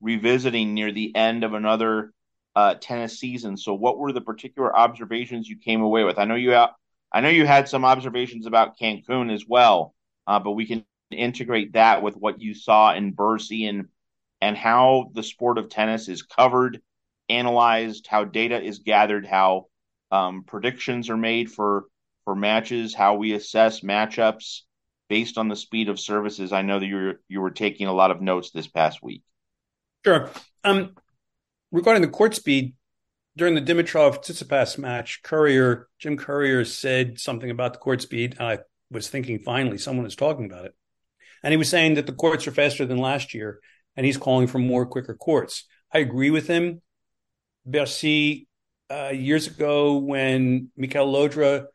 revisiting 0.00 0.72
near 0.72 0.92
the 0.92 1.14
end 1.16 1.44
of 1.44 1.52
another 1.52 2.12
uh, 2.56 2.74
tennis 2.74 3.20
season. 3.20 3.56
So, 3.56 3.74
what 3.74 3.98
were 3.98 4.12
the 4.12 4.22
particular 4.22 4.74
observations 4.74 5.48
you 5.48 5.58
came 5.58 5.82
away 5.82 6.02
with? 6.02 6.18
I 6.18 6.24
know 6.24 6.34
you 6.34 6.54
I 6.54 7.20
know 7.20 7.28
you 7.28 7.46
had 7.46 7.68
some 7.68 7.84
observations 7.84 8.46
about 8.46 8.78
Cancun 8.78 9.32
as 9.32 9.46
well, 9.46 9.94
uh, 10.26 10.40
but 10.40 10.52
we 10.52 10.66
can 10.66 10.84
integrate 11.10 11.74
that 11.74 12.02
with 12.02 12.16
what 12.16 12.40
you 12.40 12.54
saw 12.54 12.94
in 12.94 13.12
Bercy 13.12 13.66
and 13.66 13.88
and 14.40 14.56
how 14.56 15.10
the 15.14 15.22
sport 15.22 15.58
of 15.58 15.68
tennis 15.68 16.08
is 16.08 16.22
covered, 16.22 16.80
analyzed, 17.28 18.06
how 18.06 18.24
data 18.24 18.60
is 18.60 18.80
gathered, 18.80 19.26
how 19.26 19.66
um, 20.10 20.44
predictions 20.44 21.10
are 21.10 21.16
made 21.16 21.50
for 21.50 21.84
for 22.24 22.34
matches, 22.34 22.94
how 22.94 23.14
we 23.16 23.34
assess 23.34 23.80
matchups 23.80 24.62
based 25.08 25.38
on 25.38 25.48
the 25.48 25.56
speed 25.56 25.88
of 25.88 26.00
services. 26.00 26.52
I 26.52 26.62
know 26.62 26.80
that 26.80 26.86
you 26.86 26.96
were 26.96 27.20
you 27.28 27.40
were 27.42 27.50
taking 27.50 27.86
a 27.86 27.92
lot 27.92 28.10
of 28.10 28.22
notes 28.22 28.50
this 28.50 28.66
past 28.66 29.02
week. 29.02 29.22
Sure. 30.04 30.30
Um, 30.64 30.96
regarding 31.70 32.02
the 32.02 32.08
court 32.08 32.34
speed 32.34 32.74
during 33.36 33.54
the 33.54 33.60
Dimitrov 33.60 34.24
Tsitsipas 34.24 34.78
match, 34.78 35.22
Courier 35.22 35.88
Jim 35.98 36.16
Courier 36.16 36.64
said 36.64 37.20
something 37.20 37.50
about 37.50 37.74
the 37.74 37.78
court 37.78 38.02
speed. 38.02 38.36
and 38.38 38.48
I 38.48 38.58
was 38.90 39.08
thinking 39.08 39.38
finally 39.40 39.78
someone 39.78 40.06
is 40.06 40.16
talking 40.16 40.46
about 40.46 40.64
it, 40.64 40.74
and 41.42 41.52
he 41.52 41.58
was 41.58 41.68
saying 41.68 41.94
that 41.94 42.06
the 42.06 42.12
courts 42.12 42.46
are 42.46 42.52
faster 42.52 42.86
than 42.86 42.98
last 42.98 43.34
year, 43.34 43.60
and 43.96 44.06
he's 44.06 44.16
calling 44.16 44.46
for 44.46 44.58
more 44.58 44.86
quicker 44.86 45.14
courts. 45.14 45.64
I 45.92 45.98
agree 45.98 46.30
with 46.30 46.46
him. 46.46 46.82
Bercy 47.66 48.46
uh, 48.90 49.10
years 49.12 49.46
ago 49.46 49.98
when 49.98 50.70
Mikel 50.76 51.12
Llodra 51.12 51.66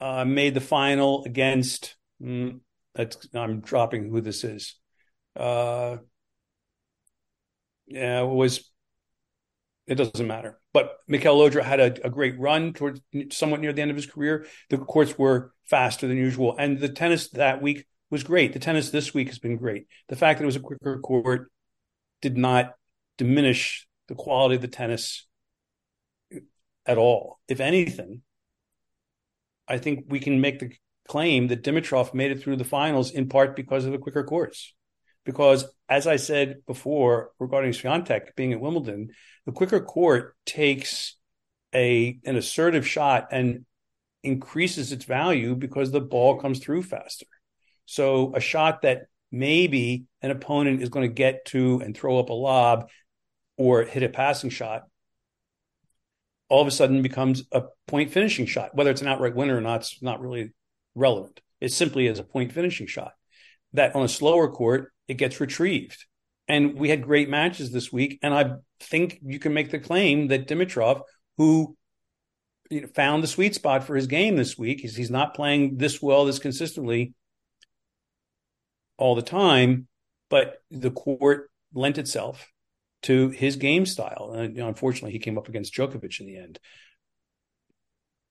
uh, 0.00 0.24
made 0.24 0.54
the 0.54 0.60
final 0.60 1.24
against. 1.24 1.96
Mm, 2.22 2.60
I'm 3.34 3.60
dropping 3.60 4.10
who 4.10 4.20
this 4.20 4.42
is. 4.42 4.74
Uh, 5.38 5.98
yeah, 7.86 8.22
it 8.22 8.26
was 8.26 8.70
it 9.86 9.94
doesn't 9.94 10.26
matter. 10.26 10.58
But 10.72 10.98
Mikel 11.06 11.38
Llodra 11.38 11.62
had 11.62 11.80
a, 11.80 12.06
a, 12.06 12.10
great 12.10 12.38
run 12.38 12.72
towards 12.72 13.00
somewhat 13.30 13.60
near 13.60 13.72
the 13.72 13.82
end 13.82 13.90
of 13.90 13.96
his 13.96 14.06
career. 14.06 14.46
The 14.68 14.78
courts 14.78 15.16
were 15.16 15.52
faster 15.64 16.08
than 16.08 16.16
usual, 16.16 16.56
and 16.58 16.78
the 16.78 16.88
tennis 16.88 17.28
that 17.30 17.62
week 17.62 17.86
was 18.10 18.24
great. 18.24 18.52
The 18.52 18.58
tennis 18.58 18.90
this 18.90 19.14
week 19.14 19.28
has 19.28 19.38
been 19.38 19.56
great. 19.56 19.86
The 20.08 20.16
fact 20.16 20.38
that 20.38 20.44
it 20.44 20.46
was 20.46 20.56
a 20.56 20.60
quicker 20.60 20.98
court 20.98 21.50
did 22.20 22.36
not 22.36 22.74
diminish 23.16 23.86
the 24.08 24.14
quality 24.14 24.56
of 24.56 24.62
the 24.62 24.68
tennis 24.68 25.26
at 26.84 26.98
all. 26.98 27.38
If 27.48 27.60
anything, 27.60 28.22
I 29.68 29.78
think 29.78 30.06
we 30.08 30.20
can 30.20 30.40
make 30.40 30.58
the 30.58 30.72
claim 31.08 31.48
that 31.48 31.62
Dimitrov 31.62 32.14
made 32.14 32.32
it 32.32 32.42
through 32.42 32.56
the 32.56 32.64
finals 32.64 33.10
in 33.10 33.28
part 33.28 33.56
because 33.56 33.84
of 33.84 33.92
the 33.92 33.98
quicker 33.98 34.24
courts 34.24 34.74
because 35.26 35.66
as 35.88 36.06
I 36.06 36.16
said 36.16 36.64
before 36.66 37.32
regarding 37.38 37.72
Swiatek 37.72 38.34
being 38.36 38.54
at 38.54 38.60
Wimbledon, 38.60 39.10
the 39.44 39.52
quicker 39.52 39.80
court 39.80 40.34
takes 40.46 41.16
a 41.74 42.18
an 42.24 42.36
assertive 42.36 42.86
shot 42.86 43.28
and 43.32 43.66
increases 44.22 44.92
its 44.92 45.04
value 45.04 45.54
because 45.54 45.90
the 45.90 46.00
ball 46.00 46.38
comes 46.38 46.60
through 46.60 46.82
faster. 46.82 47.26
So 47.84 48.34
a 48.34 48.40
shot 48.40 48.82
that 48.82 49.02
maybe 49.30 50.04
an 50.22 50.30
opponent 50.30 50.82
is 50.82 50.88
going 50.88 51.08
to 51.08 51.14
get 51.14 51.44
to 51.46 51.82
and 51.84 51.94
throw 51.94 52.18
up 52.18 52.30
a 52.30 52.32
lob 52.32 52.88
or 53.58 53.84
hit 53.84 54.02
a 54.02 54.08
passing 54.08 54.50
shot 54.50 54.84
all 56.48 56.62
of 56.62 56.68
a 56.68 56.70
sudden 56.70 57.02
becomes 57.02 57.44
a 57.52 57.62
point 57.86 58.10
finishing 58.12 58.46
shot. 58.46 58.74
Whether 58.74 58.90
it's 58.90 59.02
an 59.02 59.08
outright 59.08 59.34
winner 59.34 59.56
or 59.56 59.60
not, 59.60 59.80
it's 59.80 60.02
not 60.02 60.20
really 60.20 60.52
relevant. 60.94 61.40
It 61.60 61.72
simply 61.72 62.06
is 62.06 62.18
a 62.18 62.24
point 62.24 62.52
finishing 62.52 62.86
shot. 62.86 63.12
That 63.72 63.94
on 63.94 64.02
a 64.02 64.08
slower 64.08 64.48
court, 64.48 64.92
it 65.08 65.14
gets 65.14 65.40
retrieved. 65.40 66.06
And 66.48 66.78
we 66.78 66.88
had 66.88 67.02
great 67.02 67.28
matches 67.28 67.72
this 67.72 67.92
week. 67.92 68.18
And 68.22 68.32
I 68.32 68.52
think 68.80 69.18
you 69.24 69.38
can 69.38 69.52
make 69.52 69.70
the 69.70 69.78
claim 69.78 70.28
that 70.28 70.46
Dimitrov, 70.46 71.02
who 71.36 71.76
you 72.70 72.82
know, 72.82 72.86
found 72.88 73.22
the 73.22 73.28
sweet 73.28 73.54
spot 73.54 73.84
for 73.84 73.96
his 73.96 74.06
game 74.06 74.36
this 74.36 74.56
week, 74.56 74.80
he's, 74.80 74.96
he's 74.96 75.10
not 75.10 75.34
playing 75.34 75.76
this 75.76 76.00
well, 76.00 76.24
this 76.24 76.38
consistently 76.38 77.14
all 78.96 79.14
the 79.14 79.22
time, 79.22 79.88
but 80.30 80.58
the 80.70 80.90
court 80.90 81.50
lent 81.74 81.98
itself 81.98 82.50
to 83.02 83.30
his 83.30 83.56
game 83.56 83.86
style. 83.86 84.32
And 84.34 84.56
unfortunately, 84.58 85.12
he 85.12 85.18
came 85.18 85.38
up 85.38 85.48
against 85.48 85.74
Djokovic 85.74 86.20
in 86.20 86.26
the 86.26 86.38
end. 86.38 86.58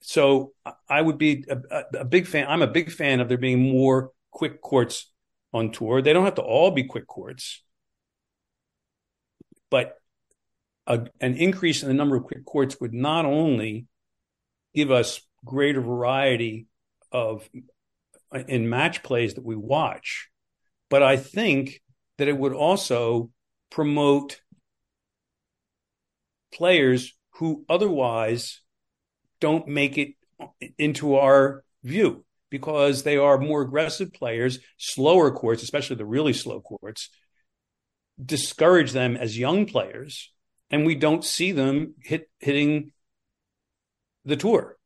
So 0.02 0.54
I 0.88 1.02
would 1.02 1.18
be 1.18 1.46
a, 1.50 1.84
a 2.00 2.06
big 2.06 2.28
fan. 2.28 2.46
I'm 2.48 2.62
a 2.62 2.68
big 2.68 2.92
fan 2.92 3.20
of 3.20 3.28
there 3.28 3.38
being 3.38 3.60
more 3.60 4.12
quick 4.32 4.62
courts 4.62 5.12
on 5.56 5.72
tour. 5.72 6.02
They 6.02 6.12
don't 6.12 6.26
have 6.26 6.36
to 6.36 6.42
all 6.42 6.72
be 6.72 6.84
quick 6.84 7.08
courts, 7.08 7.64
but 9.72 9.96
a, 10.86 11.08
an 11.22 11.38
increase 11.38 11.82
in 11.82 11.88
the 11.88 11.94
number 11.94 12.18
of 12.18 12.26
quick 12.26 12.44
courts 12.46 12.76
would 12.82 12.94
not 12.94 13.26
only 13.26 13.88
give 14.76 14.92
us 14.92 15.22
greater 15.46 15.80
variety 15.80 16.68
of 17.10 17.50
in 18.50 18.68
match 18.68 19.02
plays 19.02 19.36
that 19.36 19.46
we 19.46 19.56
watch, 19.56 20.30
but 20.90 21.02
I 21.02 21.16
think 21.16 21.82
that 22.18 22.28
it 22.28 22.38
would 22.38 22.54
also 22.54 23.30
promote 23.70 24.42
players 26.54 27.14
who 27.36 27.64
otherwise 27.70 28.62
don't 29.40 29.70
make 29.70 29.98
it 29.98 30.16
into 30.78 31.16
our 31.16 31.64
view 31.82 32.26
because 32.58 33.04
they 33.04 33.18
are 33.18 33.38
more 33.38 33.62
aggressive 33.62 34.14
players. 34.14 34.60
Slower 34.78 35.30
courts, 35.30 35.62
especially 35.62 35.98
the 35.98 36.06
really 36.06 36.32
slow 36.32 36.62
courts, 36.62 37.10
discourage 38.24 38.94
them 38.94 39.18
as 39.18 39.38
young 39.38 39.66
players, 39.66 40.32
and 40.70 40.86
we 40.86 40.96
don't 40.96 41.26
see 41.26 41.52
them 41.52 41.96
hit 42.02 42.30
hitting 42.40 42.94
the 44.24 44.38
tour 44.38 44.78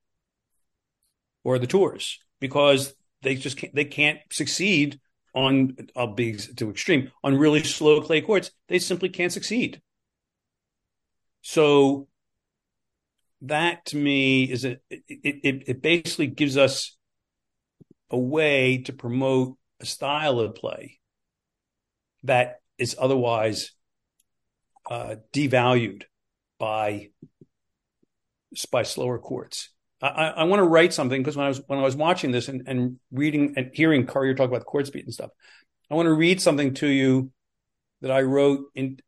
or 1.43 1.59
the 1.59 1.67
tours 1.67 2.17
because 2.39 2.95
they 3.21 3.35
just 3.35 3.57
can't, 3.57 3.75
they 3.75 3.85
can't 3.85 4.19
succeed 4.31 4.99
on 5.35 5.77
I'll 5.95 6.15
be 6.15 6.33
too 6.33 6.71
extreme 6.71 7.11
on 7.23 7.37
really 7.37 7.63
slow 7.63 8.01
clay 8.01 8.21
courts. 8.21 8.49
They 8.67 8.79
simply 8.79 9.09
can't 9.09 9.31
succeed. 9.31 9.79
So 11.41 12.07
that 13.41 13.85
to 13.85 13.97
me 13.97 14.43
is 14.51 14.65
a 14.65 14.79
it, 14.89 15.03
it, 15.07 15.63
it 15.67 15.81
basically 15.81 16.27
gives 16.27 16.57
us 16.57 16.97
a 18.11 18.17
way 18.17 18.79
to 18.79 18.93
promote 18.93 19.57
a 19.79 19.85
style 19.85 20.39
of 20.39 20.55
play 20.55 20.99
that 22.23 22.59
is 22.77 22.95
otherwise 22.99 23.71
uh, 24.89 25.15
devalued 25.33 26.03
by 26.57 27.09
by 28.71 28.83
slower 28.83 29.19
courts. 29.19 29.69
I, 30.01 30.07
I 30.07 30.43
want 30.45 30.59
to 30.59 30.67
write 30.67 30.93
something 30.93 31.21
because 31.21 31.35
when 31.35 31.45
I 31.45 31.49
was 31.49 31.61
when 31.67 31.79
I 31.79 31.83
was 31.83 31.95
watching 31.95 32.31
this 32.31 32.47
and, 32.47 32.63
and 32.67 32.99
reading 33.11 33.53
and 33.57 33.71
hearing 33.73 34.05
Courier 34.05 34.33
talk 34.33 34.49
about 34.49 34.59
the 34.59 34.65
court 34.65 34.87
speed 34.87 35.05
and 35.05 35.13
stuff, 35.13 35.31
I 35.91 35.95
want 35.95 36.07
to 36.07 36.13
read 36.13 36.41
something 36.41 36.73
to 36.75 36.87
you 36.87 37.31
that 38.01 38.11
I 38.11 38.21
wrote 38.21 38.65
in 38.75 38.99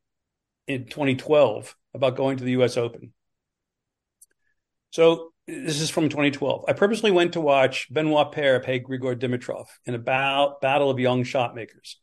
in 0.68 0.86
2012 0.86 1.76
about 1.94 2.18
going 2.18 2.38
to 2.38 2.44
the 2.44 2.52
U.S. 2.52 2.78
Open. 2.78 3.14
So 4.92 5.32
this 5.52 5.82
is 5.82 5.90
from 5.90 6.08
2012. 6.08 6.64
I 6.68 6.74
purposely 6.74 7.12
went 7.12 7.34
to 7.34 7.42
watch 7.42 7.94
Benoit 7.94 8.32
Paire 8.32 8.62
play 8.62 8.80
Grigor 8.80 9.20
Dimitrov 9.20 9.66
in 9.86 9.96
a 9.96 10.00
battle 10.00 10.90
of 10.90 11.00
young 11.00 11.24
shot 11.24 11.56
makers. 11.56 12.00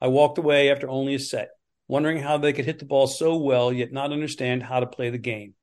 I 0.00 0.06
walked 0.06 0.38
away 0.38 0.70
after 0.70 0.88
only 0.88 1.14
a 1.14 1.18
set, 1.18 1.50
wondering 1.88 2.18
how 2.18 2.38
they 2.38 2.52
could 2.52 2.64
hit 2.64 2.78
the 2.78 2.84
ball 2.84 3.08
so 3.08 3.36
well 3.36 3.72
yet 3.72 3.92
not 3.92 4.12
understand 4.12 4.62
how 4.62 4.78
to 4.78 4.86
play 4.86 5.10
the 5.10 5.18
game. 5.18 5.54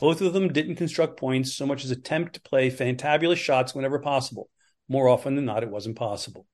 Both 0.00 0.20
of 0.20 0.32
them 0.32 0.52
didn't 0.52 0.74
construct 0.74 1.20
points 1.20 1.54
so 1.54 1.66
much 1.66 1.84
as 1.84 1.92
attempt 1.92 2.34
to 2.34 2.40
play 2.40 2.68
fantabulous 2.68 3.36
shots 3.36 3.74
whenever 3.74 4.00
possible. 4.00 4.50
More 4.88 5.08
often 5.08 5.36
than 5.36 5.44
not, 5.44 5.62
it 5.62 5.70
wasn't 5.70 5.96
possible. 5.96 6.48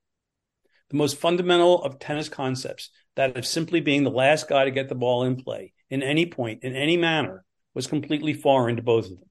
The 0.91 0.97
most 0.97 1.17
fundamental 1.17 1.83
of 1.83 1.99
tennis 1.99 2.29
concepts, 2.29 2.91
that 3.17 3.37
of 3.37 3.47
simply 3.47 3.81
being 3.81 4.05
the 4.05 4.11
last 4.11 4.47
guy 4.47 4.67
to 4.67 4.71
get 4.71 4.91
the 4.91 4.95
ball 4.95 5.25
in 5.25 5.37
play, 5.37 5.73
in 5.89 6.03
any 6.03 6.27
point, 6.27 6.65
in 6.65 6.77
any 6.77 6.99
manner, 6.99 7.45
was 7.73 7.87
completely 7.87 8.35
foreign 8.35 8.77
to 8.77 8.83
both 8.83 9.07
of 9.07 9.19
them. 9.19 9.28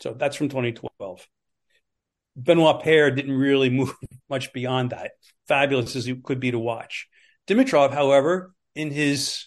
So 0.00 0.14
that's 0.14 0.36
from 0.36 0.48
2012. 0.48 1.26
Benoit 2.36 2.82
Paire 2.82 3.10
didn't 3.10 3.32
really 3.32 3.70
move 3.70 3.94
much 4.28 4.52
beyond 4.52 4.90
that. 4.90 5.12
Fabulous 5.48 5.96
as 5.96 6.06
it 6.06 6.22
could 6.22 6.40
be 6.40 6.50
to 6.50 6.58
watch. 6.58 7.08
Dimitrov, 7.46 7.92
however, 7.92 8.52
in 8.74 8.90
his 8.90 9.46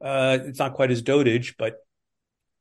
uh, 0.00 0.38
it's 0.44 0.58
not 0.58 0.74
quite 0.74 0.90
his 0.90 1.02
dotage, 1.02 1.54
but 1.58 1.76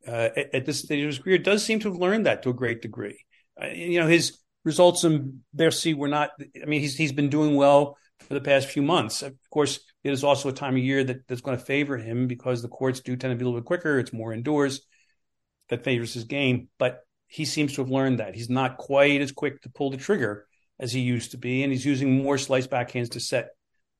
uh, 0.07 0.29
at, 0.35 0.55
at, 0.55 0.65
this 0.65 0.79
stage 0.79 1.01
of 1.01 1.07
his 1.07 1.19
career, 1.19 1.37
does 1.37 1.63
seem 1.63 1.79
to 1.79 1.89
have 1.89 1.99
learned 1.99 2.25
that 2.25 2.43
to 2.43 2.49
a 2.49 2.53
great 2.53 2.81
degree. 2.81 3.19
Uh, 3.61 3.67
you 3.67 3.99
know, 3.99 4.07
his 4.07 4.37
results 4.63 5.03
in 5.03 5.41
Bercy 5.53 5.93
were 5.93 6.07
not. 6.07 6.31
I 6.61 6.65
mean, 6.65 6.81
he's 6.81 6.95
he's 6.95 7.11
been 7.11 7.29
doing 7.29 7.55
well 7.55 7.97
for 8.19 8.33
the 8.33 8.41
past 8.41 8.69
few 8.69 8.81
months. 8.81 9.21
Of 9.21 9.35
course, 9.49 9.79
it 10.03 10.11
is 10.11 10.23
also 10.23 10.49
a 10.49 10.53
time 10.53 10.75
of 10.75 10.83
year 10.83 11.03
that, 11.03 11.27
that's 11.27 11.41
going 11.41 11.57
to 11.57 11.63
favor 11.63 11.97
him 11.97 12.27
because 12.27 12.61
the 12.61 12.67
courts 12.67 13.01
do 13.01 13.15
tend 13.15 13.31
to 13.31 13.35
be 13.35 13.43
a 13.43 13.47
little 13.47 13.59
bit 13.59 13.65
quicker. 13.65 13.99
It's 13.99 14.13
more 14.13 14.33
indoors. 14.33 14.81
That 15.69 15.83
favors 15.83 16.13
his 16.13 16.25
game, 16.25 16.69
but 16.77 17.04
he 17.27 17.45
seems 17.45 17.73
to 17.73 17.81
have 17.81 17.91
learned 17.91 18.19
that 18.19 18.35
he's 18.35 18.49
not 18.49 18.77
quite 18.77 19.21
as 19.21 19.31
quick 19.31 19.61
to 19.61 19.69
pull 19.69 19.89
the 19.89 19.97
trigger 19.97 20.47
as 20.79 20.93
he 20.93 20.99
used 20.99 21.31
to 21.31 21.37
be, 21.37 21.63
and 21.63 21.71
he's 21.71 21.85
using 21.85 22.21
more 22.21 22.37
slice 22.37 22.67
backhands 22.67 23.11
to 23.11 23.19
set 23.19 23.49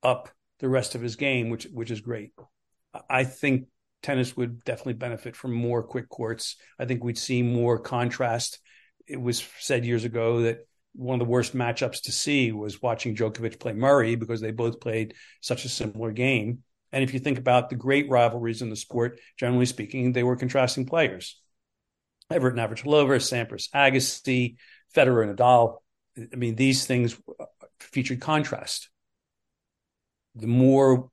up 0.03 0.29
the 0.59 0.69
rest 0.69 0.95
of 0.95 1.01
his 1.01 1.15
game, 1.15 1.49
which 1.49 1.65
which 1.65 1.91
is 1.91 2.01
great. 2.01 2.31
I 3.09 3.23
think 3.23 3.67
tennis 4.03 4.37
would 4.37 4.63
definitely 4.63 4.93
benefit 4.93 5.35
from 5.35 5.53
more 5.53 5.83
quick 5.83 6.09
courts. 6.09 6.55
I 6.79 6.85
think 6.85 7.03
we'd 7.03 7.17
see 7.17 7.41
more 7.41 7.79
contrast. 7.79 8.59
It 9.07 9.19
was 9.19 9.45
said 9.59 9.85
years 9.85 10.03
ago 10.03 10.43
that 10.43 10.59
one 10.93 11.19
of 11.19 11.25
the 11.25 11.31
worst 11.31 11.55
matchups 11.55 12.03
to 12.03 12.11
see 12.11 12.51
was 12.51 12.81
watching 12.81 13.15
Djokovic 13.15 13.59
play 13.59 13.73
Murray 13.73 14.15
because 14.15 14.41
they 14.41 14.51
both 14.51 14.79
played 14.79 15.13
such 15.41 15.65
a 15.65 15.69
similar 15.69 16.11
game. 16.11 16.63
And 16.91 17.03
if 17.03 17.13
you 17.13 17.19
think 17.19 17.37
about 17.37 17.69
the 17.69 17.75
great 17.75 18.09
rivalries 18.09 18.61
in 18.61 18.69
the 18.69 18.75
sport, 18.75 19.19
generally 19.37 19.65
speaking, 19.65 20.13
they 20.13 20.23
were 20.23 20.37
contrasting 20.37 20.85
players. 20.85 21.41
Evert 22.31 22.55
Navratilova, 22.55 23.17
Sampras 23.17 23.69
Agassi, 23.73 24.55
Federer 24.95 25.33
Nadal. 25.33 25.77
I 26.17 26.35
mean, 26.35 26.55
these 26.55 26.85
things 26.85 27.17
featured 27.79 28.21
contrast. 28.21 28.89
The 30.35 30.47
more 30.47 31.09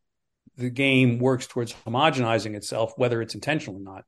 the 0.56 0.70
game 0.70 1.18
works 1.18 1.46
towards 1.46 1.72
homogenizing 1.86 2.54
itself, 2.54 2.94
whether 2.96 3.22
it's 3.22 3.34
intentional 3.34 3.80
or 3.80 3.82
not, 3.82 4.04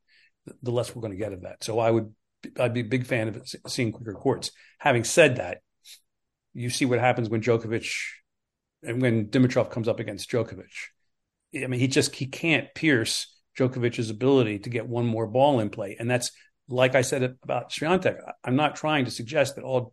the 0.63 0.73
less 0.73 0.95
we're 0.95 1.03
going 1.03 1.13
to 1.13 1.19
get 1.19 1.33
of 1.33 1.43
that. 1.43 1.65
So 1.65 1.79
I 1.79 1.91
would, 1.91 2.15
I'd 2.59 2.75
be 2.75 2.81
a 2.81 2.85
big 2.85 3.07
fan 3.07 3.29
of 3.29 3.49
seeing 3.67 3.93
quicker 3.93 4.13
courts. 4.13 4.51
Having 4.79 5.05
said 5.05 5.37
that, 5.37 5.59
you 6.53 6.71
see 6.71 6.85
what 6.85 7.01
happens 7.01 7.29
when 7.29 7.41
Djokovic 7.41 7.91
and 8.83 9.01
when 9.01 9.27
Dimitrov 9.29 9.71
comes 9.71 9.89
up 9.89 10.01
against 10.01 10.31
Djokovic. 10.31 10.65
I 11.55 11.67
mean, 11.67 11.81
he 11.81 11.89
just 11.89 12.15
he 12.15 12.27
can't 12.27 12.73
pierce 12.75 13.35
Djokovic's 13.59 14.11
ability 14.11 14.61
to 14.61 14.71
get 14.71 14.89
one 14.89 15.07
more 15.07 15.27
ball 15.27 15.61
in 15.61 15.71
play, 15.71 15.97
and 15.99 16.11
that's 16.11 16.31
like 16.69 16.95
I 16.95 17.03
said 17.03 17.23
about 17.43 17.71
Swiatek. 17.71 18.19
I'm 18.43 18.57
not 18.57 18.77
trying 18.77 19.05
to 19.05 19.11
suggest 19.11 19.57
that 19.57 19.65
all 19.65 19.93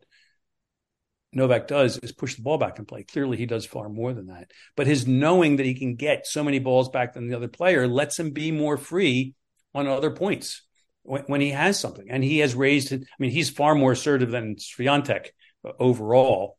Novak 1.34 1.68
does 1.68 1.98
is 1.98 2.12
push 2.12 2.36
the 2.36 2.42
ball 2.42 2.58
back 2.58 2.78
and 2.78 2.88
play. 2.88 3.04
Clearly, 3.04 3.38
he 3.38 3.46
does 3.46 3.66
far 3.66 3.90
more 3.90 4.14
than 4.14 4.28
that. 4.28 4.52
But 4.76 4.88
his 4.88 5.08
knowing 5.08 5.58
that 5.58 5.66
he 5.66 5.76
can 5.76 5.96
get 5.96 6.28
so 6.28 6.44
many 6.44 6.60
balls 6.60 6.90
back 6.90 7.14
than 7.14 7.28
the 7.28 7.36
other 7.36 7.48
player 7.48 7.88
lets 7.88 8.20
him 8.20 8.32
be 8.32 8.52
more 8.52 8.78
free 8.78 9.36
on 9.74 9.88
other 9.88 10.12
points 10.12 10.64
when, 11.04 11.24
when 11.24 11.42
he 11.42 11.52
has 11.52 11.80
something. 11.80 12.10
And 12.10 12.24
he 12.24 12.40
has 12.40 12.54
raised. 12.54 12.92
I 12.94 13.00
mean, 13.18 13.32
he's 13.32 13.50
far 13.50 13.76
more 13.76 13.94
assertive 13.94 14.32
than 14.32 14.56
Swiatek 14.56 15.28
overall. 15.80 16.58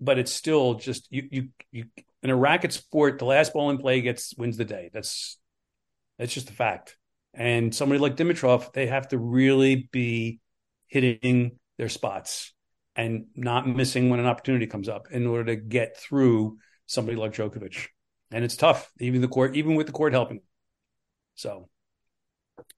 But 0.00 0.18
it's 0.18 0.32
still 0.32 0.74
just 0.74 1.06
you. 1.10 1.28
You. 1.30 1.48
You. 1.72 1.84
In 2.22 2.28
a 2.28 2.36
racket 2.36 2.74
sport, 2.74 3.18
the 3.18 3.24
last 3.24 3.54
ball 3.54 3.70
in 3.70 3.78
play 3.78 4.02
gets 4.02 4.34
wins 4.36 4.58
the 4.58 4.64
day. 4.66 4.90
That's 4.92 5.38
that's 6.18 6.34
just 6.34 6.50
a 6.50 6.52
fact. 6.52 6.98
And 7.32 7.74
somebody 7.74 8.00
like 8.00 8.16
Dimitrov, 8.16 8.72
they 8.72 8.86
have 8.86 9.08
to 9.08 9.18
really 9.18 9.88
be 9.92 10.40
hitting 10.88 11.58
their 11.78 11.88
spots 11.88 12.52
and 12.96 13.26
not 13.34 13.68
missing 13.68 14.10
when 14.10 14.20
an 14.20 14.26
opportunity 14.26 14.66
comes 14.66 14.88
up 14.88 15.06
in 15.10 15.26
order 15.26 15.44
to 15.44 15.56
get 15.56 15.96
through 15.96 16.58
somebody 16.86 17.16
like 17.16 17.32
Djokovic. 17.32 17.86
And 18.32 18.44
it's 18.44 18.56
tough, 18.56 18.90
even 18.98 19.20
the 19.20 19.28
court, 19.28 19.56
even 19.56 19.74
with 19.74 19.86
the 19.86 19.92
court 19.92 20.12
helping. 20.12 20.40
So 21.36 21.68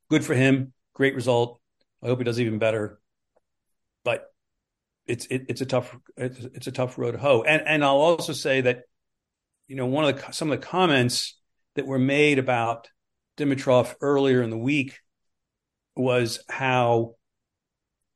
good 0.09 0.25
for 0.25 0.35
him. 0.35 0.73
Great 0.95 1.15
result. 1.15 1.61
I 2.03 2.07
hope 2.07 2.19
he 2.19 2.25
does 2.25 2.41
even 2.41 2.59
better. 2.59 3.01
But 4.05 4.27
it's 5.07 5.27
it, 5.27 5.47
it's 5.49 5.61
a 5.61 5.67
tough 5.67 5.97
it's, 6.17 6.39
it's 6.39 6.67
a 6.67 6.73
tough 6.73 6.99
road 6.99 7.13
to 7.13 7.19
hoe. 7.19 7.43
And 7.43 7.63
and 7.67 7.85
I'll 7.85 7.97
also 7.97 8.33
say 8.33 8.61
that 8.63 8.83
you 9.67 9.77
know 9.77 9.87
one 9.87 10.05
of 10.05 10.17
the 10.17 10.33
some 10.33 10.51
of 10.51 10.61
the 10.61 10.67
comments 10.67 11.39
that 11.75 11.87
were 11.87 11.99
made 11.99 12.39
about 12.39 12.89
Dimitrov 13.37 13.95
earlier 14.01 14.43
in 14.43 14.51
the 14.51 14.59
week 14.59 14.99
was 15.97 16.43
how 16.49 17.15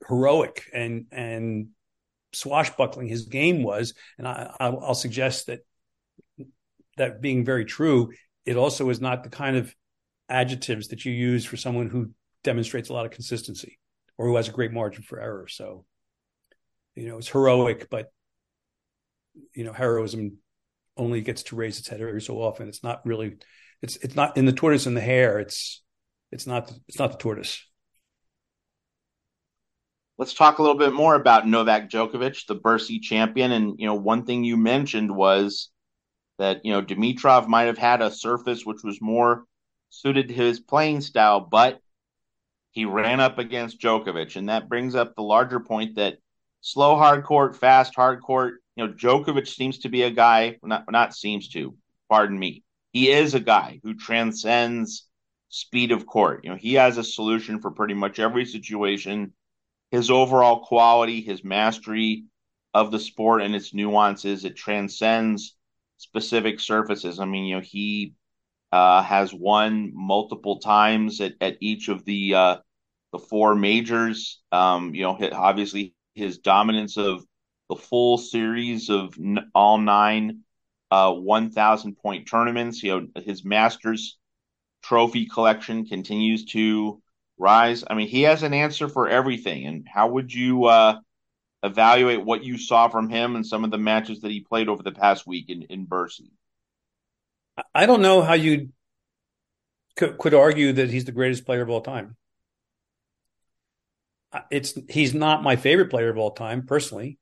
heroic 0.06 0.64
and 0.72 1.06
and 1.10 1.68
swashbuckling 2.32 3.08
his 3.08 3.26
game 3.26 3.62
was, 3.62 3.94
and 4.18 4.28
I, 4.28 4.54
I'll 4.60 4.94
suggest 4.94 5.46
that 5.46 5.60
that 6.96 7.20
being 7.20 7.44
very 7.44 7.64
true, 7.64 8.12
it 8.44 8.56
also 8.56 8.88
is 8.90 9.00
not 9.00 9.24
the 9.24 9.30
kind 9.30 9.56
of 9.56 9.74
adjectives 10.28 10.88
that 10.88 11.04
you 11.04 11.12
use 11.12 11.44
for 11.44 11.56
someone 11.56 11.88
who 11.88 12.10
demonstrates 12.42 12.88
a 12.88 12.92
lot 12.92 13.06
of 13.06 13.12
consistency 13.12 13.78
or 14.18 14.26
who 14.26 14.36
has 14.36 14.48
a 14.48 14.52
great 14.52 14.72
margin 14.72 15.02
for 15.02 15.20
error. 15.20 15.46
So, 15.48 15.84
you 16.94 17.08
know, 17.08 17.18
it's 17.18 17.28
heroic, 17.28 17.88
but 17.90 18.10
you 19.54 19.64
know, 19.64 19.72
heroism 19.72 20.38
only 20.96 21.20
gets 21.20 21.44
to 21.44 21.56
raise 21.56 21.78
its 21.78 21.88
head 21.88 22.00
every 22.00 22.22
so 22.22 22.36
often. 22.36 22.68
It's 22.68 22.82
not 22.82 23.04
really, 23.04 23.36
it's 23.82 23.96
it's 23.96 24.16
not 24.16 24.36
in 24.36 24.46
the 24.46 24.52
tortoise 24.52 24.86
and 24.86 24.96
the 24.96 25.00
hare. 25.00 25.38
It's 25.38 25.82
it's 26.32 26.46
not 26.46 26.72
it's 26.88 26.98
not 26.98 27.12
the 27.12 27.18
tortoise. 27.18 27.62
Let's 30.18 30.32
talk 30.32 30.58
a 30.58 30.62
little 30.62 30.78
bit 30.78 30.94
more 30.94 31.14
about 31.14 31.46
Novak 31.46 31.90
Djokovic, 31.90 32.46
the 32.46 32.54
Bercy 32.54 33.00
champion. 33.00 33.52
And, 33.52 33.78
you 33.78 33.86
know, 33.86 33.96
one 33.96 34.24
thing 34.24 34.44
you 34.44 34.56
mentioned 34.56 35.14
was 35.14 35.68
that, 36.38 36.64
you 36.64 36.72
know, 36.72 36.80
Dimitrov 36.80 37.48
might 37.48 37.64
have 37.64 37.76
had 37.76 38.00
a 38.00 38.10
surface 38.10 38.64
which 38.64 38.82
was 38.82 38.98
more 39.02 39.44
suited 39.90 40.28
to 40.28 40.34
his 40.34 40.58
playing 40.58 41.02
style, 41.02 41.40
but 41.40 41.80
he 42.70 42.86
ran 42.86 43.20
up 43.20 43.38
against 43.38 43.78
Djokovic. 43.78 44.36
And 44.36 44.48
that 44.48 44.70
brings 44.70 44.94
up 44.94 45.14
the 45.14 45.22
larger 45.22 45.60
point 45.60 45.96
that 45.96 46.16
slow 46.62 46.96
hard 46.96 47.24
court, 47.24 47.54
fast 47.54 47.94
hard 47.94 48.22
court, 48.22 48.62
you 48.74 48.86
know, 48.86 48.94
Djokovic 48.94 49.46
seems 49.46 49.80
to 49.80 49.90
be 49.90 50.02
a 50.02 50.10
guy, 50.10 50.56
not, 50.62 50.90
not 50.90 51.14
seems 51.14 51.48
to, 51.50 51.74
pardon 52.08 52.38
me. 52.38 52.62
He 52.96 53.10
is 53.10 53.34
a 53.34 53.40
guy 53.40 53.78
who 53.82 53.92
transcends 53.92 55.06
speed 55.50 55.92
of 55.92 56.06
court. 56.06 56.44
You 56.44 56.48
know, 56.48 56.56
he 56.56 56.72
has 56.76 56.96
a 56.96 57.04
solution 57.04 57.60
for 57.60 57.70
pretty 57.70 57.92
much 57.92 58.18
every 58.18 58.46
situation 58.46 59.34
his 59.90 60.10
overall 60.10 60.60
quality, 60.60 61.20
his 61.20 61.44
mastery 61.44 62.24
of 62.72 62.90
the 62.90 62.98
sport 62.98 63.42
and 63.42 63.54
its 63.54 63.74
nuances. 63.74 64.46
It 64.46 64.56
transcends 64.56 65.56
specific 65.98 66.58
surfaces. 66.58 67.20
I 67.20 67.26
mean, 67.26 67.44
you 67.44 67.56
know, 67.56 67.60
he 67.60 68.14
uh, 68.72 69.02
has 69.02 69.34
won 69.34 69.92
multiple 69.94 70.60
times 70.60 71.20
at, 71.20 71.34
at 71.42 71.58
each 71.60 71.88
of 71.88 72.02
the 72.06 72.34
uh, 72.34 72.56
the 73.12 73.18
four 73.18 73.54
majors. 73.54 74.40
Um, 74.52 74.94
you 74.94 75.02
know, 75.02 75.18
obviously 75.34 75.94
his 76.14 76.38
dominance 76.38 76.96
of 76.96 77.26
the 77.68 77.76
full 77.76 78.16
series 78.16 78.88
of 78.88 79.18
all 79.54 79.76
nine 79.76 80.45
uh, 80.90 81.12
1,000 81.12 81.96
point 81.96 82.28
tournaments. 82.28 82.82
You 82.82 83.00
know, 83.14 83.22
his 83.22 83.44
Masters 83.44 84.18
trophy 84.82 85.26
collection 85.26 85.86
continues 85.86 86.44
to 86.46 87.02
rise? 87.38 87.84
I 87.88 87.94
mean, 87.94 88.08
he 88.08 88.22
has 88.22 88.42
an 88.42 88.54
answer 88.54 88.88
for 88.88 89.08
everything. 89.08 89.66
And 89.66 89.86
how 89.86 90.08
would 90.08 90.32
you 90.32 90.64
uh, 90.64 91.00
evaluate 91.62 92.24
what 92.24 92.44
you 92.44 92.58
saw 92.58 92.88
from 92.88 93.08
him 93.08 93.36
and 93.36 93.46
some 93.46 93.64
of 93.64 93.70
the 93.70 93.78
matches 93.78 94.20
that 94.20 94.30
he 94.30 94.40
played 94.40 94.68
over 94.68 94.82
the 94.82 94.92
past 94.92 95.26
week 95.26 95.48
in, 95.48 95.62
in 95.62 95.84
Bercy? 95.84 96.30
I 97.74 97.86
don't 97.86 98.02
know 98.02 98.22
how 98.22 98.34
you 98.34 98.70
could, 99.96 100.18
could 100.18 100.34
argue 100.34 100.72
that 100.74 100.90
he's 100.90 101.06
the 101.06 101.12
greatest 101.12 101.46
player 101.46 101.62
of 101.62 101.70
all 101.70 101.80
time. 101.80 102.16
It's 104.50 104.78
he's 104.90 105.14
not 105.14 105.42
my 105.42 105.56
favorite 105.56 105.88
player 105.88 106.10
of 106.10 106.18
all 106.18 106.32
time 106.32 106.66
personally. 106.66 107.18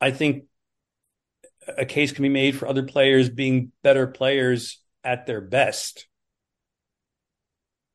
I 0.00 0.10
think 0.10 0.44
a 1.66 1.84
case 1.84 2.12
can 2.12 2.22
be 2.22 2.28
made 2.28 2.56
for 2.56 2.68
other 2.68 2.82
players 2.82 3.28
being 3.28 3.72
better 3.82 4.06
players 4.06 4.80
at 5.02 5.26
their 5.26 5.40
best. 5.40 6.06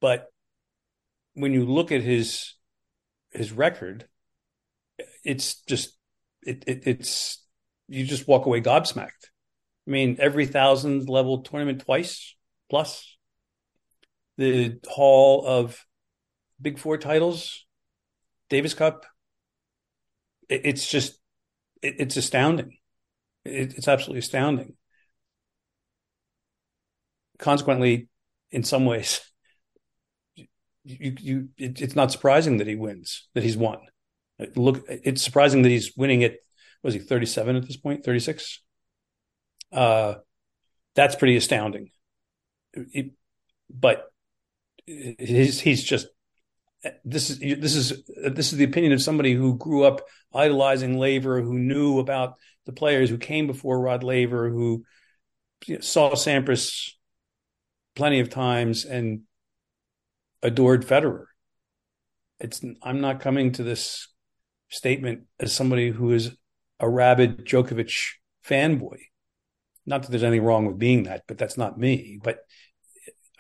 But 0.01 0.27
when 1.33 1.53
you 1.53 1.65
look 1.65 1.91
at 1.91 2.01
his 2.01 2.55
his 3.31 3.51
record, 3.51 4.07
it's 5.23 5.61
just 5.63 5.97
it, 6.43 6.63
it 6.67 6.83
it's 6.85 7.43
you 7.87 8.05
just 8.05 8.27
walk 8.27 8.45
away 8.45 8.61
gobsmacked. 8.61 9.29
I 9.87 9.91
mean, 9.91 10.17
every 10.19 10.45
thousand 10.45 11.09
level 11.09 11.41
tournament 11.41 11.83
twice 11.85 12.35
plus 12.69 13.17
the 14.37 14.79
Hall 14.87 15.45
of 15.45 15.85
Big 16.61 16.79
Four 16.79 16.97
titles, 16.97 17.65
Davis 18.49 18.73
Cup. 18.73 19.05
It, 20.47 20.61
it's 20.65 20.89
just 20.89 21.19
it, 21.81 21.95
it's 21.99 22.17
astounding. 22.17 22.78
It, 23.49 23.73
it's 23.77 23.87
absolutely 23.87 24.19
astounding. 24.19 24.73
Consequently, 27.37 28.09
in 28.51 28.63
some 28.63 28.85
ways, 28.85 29.21
you, 30.83 31.15
you 31.19 31.49
it, 31.57 31.81
it's 31.81 31.95
not 31.95 32.11
surprising 32.11 32.57
that 32.57 32.67
he 32.67 32.75
wins, 32.75 33.27
that 33.33 33.43
he's 33.43 33.57
won. 33.57 33.79
Look, 34.55 34.85
it's 34.87 35.21
surprising 35.21 35.61
that 35.63 35.69
he's 35.69 35.95
winning 35.95 36.21
it. 36.21 36.39
Was 36.83 36.93
he 36.93 36.99
37 36.99 37.57
at 37.57 37.67
this 37.67 37.77
36? 37.77 38.61
Uh, 39.71 40.15
that's 40.95 41.15
pretty 41.15 41.35
astounding. 41.35 41.91
It, 42.73 43.11
but 43.69 44.11
he's, 44.85 45.59
he's 45.59 45.83
just 45.83 46.07
this 47.03 47.29
is 47.29 47.39
this 47.39 47.75
is 47.75 48.03
this 48.31 48.51
is 48.51 48.57
the 48.57 48.63
opinion 48.63 48.93
of 48.93 49.01
somebody 49.01 49.33
who 49.33 49.57
grew 49.57 49.83
up 49.83 50.01
idolizing 50.33 50.97
Laver, 50.97 51.41
who 51.41 51.57
knew 51.57 51.99
about 51.99 52.35
the 52.69 52.75
players 52.75 53.09
who 53.09 53.17
came 53.17 53.47
before 53.47 53.81
Rod 53.81 54.03
Laver, 54.03 54.47
who 54.47 54.83
saw 55.81 56.11
Sampras 56.11 56.91
plenty 57.95 58.19
of 58.19 58.29
times 58.29 58.85
and 58.85 59.21
adored 60.43 60.85
Federer. 60.85 61.25
It's 62.39 62.63
I'm 62.83 63.01
not 63.01 63.21
coming 63.21 63.53
to 63.53 63.63
this 63.63 64.07
statement 64.69 65.21
as 65.39 65.51
somebody 65.51 65.89
who 65.89 66.11
is 66.11 66.31
a 66.79 66.87
rabid 66.87 67.43
Djokovic 67.43 67.91
fanboy. 68.45 68.99
Not 69.87 70.03
that 70.03 70.11
there's 70.11 70.23
anything 70.23 70.45
wrong 70.45 70.67
with 70.67 70.77
being 70.77 71.03
that, 71.03 71.23
but 71.27 71.39
that's 71.39 71.57
not 71.57 71.79
me. 71.79 72.19
But 72.23 72.41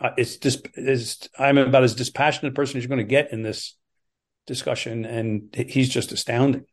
uh, 0.01 0.09
it's 0.17 0.37
just 0.37 1.29
I'm 1.37 1.59
about 1.59 1.83
as 1.83 1.93
dispassionate 1.93 2.53
a 2.53 2.55
person 2.55 2.77
as 2.77 2.83
you're 2.83 2.89
going 2.89 2.97
to 2.97 3.03
get 3.03 3.31
in 3.31 3.43
this 3.43 3.77
discussion, 4.47 5.05
and 5.05 5.53
he's 5.55 5.89
just 5.89 6.11
astounding. 6.11 6.65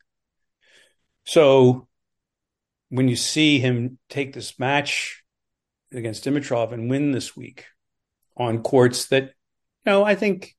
So 1.26 1.86
when 2.88 3.08
you 3.08 3.16
see 3.16 3.58
him 3.58 3.98
take 4.08 4.32
this 4.32 4.58
match 4.58 5.22
against 5.92 6.24
Dimitrov 6.24 6.72
and 6.72 6.90
win 6.90 7.12
this 7.12 7.36
week 7.36 7.66
on 8.36 8.62
courts 8.62 9.06
that, 9.08 9.24
you 9.24 9.30
know, 9.86 10.04
I 10.04 10.14
think 10.14 10.54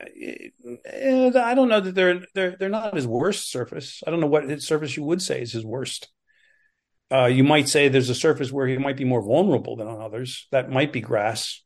eh, 0.00 0.48
I 1.34 1.54
don't 1.54 1.68
know 1.68 1.80
that 1.80 1.94
they're 1.94 2.22
they're 2.34 2.56
they're 2.58 2.68
not 2.68 2.94
his 2.94 3.06
worst 3.06 3.50
surface. 3.50 4.02
I 4.06 4.10
don't 4.10 4.20
know 4.20 4.26
what 4.26 4.62
surface 4.62 4.96
you 4.96 5.04
would 5.04 5.22
say 5.22 5.40
is 5.40 5.52
his 5.52 5.64
worst. 5.64 6.08
Uh, 7.10 7.26
you 7.26 7.44
might 7.44 7.68
say 7.68 7.88
there's 7.88 8.10
a 8.10 8.14
surface 8.14 8.50
where 8.50 8.66
he 8.66 8.78
might 8.78 8.96
be 8.96 9.04
more 9.04 9.22
vulnerable 9.22 9.76
than 9.76 9.86
on 9.86 10.00
others. 10.00 10.48
That 10.50 10.70
might 10.70 10.92
be 10.92 11.00
grass 11.00 11.62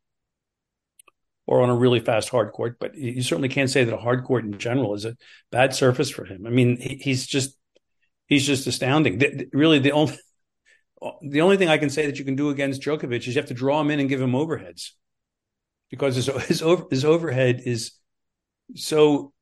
or 1.47 1.63
on 1.63 1.71
a 1.71 1.75
really 1.75 1.99
fast 1.99 2.29
hard 2.29 2.53
court, 2.53 2.77
but 2.79 2.95
you 2.95 3.23
certainly 3.23 3.49
can't 3.49 3.71
say 3.71 3.83
that 3.83 3.95
a 3.95 3.99
hard 3.99 4.25
court 4.25 4.45
in 4.45 4.59
general 4.59 4.95
is 4.95 5.05
a 5.05 5.17
bad 5.51 5.75
surface 5.75 6.11
for 6.11 6.25
him. 6.25 6.47
I 6.47 6.51
mean, 6.51 6.77
he's 6.77 7.27
just 7.27 7.57
he's 8.31 8.47
just 8.47 8.67
astounding. 8.67 9.19
The, 9.19 9.49
really, 9.53 9.79
the 9.79 9.93
only 9.93 10.17
the 11.23 11.43
only 11.43 11.59
thing 11.59 11.69
I 11.69 11.79
can 11.79 11.91
say 11.91 12.07
that 12.07 12.19
you 12.19 12.25
can 12.25 12.37
do 12.37 12.49
against 12.49 12.83
Djokovic 12.83 13.19
is 13.19 13.29
you 13.29 13.35
have 13.35 13.47
to 13.47 13.55
draw 13.55 13.81
him 13.81 13.91
in 13.91 14.01
and 14.01 14.09
give 14.09 14.21
him 14.21 14.33
overheads 14.33 14.93
because 15.91 16.17
his 16.17 16.27
his, 16.47 16.63
over, 16.63 16.87
his 16.91 17.05
overhead 17.05 17.61
is 17.67 17.93
so 18.75 19.35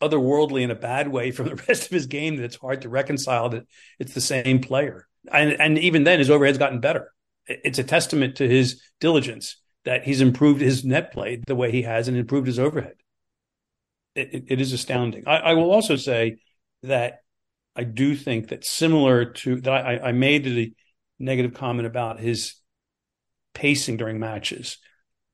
otherworldly 0.00 0.62
in 0.62 0.72
a 0.72 0.76
bad 0.76 1.06
way 1.06 1.30
from 1.30 1.48
the 1.48 1.54
rest 1.68 1.84
of 1.84 1.90
his 1.90 2.06
game 2.06 2.36
that 2.36 2.44
it's 2.44 2.56
hard 2.56 2.82
to 2.82 2.88
reconcile 2.88 3.50
that 3.50 3.64
it's 4.00 4.14
the 4.14 4.20
same 4.20 4.60
player 4.60 5.06
and 5.30 5.60
and 5.60 5.78
even 5.78 6.04
then 6.04 6.18
his 6.18 6.30
overhead's 6.30 6.58
gotten 6.58 6.80
better. 6.80 7.12
It's 7.46 7.78
a 7.78 7.84
testament 7.84 8.36
to 8.36 8.48
his 8.48 8.80
diligence 9.00 9.56
that 9.84 10.04
he's 10.04 10.20
improved 10.20 10.60
his 10.60 10.84
net 10.84 11.12
play 11.12 11.42
the 11.46 11.56
way 11.56 11.70
he 11.70 11.82
has 11.82 12.08
and 12.08 12.16
improved 12.16 12.46
his 12.46 12.58
overhead. 12.58 12.94
it, 14.14 14.32
it, 14.32 14.44
it 14.48 14.60
is 14.60 14.72
astounding. 14.72 15.24
I, 15.26 15.36
I, 15.38 15.52
will 15.54 15.72
also 15.72 15.96
say 15.96 16.36
that 16.84 17.22
I 17.74 17.84
do 17.84 18.14
think 18.14 18.48
that 18.48 18.64
similar 18.64 19.24
to 19.24 19.60
that 19.62 19.72
I, 19.72 19.98
I 20.08 20.12
made 20.12 20.44
the 20.44 20.74
negative 21.18 21.54
comment 21.54 21.86
about 21.86 22.20
his 22.20 22.56
pacing 23.54 23.96
during 23.96 24.18
matches, 24.18 24.78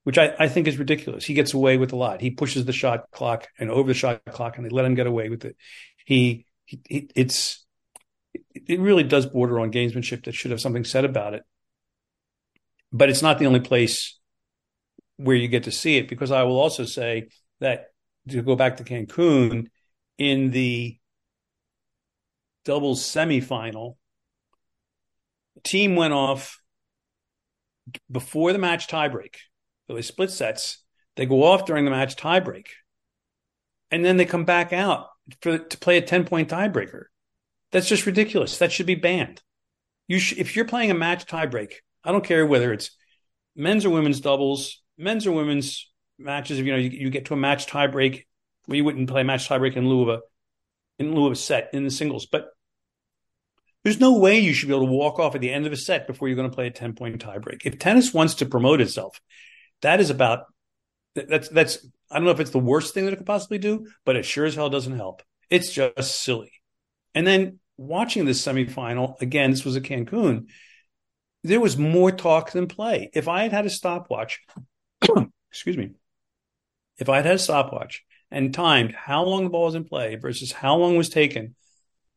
which 0.04 0.18
I, 0.18 0.34
I 0.38 0.48
think 0.48 0.68
is 0.68 0.78
ridiculous. 0.78 1.24
He 1.24 1.34
gets 1.34 1.54
away 1.54 1.76
with 1.76 1.92
a 1.92 1.96
lot. 1.96 2.20
He 2.20 2.30
pushes 2.30 2.64
the 2.64 2.72
shot 2.72 3.10
clock 3.10 3.48
and 3.58 3.70
over 3.70 3.88
the 3.88 3.94
shot 3.94 4.22
clock, 4.26 4.56
and 4.56 4.64
they 4.64 4.70
let 4.70 4.84
him 4.84 4.94
get 4.94 5.06
away 5.06 5.28
with 5.28 5.44
it. 5.44 5.56
He, 6.04 6.46
he, 6.64 7.08
it's 7.14 7.64
it 8.54 8.80
really 8.80 9.02
does 9.02 9.26
border 9.26 9.58
on 9.60 9.72
gamesmanship 9.72 10.24
that 10.24 10.34
should 10.34 10.50
have 10.50 10.60
something 10.60 10.84
said 10.84 11.04
about 11.04 11.34
it. 11.34 11.42
But 12.92 13.10
it's 13.10 13.22
not 13.22 13.38
the 13.38 13.46
only 13.46 13.60
place 13.60 14.18
where 15.16 15.36
you 15.36 15.48
get 15.48 15.64
to 15.64 15.72
see 15.72 15.96
it 15.96 16.08
because 16.08 16.30
I 16.30 16.44
will 16.44 16.58
also 16.58 16.84
say 16.84 17.28
that 17.60 17.86
to 18.28 18.42
go 18.42 18.56
back 18.56 18.76
to 18.76 18.84
Cancun 18.84 19.66
in 20.16 20.50
the 20.50 20.97
doubles 22.68 23.02
semifinal, 23.02 23.96
The 25.54 25.62
team 25.62 25.96
went 25.96 26.12
off 26.12 26.60
before 28.12 28.52
the 28.52 28.58
match 28.58 28.88
tiebreak. 28.88 29.36
So 29.86 29.94
they 29.94 30.02
split 30.02 30.30
sets. 30.30 30.84
They 31.16 31.24
go 31.24 31.44
off 31.44 31.64
during 31.64 31.86
the 31.86 31.90
match 31.90 32.16
tiebreak. 32.16 32.66
And 33.90 34.04
then 34.04 34.18
they 34.18 34.26
come 34.26 34.44
back 34.44 34.74
out 34.74 35.06
for 35.40 35.56
to 35.56 35.78
play 35.78 35.96
a 35.96 36.02
10 36.02 36.26
point 36.26 36.50
tiebreaker. 36.50 37.04
That's 37.72 37.88
just 37.88 38.04
ridiculous. 38.04 38.58
That 38.58 38.70
should 38.70 38.84
be 38.84 38.94
banned. 38.94 39.40
You 40.06 40.18
sh- 40.18 40.34
if 40.36 40.54
you're 40.54 40.66
playing 40.66 40.90
a 40.90 40.94
match 40.94 41.24
tiebreak, 41.24 41.72
I 42.04 42.12
don't 42.12 42.24
care 42.24 42.44
whether 42.44 42.74
it's 42.74 42.90
men's 43.56 43.86
or 43.86 43.90
women's 43.90 44.20
doubles, 44.20 44.82
men's 44.98 45.26
or 45.26 45.32
women's 45.32 45.90
matches. 46.18 46.58
If 46.58 46.66
you 46.66 46.72
know 46.72 46.78
you, 46.78 46.90
you 46.90 47.08
get 47.08 47.24
to 47.26 47.34
a 47.34 47.38
match 47.38 47.66
tiebreak, 47.66 48.24
well, 48.66 48.76
you 48.76 48.84
wouldn't 48.84 49.08
play 49.08 49.22
match 49.22 49.48
tiebreak 49.48 49.74
in 49.74 49.88
lieu 49.88 50.02
of 50.02 50.08
a 50.10 50.20
in 50.98 51.14
lieu 51.14 51.24
of 51.24 51.32
a 51.32 51.36
set 51.36 51.70
in 51.72 51.84
the 51.84 51.90
singles. 51.90 52.26
But 52.26 52.50
there's 53.84 54.00
no 54.00 54.18
way 54.18 54.38
you 54.38 54.52
should 54.52 54.68
be 54.68 54.74
able 54.74 54.86
to 54.86 54.92
walk 54.92 55.18
off 55.18 55.34
at 55.34 55.40
the 55.40 55.52
end 55.52 55.66
of 55.66 55.72
a 55.72 55.76
set 55.76 56.06
before 56.06 56.28
you're 56.28 56.36
going 56.36 56.50
to 56.50 56.54
play 56.54 56.66
a 56.66 56.70
10 56.70 56.94
point 56.94 57.22
tiebreak. 57.24 57.62
If 57.64 57.78
tennis 57.78 58.12
wants 58.12 58.34
to 58.34 58.46
promote 58.46 58.80
itself, 58.80 59.20
that 59.82 60.00
is 60.00 60.10
about 60.10 60.46
that's 61.14 61.48
that's 61.48 61.86
I 62.10 62.16
don't 62.16 62.24
know 62.24 62.30
if 62.30 62.40
it's 62.40 62.50
the 62.50 62.58
worst 62.58 62.94
thing 62.94 63.04
that 63.04 63.12
it 63.12 63.16
could 63.16 63.26
possibly 63.26 63.58
do, 63.58 63.86
but 64.04 64.16
it 64.16 64.24
sure 64.24 64.46
as 64.46 64.54
hell 64.54 64.70
doesn't 64.70 64.96
help. 64.96 65.22
It's 65.50 65.72
just 65.72 66.22
silly. 66.22 66.52
And 67.14 67.26
then 67.26 67.58
watching 67.76 68.24
this 68.24 68.42
semifinal, 68.42 69.20
again, 69.20 69.50
this 69.50 69.64
was 69.64 69.76
a 69.76 69.80
Cancun, 69.80 70.46
there 71.44 71.60
was 71.60 71.78
more 71.78 72.10
talk 72.10 72.52
than 72.52 72.66
play. 72.66 73.10
If 73.14 73.28
I 73.28 73.42
had 73.42 73.52
had 73.52 73.66
a 73.66 73.70
stopwatch, 73.70 74.40
excuse 75.50 75.76
me, 75.76 75.92
if 76.98 77.08
I 77.08 77.16
had 77.16 77.26
had 77.26 77.36
a 77.36 77.40
stopwatch 77.40 78.04
and 78.30 78.52
timed 78.52 78.94
how 78.94 79.24
long 79.24 79.44
the 79.44 79.50
ball 79.50 79.66
was 79.66 79.74
in 79.74 79.84
play 79.84 80.16
versus 80.16 80.52
how 80.52 80.76
long 80.76 80.96
was 80.96 81.08
taken 81.08 81.54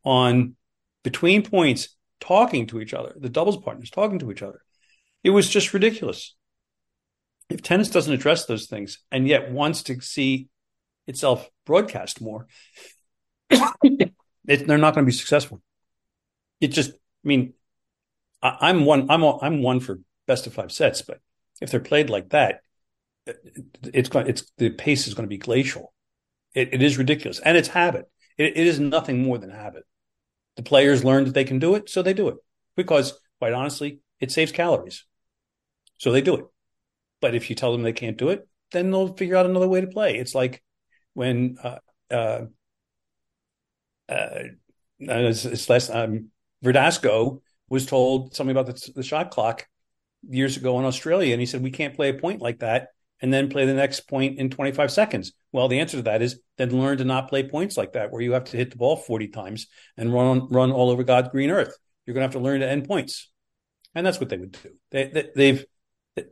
on 0.03 0.55
between 1.03 1.43
points 1.43 1.89
talking 2.19 2.67
to 2.67 2.79
each 2.79 2.93
other, 2.93 3.13
the 3.17 3.29
doubles 3.29 3.57
partners 3.57 3.89
talking 3.89 4.19
to 4.19 4.31
each 4.31 4.41
other, 4.41 4.61
it 5.23 5.31
was 5.31 5.49
just 5.49 5.73
ridiculous. 5.73 6.35
If 7.49 7.61
tennis 7.61 7.89
doesn't 7.89 8.13
address 8.13 8.45
those 8.45 8.67
things 8.67 8.99
and 9.11 9.27
yet 9.27 9.51
wants 9.51 9.83
to 9.83 9.99
see 10.01 10.47
itself 11.07 11.49
broadcast 11.65 12.21
more, 12.21 12.47
it, 13.49 14.13
they're 14.45 14.77
not 14.77 14.93
going 14.93 15.05
to 15.05 15.11
be 15.11 15.17
successful. 15.17 15.61
It 16.59 16.69
just, 16.69 16.91
I 16.91 16.95
mean, 17.27 17.53
I, 18.41 18.69
am 18.69 18.85
one, 18.85 19.09
I'm, 19.09 19.23
I'm 19.23 19.61
one 19.61 19.79
for 19.79 19.99
best 20.27 20.47
of 20.47 20.53
five 20.53 20.71
sets, 20.71 21.01
but 21.01 21.19
if 21.59 21.71
they're 21.71 21.79
played 21.79 22.09
like 22.09 22.29
that, 22.29 22.61
it's 23.93 24.09
going, 24.09 24.27
it's 24.27 24.49
the 24.57 24.69
pace 24.71 25.07
is 25.07 25.13
going 25.13 25.25
to 25.25 25.29
be 25.29 25.37
glacial. 25.37 25.93
It, 26.53 26.73
it 26.73 26.81
is 26.81 26.97
ridiculous, 26.97 27.39
and 27.39 27.55
it's 27.55 27.67
habit. 27.67 28.09
It, 28.37 28.57
it 28.57 28.67
is 28.67 28.79
nothing 28.79 29.23
more 29.23 29.37
than 29.37 29.51
habit. 29.51 29.83
The 30.61 30.69
players 30.69 31.03
learn 31.03 31.25
that 31.25 31.33
they 31.33 31.43
can 31.43 31.57
do 31.57 31.73
it, 31.73 31.89
so 31.89 32.03
they 32.03 32.13
do 32.13 32.27
it 32.27 32.35
because, 32.75 33.19
quite 33.39 33.53
honestly, 33.53 33.99
it 34.19 34.31
saves 34.31 34.51
calories, 34.51 35.05
so 35.97 36.11
they 36.11 36.21
do 36.21 36.35
it. 36.35 36.45
But 37.19 37.33
if 37.33 37.49
you 37.49 37.55
tell 37.55 37.71
them 37.71 37.81
they 37.81 37.93
can't 37.93 38.15
do 38.15 38.29
it, 38.29 38.47
then 38.71 38.91
they'll 38.91 39.15
figure 39.15 39.35
out 39.35 39.47
another 39.47 39.67
way 39.67 39.81
to 39.81 39.87
play. 39.87 40.17
It's 40.17 40.35
like 40.35 40.61
when 41.15 41.57
uh, 41.63 41.79
uh, 42.11 42.41
uh, 44.07 44.43
it's, 44.99 45.45
it's 45.45 45.67
less 45.67 45.89
um, 45.89 46.29
Verdasco 46.63 47.41
was 47.67 47.87
told 47.87 48.35
something 48.35 48.55
about 48.55 48.67
the, 48.67 48.91
the, 48.93 49.01
shot 49.01 49.31
clock 49.31 49.67
years 50.29 50.57
ago 50.57 50.77
in 50.77 50.85
Australia, 50.85 51.33
and 51.33 51.39
he 51.39 51.47
said 51.47 51.63
we 51.63 51.71
can't 51.71 51.95
play 51.95 52.09
a 52.09 52.13
point 52.13 52.39
like 52.39 52.59
that 52.59 52.89
and 53.21 53.31
then 53.31 53.49
play 53.49 53.65
the 53.65 53.73
next 53.73 54.01
point 54.07 54.39
in 54.39 54.49
25 54.49 54.91
seconds. 54.91 55.33
Well, 55.51 55.67
the 55.67 55.79
answer 55.79 55.97
to 55.97 56.03
that 56.03 56.21
is 56.21 56.39
then 56.57 56.77
learn 56.77 56.97
to 56.97 57.05
not 57.05 57.29
play 57.29 57.47
points 57.47 57.77
like 57.77 57.93
that, 57.93 58.11
where 58.11 58.21
you 58.21 58.33
have 58.33 58.45
to 58.45 58.57
hit 58.57 58.71
the 58.71 58.77
ball 58.77 58.95
40 58.95 59.27
times 59.27 59.67
and 59.97 60.13
run 60.13 60.47
run 60.49 60.71
all 60.71 60.89
over 60.89 61.03
God's 61.03 61.29
green 61.29 61.51
earth. 61.51 61.75
You're 62.05 62.13
going 62.13 62.21
to 62.21 62.27
have 62.27 62.41
to 62.41 62.45
learn 62.45 62.61
to 62.61 62.69
end 62.69 62.87
points, 62.87 63.29
and 63.93 64.05
that's 64.05 64.19
what 64.19 64.29
they 64.29 64.37
would 64.37 64.57
do. 64.63 64.69
They, 64.89 65.07
they 65.07 65.29
they've 65.35 65.65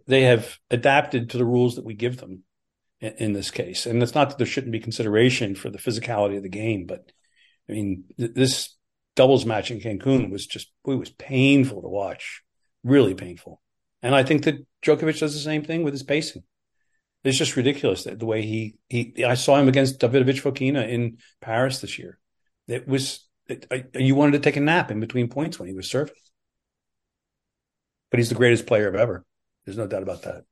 they 0.07 0.23
have 0.23 0.57
adapted 0.69 1.29
to 1.29 1.37
the 1.37 1.45
rules 1.45 1.75
that 1.75 1.85
we 1.85 1.93
give 1.93 2.17
them 2.17 2.43
in, 2.99 3.13
in 3.17 3.33
this 3.33 3.51
case, 3.51 3.85
and 3.85 4.01
it's 4.01 4.15
not 4.15 4.29
that 4.29 4.37
there 4.37 4.47
shouldn't 4.47 4.73
be 4.73 4.79
consideration 4.79 5.55
for 5.55 5.69
the 5.69 5.77
physicality 5.77 6.37
of 6.37 6.43
the 6.43 6.49
game, 6.49 6.85
but 6.85 7.11
I 7.69 7.73
mean, 7.73 8.05
th- 8.17 8.33
this 8.33 8.75
doubles 9.15 9.45
match 9.45 9.69
in 9.69 9.79
Cancun 9.79 10.31
was 10.31 10.47
just 10.47 10.71
it 10.87 10.95
was 10.95 11.11
painful 11.11 11.81
to 11.81 11.87
watch, 11.87 12.41
really 12.83 13.13
painful. 13.13 13.61
And 14.01 14.15
I 14.15 14.23
think 14.23 14.43
that 14.45 14.65
Djokovic 14.83 15.19
does 15.19 15.33
the 15.33 15.39
same 15.39 15.63
thing 15.63 15.83
with 15.83 15.93
his 15.93 16.03
pacing. 16.03 16.43
It's 17.23 17.37
just 17.37 17.57
ridiculous 17.57 18.03
that 18.05 18.19
the 18.19 18.25
way 18.25 18.43
he 18.43 18.75
he. 18.87 19.25
I 19.25 19.33
saw 19.33 19.57
him 19.57 19.67
against 19.67 19.99
Davidovich 19.99 20.41
Fokina 20.41 20.87
in 20.87 21.17
Paris 21.41 21.81
this 21.81 21.99
year. 21.99 22.17
It 22.67 22.87
was 22.87 23.27
it, 23.47 23.65
I, 23.69 23.85
you 23.95 24.15
wanted 24.15 24.33
to 24.33 24.39
take 24.39 24.55
a 24.55 24.61
nap 24.61 24.89
in 24.89 24.99
between 24.99 25.27
points 25.27 25.59
when 25.59 25.67
he 25.67 25.75
was 25.75 25.89
serving. 25.89 26.15
But 28.09 28.19
he's 28.19 28.29
the 28.29 28.35
greatest 28.35 28.67
player 28.67 28.87
of 28.87 28.95
ever. 28.95 29.25
There's 29.65 29.77
no 29.77 29.87
doubt 29.87 30.03
about 30.03 30.23
that. 30.23 30.43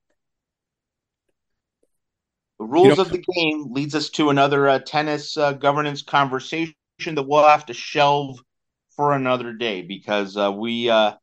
The 2.59 2.65
rules 2.65 2.88
you 2.88 2.95
know, 2.95 3.01
of 3.01 3.11
the 3.11 3.24
game 3.36 3.72
leads 3.72 3.95
us 3.95 4.09
to 4.11 4.30
another 4.30 4.68
uh, 4.68 4.80
tennis 4.80 5.38
uh, 5.38 5.53
governance 5.53 6.01
conversation 6.01 6.74
that 6.99 7.28
we'll 7.28 7.47
have 7.47 7.68
to 7.68 7.74
shelve 7.74 8.39
for 8.95 9.13
another 9.13 9.53
day 9.53 9.84
because 9.84 10.36
uh, 10.36 10.51
we 10.51 10.89
uh, 10.89 11.13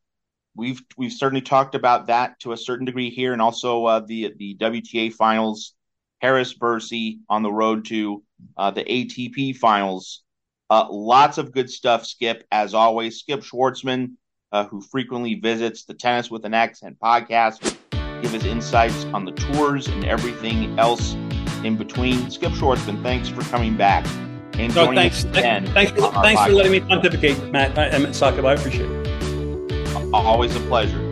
we've 0.56 0.82
we've 0.96 1.12
certainly 1.12 1.42
talked 1.42 1.74
about 1.74 2.06
that 2.06 2.38
to 2.40 2.52
a 2.52 2.56
certain 2.56 2.84
degree 2.84 3.10
here, 3.10 3.32
and 3.32 3.42
also 3.42 3.84
uh, 3.86 4.00
the 4.00 4.34
the 4.36 4.56
WTA 4.56 5.12
finals, 5.12 5.74
Paris 6.20 6.54
Bercy 6.54 7.20
on 7.28 7.42
the 7.42 7.52
road 7.52 7.84
to 7.86 8.22
uh, 8.56 8.70
the 8.70 8.84
ATP 8.84 9.56
finals. 9.56 10.22
Uh, 10.70 10.86
lots 10.90 11.38
of 11.38 11.52
good 11.52 11.70
stuff, 11.70 12.06
Skip. 12.06 12.44
As 12.50 12.74
always, 12.74 13.18
Skip 13.18 13.40
Schwarzman, 13.40 14.12
uh, 14.52 14.64
who 14.64 14.80
frequently 14.80 15.34
visits 15.34 15.84
the 15.84 15.94
Tennis 15.94 16.30
with 16.30 16.44
an 16.44 16.54
Accent 16.54 16.98
podcast, 16.98 17.76
give 18.22 18.32
his 18.32 18.44
insights 18.44 19.04
on 19.06 19.24
the 19.24 19.32
tours 19.32 19.86
and 19.88 20.04
everything 20.04 20.78
else 20.78 21.14
in 21.64 21.76
between. 21.76 22.30
Skip 22.30 22.52
Schwarzman, 22.52 23.02
thanks 23.02 23.28
for 23.28 23.42
coming 23.42 23.76
back. 23.76 24.06
and 24.54 24.74
No, 24.74 24.86
joining 24.86 25.10
thanks. 25.10 25.24
Thanks, 25.24 25.90
for, 25.90 26.12
thanks 26.12 26.42
for 26.42 26.52
letting 26.52 26.72
me 26.72 26.80
pontificate, 26.80 27.52
Matt. 27.52 27.76
I, 27.78 27.88
I, 27.88 27.90
Sakib, 27.90 28.46
I 28.46 28.54
appreciate 28.54 28.90
it. 28.90 29.03
Always 30.14 30.54
a 30.54 30.60
pleasure. 30.60 31.03